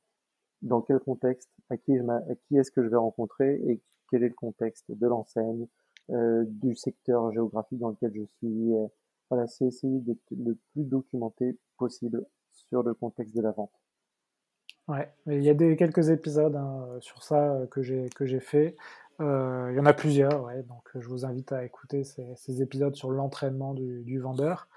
Dans 0.63 0.81
quel 0.81 0.99
contexte? 1.01 1.51
À 1.71 1.77
qui, 1.77 1.93
qui 2.49 2.57
est-ce 2.57 2.71
que 2.71 2.83
je 2.83 2.89
vais 2.89 2.97
rencontrer? 2.97 3.61
Et 3.67 3.81
quel 4.11 4.23
est 4.23 4.29
le 4.29 4.35
contexte 4.35 4.91
de 4.91 5.07
l'enseigne, 5.07 5.67
euh, 6.11 6.45
du 6.47 6.75
secteur 6.77 7.33
géographique 7.33 7.79
dans 7.79 7.91
lequel 7.91 8.13
je 8.15 8.25
suis? 8.39 8.73
Voilà, 9.31 9.47
c'est 9.47 9.67
essayer 9.67 10.01
d'être 10.01 10.23
le 10.31 10.57
plus 10.73 10.85
documenté 10.85 11.59
possible 11.77 12.25
sur 12.53 12.83
le 12.83 12.95
contexte 12.95 13.35
de 13.35 13.43
la 13.43 13.51
vente. 13.51 13.73
Ouais, 14.89 15.13
il 15.27 15.43
y 15.43 15.51
a 15.51 15.55
des, 15.55 15.75
quelques 15.77 16.11
épisodes 16.11 16.55
hein, 16.55 16.87
sur 17.01 17.25
ça 17.25 17.55
euh, 17.55 17.67
que 17.67 17.83
j'ai 17.83 18.09
que 18.11 18.25
j'ai 18.25 18.39
fait. 18.39 18.77
Euh, 19.21 19.69
il 19.73 19.77
y 19.77 19.81
en 19.81 19.87
a 19.87 19.95
plusieurs, 19.95 20.45
ouais, 20.45 20.63
donc 20.63 20.89
je 20.95 21.09
vous 21.09 21.25
invite 21.25 21.51
à 21.51 21.65
écouter 21.65 22.05
ces, 22.05 22.63
épisodes 22.63 22.95
sur 22.95 23.11
l'entraînement 23.11 23.75
du, 23.75 24.19
vendeur. 24.21 24.69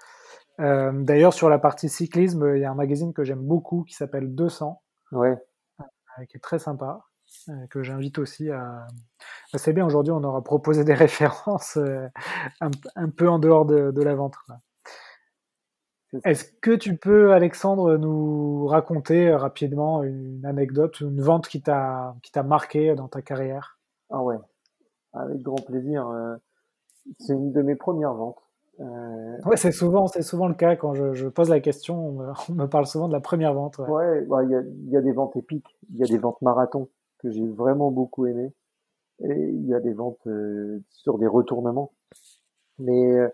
Euh, 0.60 0.92
D'ailleurs, 0.92 1.32
sur 1.32 1.48
la 1.48 1.58
partie 1.58 1.88
cyclisme, 1.88 2.52
il 2.54 2.60
y 2.60 2.64
a 2.64 2.70
un 2.70 2.74
magazine 2.74 3.12
que 3.12 3.24
j'aime 3.24 3.42
beaucoup 3.42 3.84
qui 3.84 3.94
s'appelle 3.94 4.34
200, 4.34 4.82
ouais. 5.12 5.36
Euh, 5.80 6.24
qui 6.28 6.36
est 6.36 6.40
très 6.40 6.58
sympa, 6.58 7.06
que 7.70 7.82
j'invite 7.82 8.18
aussi 8.18 8.50
à. 8.50 8.86
Bah, 9.52 9.58
c'est 9.58 9.72
bien, 9.72 9.86
aujourd'hui, 9.86 10.12
on 10.12 10.22
aura 10.22 10.42
proposé 10.42 10.84
des 10.84 10.94
références 11.06 11.76
un, 12.60 12.70
un, 12.96 13.08
peu 13.10 13.28
en 13.28 13.38
dehors 13.38 13.64
de, 13.64 13.90
de 13.90 14.02
la 14.02 14.14
vente. 14.14 14.36
Est-ce 16.24 16.44
que 16.60 16.72
tu 16.72 16.96
peux, 16.96 17.32
Alexandre, 17.32 17.96
nous 17.96 18.66
raconter 18.66 19.28
euh, 19.28 19.36
rapidement 19.36 20.02
une 20.02 20.44
anecdote, 20.44 21.00
une 21.00 21.20
vente 21.20 21.46
qui 21.46 21.62
t'a 21.62 22.14
marqué 22.44 22.94
dans 22.96 23.06
ta 23.08 23.22
carrière? 23.22 23.78
Ah 24.10 24.22
ouais, 24.22 24.38
avec 25.12 25.40
grand 25.40 25.64
plaisir. 25.64 26.08
Euh, 26.08 26.36
c'est 27.20 27.34
une 27.34 27.52
de 27.52 27.62
mes 27.62 27.76
premières 27.76 28.14
ventes. 28.14 28.42
Euh... 28.80 29.36
Ouais, 29.44 29.56
c'est 29.56 29.72
souvent 29.72 30.06
c'est 30.06 30.22
souvent 30.22 30.48
le 30.48 30.54
cas 30.54 30.74
quand 30.76 30.94
je, 30.94 31.12
je 31.12 31.28
pose 31.28 31.50
la 31.50 31.60
question. 31.60 32.34
On 32.48 32.52
me, 32.54 32.66
parle 32.66 32.86
souvent 32.86 33.08
de 33.08 33.12
la 33.12 33.20
première 33.20 33.52
vente. 33.54 33.78
Ouais, 33.78 34.22
bah, 34.22 34.42
il 34.44 34.50
y, 34.50 34.54
a, 34.54 34.62
y 34.88 34.96
a 34.96 35.00
des 35.02 35.12
ventes 35.12 35.36
épiques, 35.36 35.78
il 35.90 35.98
y 35.98 36.02
a 36.02 36.06
des 36.06 36.18
ventes 36.18 36.40
marathon 36.42 36.88
que 37.18 37.30
j'ai 37.30 37.46
vraiment 37.46 37.90
beaucoup 37.90 38.26
aimé, 38.26 38.54
et 39.22 39.34
il 39.34 39.66
y 39.66 39.74
a 39.74 39.80
des 39.80 39.92
ventes 39.92 40.26
euh, 40.26 40.82
sur 40.88 41.18
des 41.18 41.26
retournements. 41.26 41.92
Mais 42.78 43.18
euh, 43.18 43.28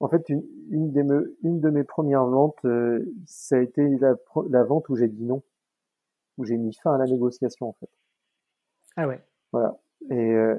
en 0.00 0.08
fait, 0.08 0.28
une, 0.28 0.42
une, 0.70 0.90
des 0.90 1.04
me, 1.04 1.36
une 1.44 1.60
de 1.60 1.70
mes 1.70 1.84
premières 1.84 2.26
ventes, 2.26 2.66
ça 3.26 3.56
a 3.56 3.60
été 3.60 3.96
la, 3.98 4.16
la 4.48 4.64
vente 4.64 4.88
où 4.88 4.96
j'ai 4.96 5.08
dit 5.08 5.24
non, 5.24 5.42
où 6.38 6.44
j'ai 6.44 6.56
mis 6.56 6.74
fin 6.74 6.94
à 6.94 6.98
la 6.98 7.04
négociation 7.04 7.68
en 7.68 7.72
fait. 7.74 7.90
Ah 8.96 9.06
ouais. 9.06 9.20
Voilà. 9.52 9.78
Et 10.10 10.32
euh, 10.34 10.56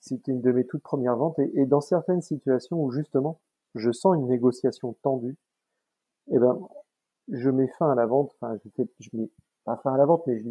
c'était 0.00 0.32
une 0.32 0.40
de 0.40 0.52
mes 0.52 0.66
toutes 0.66 0.82
premières 0.82 1.16
ventes. 1.16 1.38
Et, 1.38 1.66
dans 1.66 1.80
certaines 1.80 2.22
situations 2.22 2.82
où 2.82 2.90
justement 2.90 3.40
je 3.74 3.90
sens 3.92 4.16
une 4.16 4.28
négociation 4.28 4.94
tendue, 5.02 5.36
eh 6.30 6.38
ben 6.38 6.58
je 7.28 7.50
mets 7.50 7.68
fin 7.78 7.90
à 7.90 7.94
la 7.94 8.06
vente. 8.06 8.32
Enfin, 8.40 8.56
je 8.64 8.70
fais, 8.70 8.88
je 9.00 9.10
mets 9.14 9.30
pas 9.64 9.76
fin 9.76 9.94
à 9.94 9.96
la 9.98 10.06
vente, 10.06 10.26
mais 10.26 10.38
je 10.38 10.48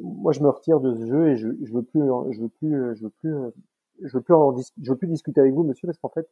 moi 0.00 0.32
je 0.32 0.42
me 0.42 0.48
retire 0.48 0.80
de 0.80 0.94
ce 0.94 1.06
jeu 1.06 1.28
et 1.28 1.36
je, 1.36 1.48
je 1.62 1.72
veux 1.72 1.82
plus, 1.82 2.02
je 2.30 2.40
veux 2.40 2.48
plus, 2.48 2.96
je 2.96 3.04
veux 3.04 3.10
plus, 3.10 3.34
je 4.02 4.16
veux 4.16 4.22
plus, 4.22 4.34
en, 4.34 4.56
je 4.56 4.90
veux 4.90 4.96
plus 4.96 5.08
discuter 5.08 5.40
avec 5.40 5.52
vous, 5.54 5.62
monsieur, 5.62 5.86
parce 5.86 5.98
qu'en 5.98 6.08
fait 6.08 6.28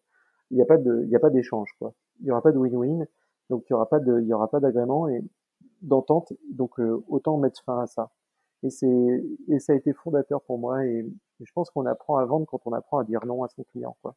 il 0.51 0.57
n'y 0.57 0.63
a 0.63 0.67
pas 0.67 0.77
de, 0.77 1.03
il 1.05 1.11
y 1.11 1.17
a 1.17 1.21
pas 1.21 1.31
d'échange, 1.31 1.71
quoi. 1.79 1.93
Il 2.21 2.27
y 2.27 2.31
aura 2.31 2.43
pas 2.43 2.53
de 2.53 2.59
win-win, 2.59 3.07
donc 3.51 3.65
il 3.69 3.73
y 3.73 3.75
aura 3.75 3.89
pas 3.89 4.01
de, 4.01 4.61
d'agrément 4.61 5.09
et 5.09 5.23
d'entente, 5.83 6.33
donc 6.51 6.79
euh, 6.81 7.03
autant 7.09 7.37
mettre 7.39 7.63
fin 7.63 7.81
à 7.81 7.87
ça. 7.87 8.11
Et 8.67 8.71
c'est, 8.71 9.25
et 9.49 9.59
ça 9.61 9.73
a 9.73 9.77
été 9.77 9.93
fondateur 9.93 10.43
pour 10.43 10.59
moi 10.59 10.85
et, 10.85 11.07
je 11.41 11.53
pense 11.53 11.69
qu'on 11.69 11.85
apprend 11.85 12.17
à 12.17 12.25
vendre 12.25 12.47
quand 12.47 12.63
on 12.65 12.73
apprend 12.73 12.99
à 12.99 13.05
dire 13.05 13.21
non 13.27 13.45
à 13.45 13.49
son 13.49 13.63
client, 13.65 13.95
quoi. 14.01 14.15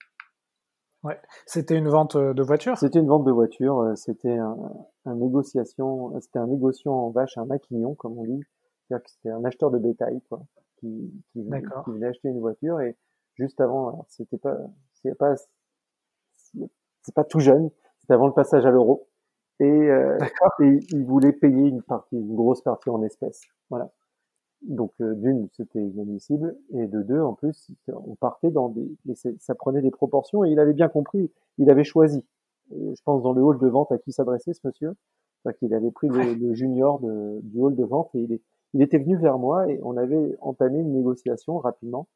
Ouais. 1.04 1.20
C'était 1.46 1.78
une 1.78 1.90
vente 1.90 2.16
euh, 2.16 2.34
de 2.34 2.42
voiture? 2.42 2.78
C'était 2.78 3.00
une 3.00 3.08
vente 3.08 3.26
de 3.26 3.32
voiture. 3.32 3.80
Euh, 3.80 3.96
c'était 3.96 4.38
un, 4.38 4.58
un, 5.06 5.16
négociation, 5.16 6.18
c'était 6.22 6.40
un 6.40 6.48
négociant 6.48 6.94
en 6.94 7.10
vache, 7.10 7.38
un 7.38 7.46
maquignon, 7.46 7.94
comme 7.96 8.18
on 8.18 8.24
dit. 8.24 8.42
C'est-à-dire 8.88 9.04
que 9.04 9.12
c'était 9.12 9.30
un 9.32 9.44
acheteur 9.44 9.70
de 9.70 9.80
bétail, 9.80 10.22
quoi, 10.30 10.42
qui, 10.78 11.12
qui, 11.34 11.44
qui, 11.44 11.92
venait 11.92 12.08
acheter 12.08 12.30
une 12.30 12.40
voiture 12.40 12.80
et 12.80 12.96
juste 13.36 13.60
avant, 13.60 14.06
c'était 14.10 14.38
pas, 14.38 14.58
c'est 14.94 15.18
pas 15.18 15.36
c'est 17.02 17.16
pas 17.16 17.24
tout 17.24 17.40
jeune, 17.40 17.70
c'était 18.00 18.14
avant 18.14 18.28
le 18.28 18.34
passage 18.34 18.66
à 18.66 18.72
l'euro. 18.72 19.08
Et, 19.60 19.66
euh, 19.66 20.18
et 20.62 20.80
il 20.90 21.06
voulait 21.06 21.34
payer 21.34 21.68
une 21.68 21.82
partie, 21.82 22.16
une 22.16 22.36
grosse 22.36 22.62
partie 22.62 22.90
en 22.90 23.02
espèces. 23.04 23.42
Voilà. 23.70 23.92
Donc 24.62 24.92
euh, 25.02 25.16
d'une, 25.16 25.48
c'était 25.54 25.80
inadmissible, 25.80 26.56
et 26.74 26.88
de 26.88 27.02
deux, 27.02 27.22
en 27.22 27.34
plus, 27.34 27.72
on 27.88 28.16
partait 28.16 28.52
dans 28.52 28.70
des, 28.70 28.90
ça 29.40 29.56
prenait 29.56 29.82
des 29.82 29.92
proportions, 29.92 30.44
et 30.44 30.52
il 30.52 30.60
avait 30.60 30.74
bien 30.74 30.90
compris, 30.90 31.32
il 31.58 31.70
avait 31.70 31.86
choisi. 31.86 32.26
je 32.72 33.02
pense 33.04 33.24
dans 33.24 33.34
le 33.34 33.42
hall 33.42 33.58
de 33.60 33.68
vente 33.68 33.92
à 33.92 33.98
qui 33.98 34.12
s'adressait 34.12 34.54
ce 34.54 34.60
monsieur, 34.66 34.96
enfin, 35.44 35.54
qu'il 35.54 35.74
avait 35.74 35.92
pris 35.92 36.10
le, 36.10 36.54
junior 36.54 37.00
de, 37.00 37.40
du 37.44 37.58
hall 37.60 37.76
de 37.76 37.86
vente, 37.86 38.10
et 38.16 38.20
il, 38.20 38.34
est, 38.34 38.42
il 38.74 38.82
était 38.82 38.98
venu 38.98 39.16
vers 39.18 39.40
moi, 39.40 39.72
et 39.72 39.80
on 39.82 39.96
avait 39.96 40.36
entamé 40.42 40.80
une 40.80 40.92
négociation 40.94 41.58
rapidement, 41.60 42.08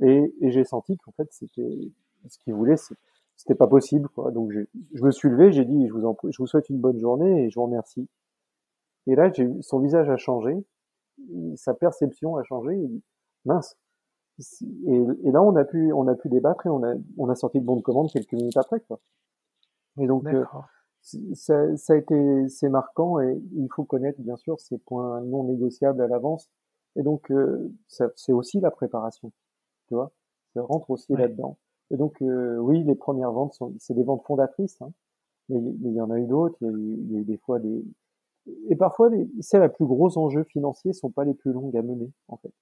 et, 0.00 0.32
et 0.40 0.50
j'ai 0.52 0.64
senti 0.64 0.96
qu'en 0.98 1.12
fait, 1.12 1.28
c'était 1.32 1.90
ce 2.28 2.38
qu'il 2.38 2.54
voulait, 2.54 2.76
c'était 3.36 3.54
pas 3.54 3.66
possible 3.66 4.08
quoi. 4.08 4.30
Donc 4.30 4.52
je 4.52 5.02
me 5.02 5.10
suis 5.10 5.28
levé, 5.28 5.52
j'ai 5.52 5.64
dit 5.64 5.88
je 5.88 5.92
vous 5.92 6.06
en 6.06 6.16
je 6.22 6.36
vous 6.38 6.46
souhaite 6.46 6.68
une 6.70 6.78
bonne 6.78 6.98
journée 6.98 7.44
et 7.44 7.50
je 7.50 7.56
vous 7.56 7.64
remercie. 7.64 8.08
Et 9.06 9.16
là, 9.16 9.32
son 9.62 9.80
visage 9.80 10.08
a 10.08 10.16
changé, 10.16 10.54
sa 11.56 11.74
perception 11.74 12.36
a 12.36 12.42
changé. 12.44 12.78
mince. 13.44 13.76
Et, 14.86 14.96
et, 15.24 15.30
là, 15.30 15.42
on 15.42 15.54
a 15.56 15.64
pu 15.64 15.92
on 15.92 16.08
a 16.08 16.14
pu 16.14 16.28
débattre 16.28 16.66
et 16.66 16.70
on 16.70 16.82
a 16.82 16.94
on 17.18 17.28
a 17.28 17.34
sorti 17.34 17.58
le 17.58 17.64
bon 17.64 17.76
de 17.76 17.82
commande 17.82 18.10
quelques 18.10 18.32
minutes 18.32 18.56
après 18.56 18.80
quoi. 18.80 18.98
Et 20.00 20.06
donc, 20.06 20.26
euh, 20.26 20.44
ça, 21.34 21.76
ça, 21.76 21.92
a 21.92 21.96
été, 21.96 22.48
c'est 22.48 22.68
marquant 22.68 23.20
et 23.20 23.42
il 23.54 23.68
faut 23.74 23.84
connaître 23.84 24.20
bien 24.20 24.36
sûr 24.36 24.58
ces 24.60 24.78
points 24.78 25.20
non 25.20 25.44
négociables 25.44 26.00
à 26.00 26.06
l'avance. 26.06 26.50
Et 26.96 27.02
donc, 27.02 27.30
euh, 27.30 27.72
c'est 27.88 28.32
aussi 28.32 28.60
la 28.60 28.70
préparation, 28.70 29.32
tu 29.88 29.94
vois. 29.94 30.12
Ça 30.54 30.62
rentre 30.62 30.90
aussi 30.90 31.14
là-dedans. 31.14 31.58
Et 31.90 31.96
donc, 31.96 32.20
euh, 32.22 32.56
oui, 32.58 32.82
les 32.84 32.94
premières 32.94 33.32
ventes 33.32 33.54
sont, 33.54 33.74
c'est 33.78 33.94
des 33.94 34.02
ventes 34.02 34.24
fondatrices, 34.24 34.80
hein, 34.82 34.92
mais, 35.48 35.58
il 35.58 35.92
y 35.92 36.00
en 36.00 36.10
a 36.10 36.18
eu 36.18 36.26
d'autres. 36.26 36.56
Il, 36.60 37.12
y 37.12 37.16
a 37.16 37.20
eu 37.20 37.24
des 37.24 37.38
fois 37.38 37.58
des, 37.58 37.84
et 38.68 38.76
parfois, 38.76 39.10
c'est 39.40 39.58
la 39.58 39.68
plus 39.68 39.84
gros 39.84 40.16
enjeux 40.18 40.44
financiers 40.44 40.92
sont 40.92 41.10
pas 41.10 41.24
les 41.24 41.34
plus 41.34 41.52
longs 41.52 41.70
à 41.74 41.82
mener, 41.82 42.10
en 42.28 42.36
fait. 42.36 42.52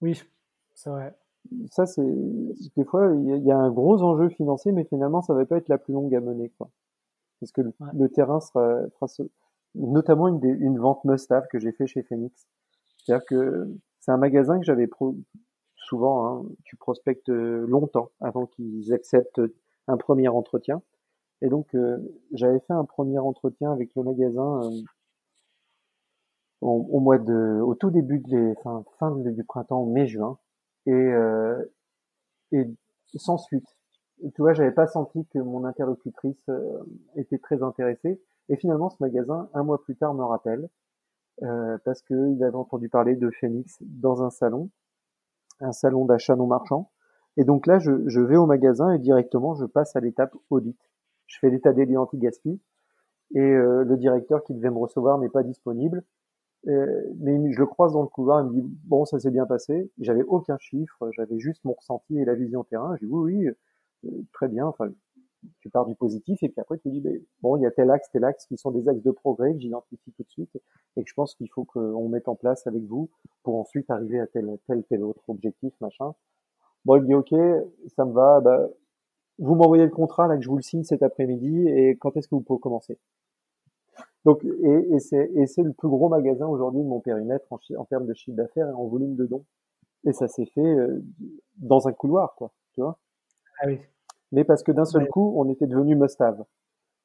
Oui, 0.00 0.22
c'est 0.74 0.90
vrai. 0.90 1.14
Ça, 1.70 1.86
c'est 1.86 2.02
des 2.02 2.84
fois 2.84 3.14
il 3.14 3.44
y, 3.44 3.52
a 3.52 3.58
un 3.58 3.70
gros 3.70 4.02
enjeu 4.02 4.28
financier, 4.30 4.72
mais 4.72 4.84
finalement, 4.84 5.22
ça 5.22 5.32
va 5.34 5.44
pas 5.46 5.58
être 5.58 5.68
la 5.68 5.78
plus 5.78 5.92
longue 5.92 6.14
à 6.14 6.20
mener, 6.20 6.50
quoi. 6.58 6.70
Parce 7.40 7.52
que 7.52 7.60
le, 7.92 8.08
terrain 8.08 8.40
sera, 8.40 8.86
notamment 9.74 10.28
une, 10.28 10.42
une 10.42 10.78
vente 10.78 11.04
must-have 11.04 11.46
que 11.48 11.58
j'ai 11.58 11.72
fait 11.72 11.86
chez 11.86 12.02
Phoenix. 12.02 12.46
C'est-à-dire 12.98 13.24
que 13.26 13.68
c'est 14.00 14.10
un 14.10 14.16
magasin 14.16 14.58
que 14.58 14.64
j'avais 14.64 14.88
souvent, 15.76 16.26
hein, 16.26 16.44
tu 16.64 16.76
prospectes 16.76 17.28
longtemps 17.28 18.10
avant 18.20 18.46
qu'ils 18.46 18.92
acceptent 18.92 19.40
un 19.86 19.96
premier 19.96 20.28
entretien. 20.28 20.82
Et 21.42 21.48
donc, 21.48 21.74
euh, 21.74 21.98
j'avais 22.32 22.60
fait 22.60 22.72
un 22.72 22.84
premier 22.84 23.18
entretien 23.18 23.72
avec 23.72 23.90
le 23.94 24.02
magasin 24.02 24.62
euh, 24.62 24.70
au, 26.62 27.00
mois 27.00 27.18
de, 27.18 27.60
au 27.60 27.74
tout 27.74 27.90
début 27.90 28.20
de 28.20 28.54
fin, 28.62 28.84
fin 28.98 29.14
du 29.14 29.44
printemps, 29.44 29.84
mai-juin, 29.86 30.38
et, 30.86 30.92
euh, 30.92 31.62
et 32.52 32.66
sans 33.16 33.38
suite. 33.38 33.66
tu 34.34 34.42
vois, 34.42 34.54
j'avais 34.54 34.72
pas 34.72 34.86
senti 34.86 35.26
que 35.26 35.38
mon 35.38 35.64
interlocutrice 35.64 36.50
était 37.16 37.38
très 37.38 37.62
intéressée. 37.62 38.20
Et 38.48 38.56
finalement, 38.56 38.90
ce 38.90 38.96
magasin, 39.00 39.48
un 39.54 39.62
mois 39.62 39.82
plus 39.82 39.96
tard, 39.96 40.14
me 40.14 40.24
rappelle 40.24 40.68
euh, 41.42 41.76
parce 41.84 42.00
qu'il 42.02 42.42
avait 42.42 42.56
entendu 42.56 42.88
parler 42.88 43.14
de 43.14 43.30
Phoenix 43.30 43.76
dans 43.82 44.22
un 44.22 44.30
salon, 44.30 44.70
un 45.60 45.72
salon 45.72 46.06
d'achat 46.06 46.34
non 46.34 46.46
marchand. 46.46 46.90
Et 47.36 47.44
donc 47.44 47.66
là, 47.66 47.78
je, 47.78 48.08
je, 48.08 48.20
vais 48.20 48.36
au 48.36 48.46
magasin 48.46 48.92
et 48.92 48.98
directement, 48.98 49.54
je 49.54 49.66
passe 49.66 49.94
à 49.96 50.00
l'étape 50.00 50.34
audit 50.48 50.78
je 51.26 51.38
fais 51.38 51.50
l'état 51.50 51.72
des 51.72 51.84
lieux 51.86 51.98
anti-gaspi 51.98 52.60
et 53.34 53.40
euh, 53.40 53.84
le 53.84 53.96
directeur 53.96 54.44
qui 54.44 54.54
devait 54.54 54.70
me 54.70 54.78
recevoir 54.78 55.18
n'est 55.18 55.28
pas 55.28 55.42
disponible. 55.42 56.04
Euh, 56.68 57.02
mais 57.18 57.52
je 57.52 57.58
le 57.58 57.66
croise 57.66 57.92
dans 57.92 58.02
le 58.02 58.08
couloir, 58.08 58.40
il 58.44 58.48
me 58.48 58.60
dit 58.60 58.68
bon 58.84 59.04
ça 59.04 59.18
s'est 59.20 59.30
bien 59.30 59.46
passé. 59.46 59.90
J'avais 60.00 60.22
aucun 60.24 60.58
chiffre, 60.58 61.10
j'avais 61.12 61.38
juste 61.38 61.64
mon 61.64 61.74
ressenti 61.74 62.18
et 62.18 62.24
la 62.24 62.34
vision 62.34 62.64
terrain. 62.64 62.96
Je 62.96 63.06
dis 63.06 63.12
oui 63.12 63.34
oui 63.34 63.48
euh, 64.06 64.10
très 64.32 64.48
bien. 64.48 64.66
Enfin 64.66 64.90
tu 65.60 65.70
pars 65.70 65.86
du 65.86 65.94
positif 65.94 66.42
et 66.42 66.48
puis 66.48 66.60
après 66.60 66.78
tu 66.78 66.90
dis 66.90 67.00
mais, 67.00 67.22
bon 67.40 67.56
il 67.56 67.62
y 67.62 67.66
a 67.66 67.70
tel 67.70 67.90
axe 67.90 68.10
tel 68.10 68.24
axe 68.24 68.46
qui 68.46 68.56
sont 68.56 68.72
des 68.72 68.88
axes 68.88 69.02
de 69.02 69.10
progrès 69.12 69.52
que 69.52 69.60
j'identifie 69.60 70.10
tout 70.16 70.24
de 70.24 70.28
suite 70.28 70.56
et 70.96 71.04
que 71.04 71.08
je 71.08 71.14
pense 71.14 71.36
qu'il 71.36 71.48
faut 71.50 71.64
qu'on 71.64 72.08
mette 72.08 72.26
en 72.26 72.34
place 72.34 72.66
avec 72.66 72.82
vous 72.82 73.10
pour 73.44 73.56
ensuite 73.56 73.88
arriver 73.90 74.18
à 74.18 74.26
tel 74.26 74.58
tel 74.66 74.82
tel 74.84 75.04
autre 75.04 75.22
objectif 75.28 75.72
machin. 75.80 76.14
Bon 76.84 76.96
il 76.96 77.02
me 77.02 77.06
dit 77.06 77.14
ok 77.14 77.32
ça 77.94 78.04
me 78.04 78.12
va 78.12 78.40
bah 78.40 78.68
vous 79.38 79.54
m'envoyez 79.54 79.84
le 79.84 79.90
contrat 79.90 80.26
là 80.26 80.36
que 80.36 80.42
je 80.42 80.48
vous 80.48 80.56
le 80.56 80.62
signe 80.62 80.84
cet 80.84 81.02
après-midi 81.02 81.68
et 81.68 81.96
quand 81.96 82.16
est-ce 82.16 82.28
que 82.28 82.34
vous 82.34 82.40
pouvez 82.40 82.60
commencer? 82.60 82.98
Donc 84.24 84.44
et, 84.44 84.94
et 84.94 84.98
c'est 84.98 85.30
et 85.34 85.46
c'est 85.46 85.62
le 85.62 85.72
plus 85.72 85.88
gros 85.88 86.08
magasin 86.08 86.46
aujourd'hui 86.46 86.82
de 86.82 86.88
mon 86.88 87.00
périmètre 87.00 87.46
en, 87.50 87.58
en 87.76 87.84
termes 87.84 88.06
de 88.06 88.14
chiffre 88.14 88.36
d'affaires 88.36 88.68
et 88.68 88.72
en 88.72 88.86
volume 88.86 89.14
de 89.14 89.26
dons. 89.26 89.44
Et 90.04 90.12
ça 90.12 90.28
s'est 90.28 90.46
fait 90.46 90.60
euh, 90.60 91.02
dans 91.58 91.86
un 91.88 91.92
couloir 91.92 92.34
quoi 92.36 92.52
tu 92.72 92.80
vois? 92.80 92.98
Ah 93.60 93.66
oui. 93.68 93.80
Mais 94.32 94.44
parce 94.44 94.62
que 94.62 94.72
d'un 94.72 94.84
seul 94.84 95.08
coup 95.08 95.34
on 95.36 95.48
était 95.48 95.66
devenu 95.66 95.94
must-have. 95.96 96.44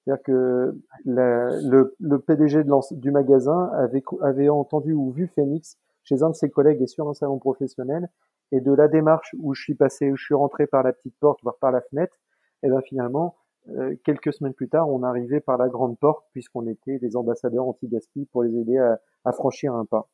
C'est-à-dire 0.03 0.23
que 0.23 0.81
la, 1.05 1.49
le, 1.61 1.95
le 1.99 2.19
PDG 2.19 2.63
de 2.63 2.95
du 2.95 3.11
magasin 3.11 3.69
avait, 3.73 4.03
avait 4.21 4.49
entendu 4.49 4.93
ou 4.93 5.11
vu 5.11 5.27
Phoenix 5.27 5.77
chez 6.03 6.23
un 6.23 6.31
de 6.31 6.35
ses 6.35 6.49
collègues 6.49 6.81
et 6.81 6.87
sur 6.87 7.07
un 7.07 7.13
salon 7.13 7.37
professionnel 7.37 8.09
et 8.51 8.61
de 8.61 8.71
la 8.71 8.87
démarche 8.87 9.35
où 9.39 9.53
je 9.53 9.61
suis 9.61 9.75
passé, 9.75 10.11
où 10.11 10.17
je 10.17 10.23
suis 10.23 10.35
rentré 10.35 10.67
par 10.67 10.83
la 10.83 10.93
petite 10.93 11.15
porte, 11.19 11.39
voire 11.43 11.57
par 11.57 11.71
la 11.71 11.81
fenêtre, 11.81 12.15
et 12.63 12.69
ben 12.69 12.81
finalement, 12.81 13.35
euh, 13.69 13.95
quelques 14.03 14.33
semaines 14.33 14.53
plus 14.53 14.69
tard, 14.69 14.89
on 14.89 15.03
arrivait 15.03 15.39
par 15.39 15.57
la 15.57 15.69
grande 15.69 15.97
porte 15.99 16.25
puisqu'on 16.31 16.67
était 16.67 16.99
des 16.99 17.15
ambassadeurs 17.15 17.67
anti-gaspi 17.67 18.25
pour 18.31 18.43
les 18.43 18.55
aider 18.57 18.77
à, 18.77 18.99
à, 19.25 19.31
franchir 19.31 19.73
un 19.75 19.85
pas. 19.85 20.09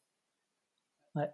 Ouais. 1.16 1.30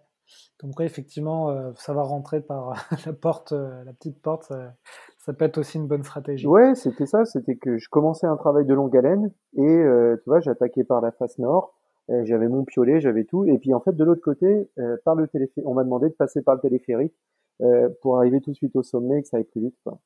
Donc 0.62 0.74
quoi, 0.74 0.84
effectivement, 0.84 1.50
euh, 1.50 1.72
savoir 1.76 2.08
rentrer 2.08 2.40
par 2.40 2.74
la 3.06 3.12
porte, 3.12 3.52
euh, 3.52 3.84
la 3.84 3.92
petite 3.92 4.20
porte, 4.22 4.44
ça, 4.44 4.74
ça, 5.18 5.32
peut 5.32 5.44
être 5.44 5.58
aussi 5.58 5.78
une 5.78 5.86
bonne 5.86 6.02
stratégie. 6.02 6.46
Ouais, 6.46 6.74
c'était 6.74 7.06
ça. 7.06 7.24
C'était 7.24 7.56
que 7.56 7.78
je 7.78 7.88
commençais 7.88 8.26
un 8.26 8.36
travail 8.36 8.64
de 8.64 8.74
longue 8.74 8.96
haleine 8.96 9.32
et 9.56 9.62
euh, 9.62 10.16
tu 10.22 10.30
vois, 10.30 10.40
j'attaquais 10.40 10.84
par 10.84 11.00
la 11.00 11.12
face 11.12 11.38
nord. 11.38 11.74
Euh, 12.10 12.24
j'avais 12.24 12.48
mon 12.48 12.64
piolet, 12.64 13.00
j'avais 13.00 13.24
tout. 13.24 13.44
Et 13.44 13.58
puis 13.58 13.72
en 13.72 13.80
fait, 13.80 13.96
de 13.96 14.04
l'autre 14.04 14.20
côté, 14.20 14.68
euh, 14.78 14.96
par 15.04 15.14
le 15.14 15.26
téléphérique, 15.26 15.66
on 15.66 15.74
m'a 15.74 15.84
demandé 15.84 16.08
de 16.08 16.14
passer 16.14 16.42
par 16.42 16.54
le 16.54 16.60
téléphérique 16.60 17.14
euh, 17.62 17.88
pour 18.02 18.18
arriver 18.18 18.40
tout 18.40 18.50
de 18.50 18.56
suite 18.56 18.76
au 18.76 18.82
sommet 18.82 19.20
et 19.20 19.22
que 19.22 19.28
ça 19.28 19.38
aille 19.38 19.44
plus 19.44 19.62
vite. 19.62 19.76
Quoi. 19.82 19.98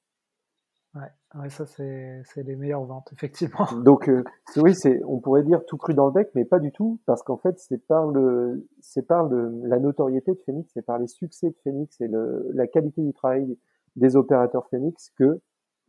Ouais, 0.95 1.41
ouais 1.41 1.51
ça 1.51 1.67
c'est 1.67 2.23
les 2.37 2.57
meilleures 2.57 2.85
ventes, 2.85 3.11
effectivement. 3.13 3.67
Donc 3.85 4.11
oui, 4.57 4.75
c'est 4.75 5.03
on 5.05 5.19
pourrait 5.19 5.43
dire 5.43 5.65
tout 5.67 5.77
cru 5.77 5.93
dans 5.93 6.07
le 6.07 6.13
bec, 6.13 6.31
mais 6.35 6.45
pas 6.45 6.61
du 6.61 6.73
tout, 6.73 7.01
parce 7.05 7.23
qu'en 7.23 7.37
fait 7.37 7.59
c'est 7.59 7.85
par 7.87 8.07
le 8.07 8.67
c'est 8.81 9.07
par 9.07 9.25
le, 9.25 9.53
la 9.65 9.79
notoriété 9.81 10.33
de 10.33 10.41
Phoenix, 10.47 10.71
c'est 10.73 10.83
par 10.83 10.99
les 10.99 11.09
succès 11.09 11.51
de 11.51 11.57
Phoenix 11.63 12.01
et 12.01 12.09
le, 12.09 12.49
la 12.55 12.67
qualité 12.67 13.03
du 13.03 13.13
travail 13.13 13.59
des 13.97 14.17
opérateurs 14.17 14.67
Phoenix 14.69 15.11
que 15.19 15.41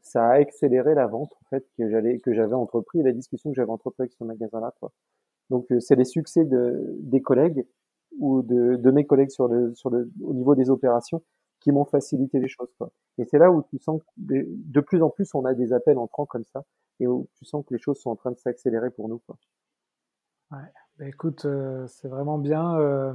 ça 0.01 0.25
a 0.25 0.33
accéléré 0.33 0.95
la 0.95 1.07
vente 1.07 1.33
en 1.41 1.45
fait 1.49 1.65
que 1.77 1.89
j'allais 1.89 2.19
que 2.19 2.33
j'avais 2.33 2.55
entrepris 2.55 2.99
et 2.99 3.03
la 3.03 3.11
discussion 3.11 3.51
que 3.51 3.55
j'avais 3.55 3.71
entrepris 3.71 4.03
avec 4.03 4.13
ce 4.13 4.23
magasin-là. 4.23 4.73
Quoi. 4.79 4.91
Donc 5.49 5.71
euh, 5.71 5.79
c'est 5.79 5.95
les 5.95 6.05
succès 6.05 6.45
de, 6.45 6.97
des 6.99 7.21
collègues 7.21 7.65
ou 8.19 8.41
de, 8.41 8.75
de, 8.75 8.91
mes 8.91 9.05
collègues 9.05 9.31
sur 9.31 9.47
le, 9.47 9.73
sur 9.75 9.89
le, 9.89 10.11
au 10.23 10.33
niveau 10.33 10.55
des 10.55 10.69
opérations 10.69 11.23
qui 11.59 11.71
m'ont 11.71 11.85
facilité 11.85 12.39
les 12.39 12.47
choses. 12.47 12.69
Et 13.17 13.25
c'est 13.25 13.37
là 13.37 13.51
où 13.51 13.63
tu 13.63 13.79
sens 13.79 14.01
que 14.01 14.07
de, 14.17 14.79
plus 14.79 15.01
en 15.01 15.09
plus 15.09 15.33
on 15.35 15.45
a 15.45 15.53
des 15.53 15.73
appels 15.73 15.97
entrants 15.97 16.25
comme 16.25 16.45
ça 16.45 16.63
et 16.99 17.07
où 17.07 17.27
tu 17.35 17.45
sens 17.45 17.65
que 17.65 17.73
les 17.73 17.79
choses 17.79 17.99
sont 17.99 18.11
en 18.11 18.15
train 18.15 18.31
de 18.31 18.37
s'accélérer 18.37 18.91
pour 18.91 19.09
nous. 19.09 19.21
Bah, 20.99 21.07
écoute, 21.07 21.45
euh, 21.45 21.87
c'est 21.87 22.09
vraiment 22.09 22.37
bien. 22.37 22.77
Euh, 22.77 23.13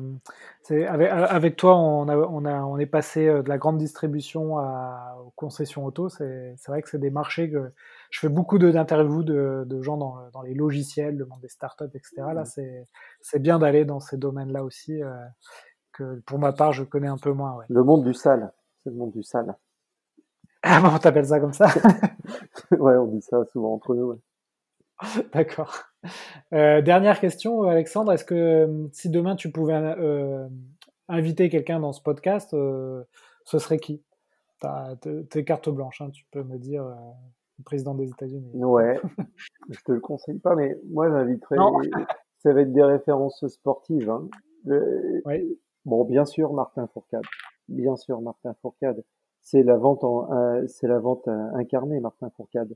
avec, 0.70 1.11
avec, 1.11 1.57
toi, 1.57 1.76
on, 1.76 2.09
a, 2.09 2.16
on, 2.16 2.47
a, 2.47 2.62
on 2.62 2.78
est 2.78 2.87
passé 2.87 3.26
de 3.26 3.47
la 3.47 3.59
grande 3.59 3.76
distribution 3.76 4.57
à, 4.57 5.18
aux 5.22 5.32
concessions 5.37 5.85
auto. 5.85 6.09
C'est 6.09 6.57
vrai 6.66 6.80
que 6.80 6.89
c'est 6.89 6.99
des 6.99 7.11
marchés 7.11 7.51
que 7.51 7.70
je 8.09 8.20
fais 8.20 8.30
beaucoup 8.30 8.59
d'interviews 8.59 9.22
de, 9.22 9.64
de, 9.66 9.82
gens 9.82 9.99
dans, 9.99 10.30
dans, 10.32 10.41
les 10.41 10.55
logiciels, 10.55 11.16
le 11.18 11.26
monde 11.26 11.41
des 11.43 11.49
startups, 11.49 11.85
etc. 11.95 12.32
Là, 12.32 12.45
mmh. 12.45 12.85
c'est 13.20 13.39
bien 13.39 13.59
d'aller 13.59 13.85
dans 13.85 14.01
ces 14.01 14.16
domaines-là 14.16 14.64
aussi, 14.64 15.03
euh, 15.03 15.12
que 15.93 16.20
pour 16.20 16.39
ma 16.39 16.55
part, 16.55 16.72
je 16.72 16.85
connais 16.85 17.09
un 17.09 17.18
peu 17.18 17.32
moins. 17.32 17.55
Ouais. 17.55 17.66
Le 17.68 17.82
monde 17.85 18.03
du 18.03 18.14
sale, 18.14 18.51
c'est 18.82 18.91
le 18.91 18.97
monde 18.97 19.12
du 19.12 19.22
sale. 19.22 19.57
Ah 20.66 20.80
bon, 20.80 20.97
t'appelles 20.97 21.26
ça 21.26 21.41
comme 21.41 21.53
ça? 21.53 21.66
Ouais, 22.70 22.97
on 22.97 23.09
dit 23.09 23.20
ça 23.20 23.45
souvent 23.53 23.74
entre 23.74 23.95
nous. 23.95 24.12
Ouais. 24.12 24.18
D'accord. 25.35 25.94
Euh, 26.53 26.83
dernière 26.83 27.19
question, 27.19 27.63
Alexandre. 27.63 28.13
Est-ce 28.13 28.25
que 28.25 28.35
euh, 28.35 28.89
si 28.93 29.11
demain 29.11 29.35
tu 29.35 29.51
pouvais 29.51 29.75
euh, 29.75 30.47
inviter 31.09 31.49
quelqu'un 31.49 31.81
dans 31.81 31.93
ce 31.93 32.01
podcast, 32.01 32.51
ce 32.51 33.59
serait 33.59 33.79
qui? 33.79 34.03
Tes 35.31 35.45
cartes 35.45 35.69
blanches, 35.69 36.01
hein, 36.01 36.11
tu 36.11 36.25
peux 36.31 36.43
me 36.45 36.57
dire 36.59 36.85
le 36.85 37.65
président 37.65 37.95
des 37.95 38.09
États-Unis. 38.09 38.65
Ouais, 38.65 39.01
je 39.71 39.81
te 39.85 39.93
le 39.93 40.01
conseille 40.01 40.39
pas, 40.39 40.55
mais 40.55 40.79
moi 40.89 41.11
j'inviterais. 41.11 41.57
Ça 42.39 42.53
va 42.53 42.61
être 42.61 42.73
des 42.73 42.83
références 42.83 43.47
sportives. 43.49 44.09
Hein. 44.09 44.29
Bon, 45.85 46.05
bien 46.05 46.25
sûr, 46.25 46.53
Martin 46.53 46.87
Fourcade. 46.87 47.25
Bien 47.69 47.97
sûr, 47.97 48.21
Martin 48.21 48.55
Fourcade. 48.63 49.03
C'est 49.41 49.63
la 49.63 49.77
vente 49.77 50.05
en, 50.05 50.29
c'est 50.69 50.87
la 50.87 50.99
vente 50.99 51.27
incarnée, 51.27 52.01
Martin 52.01 52.31
Fourcade. 52.37 52.75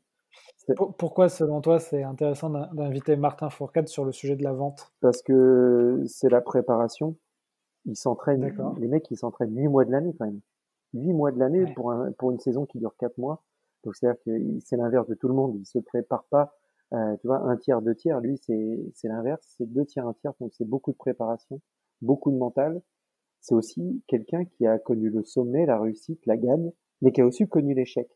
Pourquoi, 0.99 1.29
selon 1.29 1.61
toi, 1.61 1.79
c'est 1.79 2.03
intéressant 2.03 2.51
d'inviter 2.51 3.17
Martin 3.17 3.49
Fourcade 3.49 3.89
sur 3.89 4.05
le 4.05 4.13
sujet 4.13 4.37
de 4.37 4.45
la 4.45 4.53
vente? 4.53 4.93
Parce 5.01 5.23
que 5.23 6.03
c'est 6.07 6.29
la 6.29 6.43
préparation. 6.43 7.17
Ils 7.87 7.97
s'entraînent, 7.97 8.53
les 8.79 8.89
mecs, 8.89 9.11
ils 9.11 9.17
s'entraînent 9.17 9.57
8 9.57 9.69
mois 9.69 9.85
de 9.87 9.93
l'année 9.93 10.15
quand 10.19 10.27
même. 10.27 10.41
8 10.93 11.13
mois 11.13 11.33
de 11.33 11.39
l'année 11.39 11.73
pour, 11.75 11.93
un, 11.93 12.13
pour 12.13 12.33
une 12.33 12.39
saison 12.39 12.67
qui 12.67 12.79
dure 12.79 12.95
4 12.99 13.17
mois. 13.17 13.43
Donc 13.85 13.97
c'est-à-dire 13.97 14.21
que 14.27 14.59
c'est 14.65 14.77
l'inverse 14.77 15.09
de 15.09 15.15
tout 15.15 15.29
le 15.29 15.35
monde. 15.35 15.57
Il 15.59 15.65
se 15.65 15.79
prépare 15.79 16.25
pas, 16.25 16.55
euh, 16.93 17.17
tu 17.21 17.27
vois, 17.27 17.41
un 17.49 17.57
tiers, 17.57 17.81
deux 17.81 17.95
tiers. 17.95 18.21
Lui, 18.21 18.39
c'est 18.39 19.09
l'inverse. 19.09 19.55
C'est 19.57 19.73
deux 19.73 19.87
tiers, 19.87 20.07
un 20.07 20.13
tiers. 20.15 20.33
Donc 20.41 20.53
c'est 20.53 20.69
beaucoup 20.69 20.93
de 20.93 20.97
préparation, 20.97 21.61
beaucoup 22.03 22.31
de 22.31 22.37
mental. 22.37 22.83
C'est 23.41 23.55
aussi 23.55 24.03
quelqu'un 24.07 24.45
qui 24.45 24.67
a 24.67 24.79
connu 24.79 25.09
le 25.09 25.25
sommet, 25.25 25.65
la 25.65 25.79
réussite, 25.79 26.21
la 26.27 26.37
gagne, 26.37 26.73
mais 27.01 27.13
qui 27.13 27.21
a 27.21 27.27
aussi 27.27 27.49
connu 27.49 27.73
l'échec. 27.73 28.09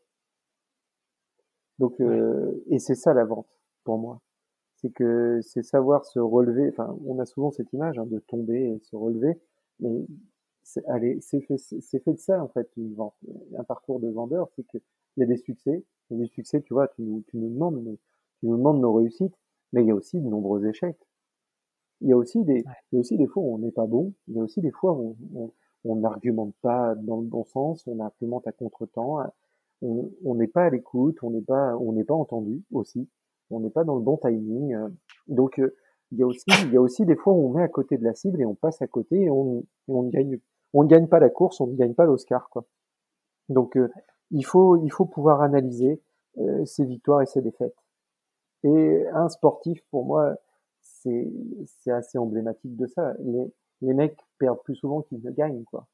Donc, 1.79 1.99
euh, 2.01 2.63
et 2.69 2.79
c'est 2.79 2.95
ça 2.95 3.13
la 3.13 3.25
vente 3.25 3.47
pour 3.83 3.97
moi. 3.97 4.21
C'est 4.75 4.91
que 4.91 5.39
c'est 5.41 5.63
savoir 5.63 6.05
se 6.05 6.19
relever. 6.19 6.69
Enfin, 6.69 6.97
on 7.05 7.19
a 7.19 7.25
souvent 7.25 7.51
cette 7.51 7.71
image 7.73 7.97
hein, 7.97 8.05
de 8.05 8.19
tomber 8.19 8.73
et 8.73 8.79
se 8.79 8.95
relever, 8.95 9.39
mais 9.79 10.05
c'est 10.63 11.41
fait, 11.41 11.57
fait 11.57 12.13
de 12.13 12.19
ça 12.19 12.41
en 12.41 12.47
fait 12.47 12.69
une 12.77 12.93
vente, 12.93 13.15
un 13.57 13.63
parcours 13.63 13.99
de 13.99 14.07
vendeur, 14.09 14.49
c'est 14.55 14.65
que 14.65 14.77
il 15.17 15.21
y 15.21 15.23
a 15.23 15.25
des 15.27 15.37
succès, 15.37 15.83
il 16.09 16.17
y 16.17 16.19
a 16.19 16.23
des 16.23 16.29
succès, 16.29 16.61
tu 16.61 16.73
vois, 16.73 16.87
tu 16.87 17.01
nous, 17.03 17.21
tu 17.27 17.37
nous 17.37 17.49
demandes, 17.49 17.97
tu 18.39 18.47
nous 18.47 18.57
demandes 18.57 18.81
nos 18.81 18.93
réussites, 18.93 19.35
mais 19.71 19.83
il 19.83 19.87
y 19.87 19.91
a 19.91 19.95
aussi 19.95 20.19
de 20.19 20.27
nombreux 20.27 20.65
échecs. 20.65 20.97
Il 22.01 22.09
y 22.09 22.13
a 22.13 22.17
aussi 22.17 22.43
des, 22.43 22.63
il 22.91 22.95
y 22.95 22.97
a 22.97 22.99
aussi 22.99 23.17
des 23.17 23.27
fois 23.27 23.43
où 23.43 23.53
on 23.53 23.59
n'est 23.59 23.71
pas 23.71 23.85
bon, 23.85 24.13
il 24.27 24.35
y 24.35 24.39
a 24.39 24.43
aussi 24.43 24.61
des 24.61 24.71
fois 24.71 24.93
où 24.93 25.15
on 25.85 25.95
n'argumente 25.95 26.55
pas 26.61 26.95
dans 26.95 27.17
le 27.17 27.27
bon 27.27 27.43
sens, 27.45 27.85
on 27.87 27.99
argumente 27.99 28.47
à 28.47 28.51
contre-temps, 28.51 29.19
on 29.83 30.35
n'est 30.35 30.47
pas 30.47 30.65
à 30.65 30.69
l'écoute, 30.69 31.17
on 31.23 31.29
n'est 31.29 31.41
pas, 31.41 31.75
on 31.77 31.91
n'est 31.93 32.03
pas 32.03 32.13
entendu 32.13 32.63
aussi, 32.71 33.09
on 33.49 33.59
n'est 33.59 33.69
pas 33.69 33.83
dans 33.83 33.95
le 33.95 34.01
bon 34.01 34.17
timing. 34.17 34.75
Donc 35.27 35.61
il 36.11 36.19
y 36.19 36.23
a 36.23 36.27
aussi, 36.27 36.45
il 36.65 36.73
y 36.73 36.77
a 36.77 36.81
aussi 36.81 37.05
des 37.05 37.15
fois 37.15 37.33
où 37.33 37.47
on 37.47 37.53
met 37.53 37.63
à 37.63 37.67
côté 37.67 37.97
de 37.97 38.03
la 38.03 38.13
cible 38.13 38.39
et 38.41 38.45
on 38.45 38.55
passe 38.55 38.81
à 38.81 38.87
côté 38.87 39.23
et 39.23 39.29
on, 39.29 39.63
on 39.87 40.03
gagne, 40.03 40.39
on 40.73 40.83
ne 40.83 40.87
gagne 40.87 41.07
pas 41.07 41.19
la 41.19 41.29
course, 41.29 41.59
on 41.59 41.67
ne 41.67 41.75
gagne 41.75 41.93
pas 41.93 42.05
l'Oscar, 42.05 42.49
quoi. 42.49 42.65
Donc, 43.49 43.75
euh, 43.75 43.89
il 44.31 44.45
faut, 44.45 44.77
il 44.77 44.89
faut 44.89 45.05
pouvoir 45.05 45.41
analyser 45.41 46.01
euh, 46.37 46.63
ses 46.65 46.85
victoires 46.85 47.21
et 47.21 47.25
ses 47.25 47.41
défaites. 47.41 47.75
Et 48.63 49.05
un 49.13 49.27
sportif, 49.27 49.83
pour 49.91 50.05
moi, 50.05 50.35
c'est, 50.81 51.31
c'est 51.65 51.91
assez 51.91 52.17
emblématique 52.17 52.75
de 52.77 52.87
ça. 52.87 53.13
Les, 53.19 53.53
les 53.81 53.93
mecs 53.93 54.17
perdent 54.39 54.61
plus 54.63 54.75
souvent 54.75 55.01
qu'ils 55.01 55.21
ne 55.21 55.31
gagnent, 55.31 55.63
quoi. 55.65 55.87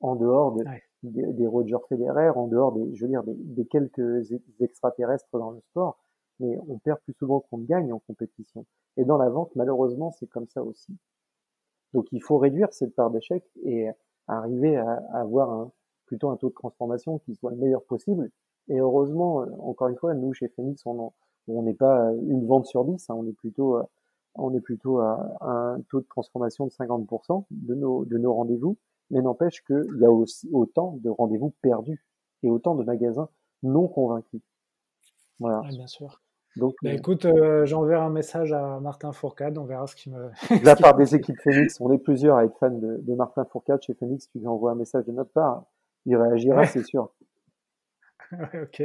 En 0.00 0.16
dehors 0.16 0.56
des, 1.02 1.32
des, 1.32 1.46
Roger 1.46 1.78
Federer, 1.88 2.30
en 2.30 2.46
dehors 2.46 2.72
des, 2.72 2.94
je 2.94 3.02
veux 3.02 3.08
dire, 3.08 3.24
des, 3.24 3.34
des 3.34 3.66
quelques 3.66 4.32
extraterrestres 4.60 5.38
dans 5.38 5.50
le 5.50 5.60
sport, 5.60 5.98
mais 6.40 6.58
on 6.68 6.78
perd 6.78 7.00
plus 7.00 7.14
souvent 7.14 7.40
qu'on 7.40 7.58
gagne 7.58 7.92
en 7.92 7.98
compétition. 8.00 8.66
Et 8.96 9.04
dans 9.04 9.16
la 9.16 9.28
vente, 9.28 9.50
malheureusement, 9.54 10.10
c'est 10.10 10.26
comme 10.26 10.48
ça 10.48 10.62
aussi. 10.62 10.96
Donc 11.92 12.06
il 12.12 12.22
faut 12.22 12.38
réduire 12.38 12.72
cette 12.72 12.94
part 12.94 13.10
d'échec 13.10 13.44
et 13.64 13.88
arriver 14.26 14.76
à, 14.76 15.02
avoir 15.12 15.50
un, 15.50 15.72
plutôt 16.06 16.30
un 16.30 16.36
taux 16.36 16.48
de 16.48 16.54
transformation 16.54 17.18
qui 17.18 17.34
soit 17.34 17.50
le 17.50 17.58
meilleur 17.58 17.84
possible. 17.84 18.30
Et 18.68 18.78
heureusement, 18.78 19.44
encore 19.60 19.88
une 19.88 19.96
fois, 19.96 20.14
nous 20.14 20.32
chez 20.32 20.48
Phoenix, 20.48 20.82
on 20.86 21.12
n'est 21.46 21.74
pas 21.74 22.12
une 22.14 22.46
vente 22.46 22.66
sur 22.66 22.84
10, 22.84 23.10
hein, 23.10 23.14
on 23.14 23.26
est 23.26 23.32
plutôt 23.32 23.78
on 24.34 24.54
est 24.54 24.60
plutôt 24.60 24.98
à 24.98 25.36
un 25.40 25.80
taux 25.90 26.00
de 26.00 26.06
transformation 26.06 26.66
de 26.66 26.70
50% 26.70 27.44
de 27.50 27.74
nos, 27.74 28.04
de 28.04 28.16
nos 28.16 28.32
rendez-vous, 28.32 28.78
mais 29.12 29.20
n'empêche 29.20 29.62
qu'il 29.64 29.98
y 30.00 30.04
a 30.04 30.10
aussi 30.10 30.48
autant 30.52 30.98
de 31.02 31.10
rendez-vous 31.10 31.54
perdus 31.62 32.04
et 32.42 32.50
autant 32.50 32.74
de 32.74 32.82
magasins 32.82 33.28
non 33.62 33.86
convaincus. 33.86 34.40
Voilà. 35.38 35.60
bien 35.68 35.86
sûr. 35.86 36.20
Donc, 36.56 36.74
bah, 36.82 36.90
euh, 36.90 36.94
écoute, 36.94 37.24
euh, 37.24 37.64
j'enverrai 37.64 38.02
un 38.02 38.10
message 38.10 38.52
à 38.52 38.78
Martin 38.80 39.12
Fourcade, 39.12 39.56
on 39.56 39.64
verra 39.64 39.86
ce 39.86 39.96
qui 39.96 40.10
me. 40.10 40.30
de 40.60 40.66
la 40.66 40.76
part 40.76 40.96
des 40.96 41.14
équipes 41.14 41.40
Phoenix, 41.42 41.80
on 41.80 41.90
est 41.92 41.98
plusieurs 41.98 42.36
à 42.36 42.44
être 42.44 42.56
fans 42.58 42.70
de, 42.70 42.98
de 42.98 43.14
Martin 43.14 43.44
Fourcade 43.44 43.82
chez 43.82 43.94
Phoenix. 43.94 44.28
Tu 44.30 44.38
lui 44.38 44.46
envoies 44.46 44.72
un 44.72 44.74
message 44.74 45.04
de 45.06 45.12
notre 45.12 45.30
part, 45.30 45.64
il 46.04 46.16
réagira, 46.16 46.66
c'est 46.66 46.84
sûr. 46.84 47.10
ok, 48.32 48.82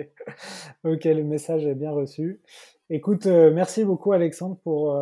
ok, 0.84 1.04
le 1.06 1.24
message 1.24 1.66
est 1.66 1.76
bien 1.76 1.92
reçu. 1.92 2.42
Écoute, 2.90 3.28
euh, 3.28 3.52
merci 3.54 3.84
beaucoup 3.84 4.14
Alexandre 4.14 4.58
pour 4.64 4.98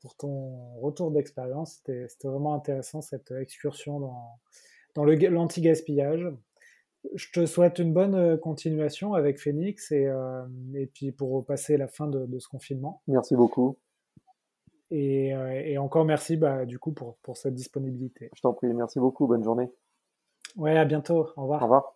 pour 0.00 0.16
ton 0.16 0.76
retour 0.80 1.12
d'expérience. 1.12 1.80
C'était 1.84 2.08
vraiment 2.24 2.54
intéressant 2.54 3.00
cette 3.00 3.30
excursion 3.30 4.00
dans 4.00 4.40
dans 4.94 5.04
le 5.04 5.14
l'anti-gaspillage 5.14 6.32
je 7.14 7.30
te 7.32 7.46
souhaite 7.46 7.78
une 7.78 7.92
bonne 7.92 8.14
euh, 8.14 8.36
continuation 8.36 9.14
avec 9.14 9.38
Phoenix 9.38 9.92
et, 9.92 10.06
euh, 10.06 10.44
et 10.74 10.86
puis 10.86 11.12
pour 11.12 11.44
passer 11.44 11.76
la 11.76 11.88
fin 11.88 12.06
de, 12.06 12.38
ce 12.38 12.48
confinement. 12.48 13.02
Merci 13.06 13.36
beaucoup. 13.36 13.78
Et, 14.90 15.34
euh, 15.34 15.62
et 15.64 15.76
encore 15.78 16.04
merci 16.04 16.36
bah, 16.36 16.64
du 16.64 16.78
coup 16.78 16.92
pour, 16.92 17.16
pour 17.18 17.36
cette 17.36 17.54
disponibilité. 17.54 18.30
Je 18.34 18.40
t'en 18.40 18.52
prie, 18.52 18.72
merci 18.72 18.98
beaucoup, 18.98 19.26
bonne 19.26 19.44
journée. 19.44 19.70
Ouais, 20.56 20.76
à 20.76 20.84
bientôt, 20.84 21.28
au 21.36 21.42
revoir. 21.42 21.60
Au 21.60 21.64
revoir. 21.64 21.94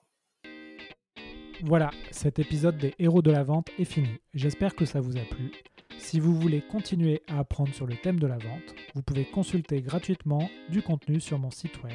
Voilà, 1.65 1.91
cet 2.11 2.39
épisode 2.39 2.77
des 2.77 2.93
héros 2.99 3.23
de 3.23 3.31
la 3.31 3.45
vente 3.45 3.69
est 3.79 3.85
fini. 3.85 4.21
J'espère 4.35 4.75
que 4.75 4.85
ça 4.85 5.01
vous 5.01 5.17
a 5.17 5.21
plu. 5.21 5.53
Si 5.97 6.19
vous 6.19 6.35
voulez 6.35 6.61
continuer 6.61 7.23
à 7.29 7.39
apprendre 7.39 7.73
sur 7.73 7.87
le 7.87 7.95
thème 7.95 8.19
de 8.19 8.27
la 8.27 8.37
vente, 8.37 8.75
vous 8.95 9.03
pouvez 9.03 9.25
consulter 9.25 9.81
gratuitement 9.81 10.43
du 10.69 10.83
contenu 10.83 11.21
sur 11.21 11.39
mon 11.39 11.51
site 11.51 11.83
web 11.85 11.95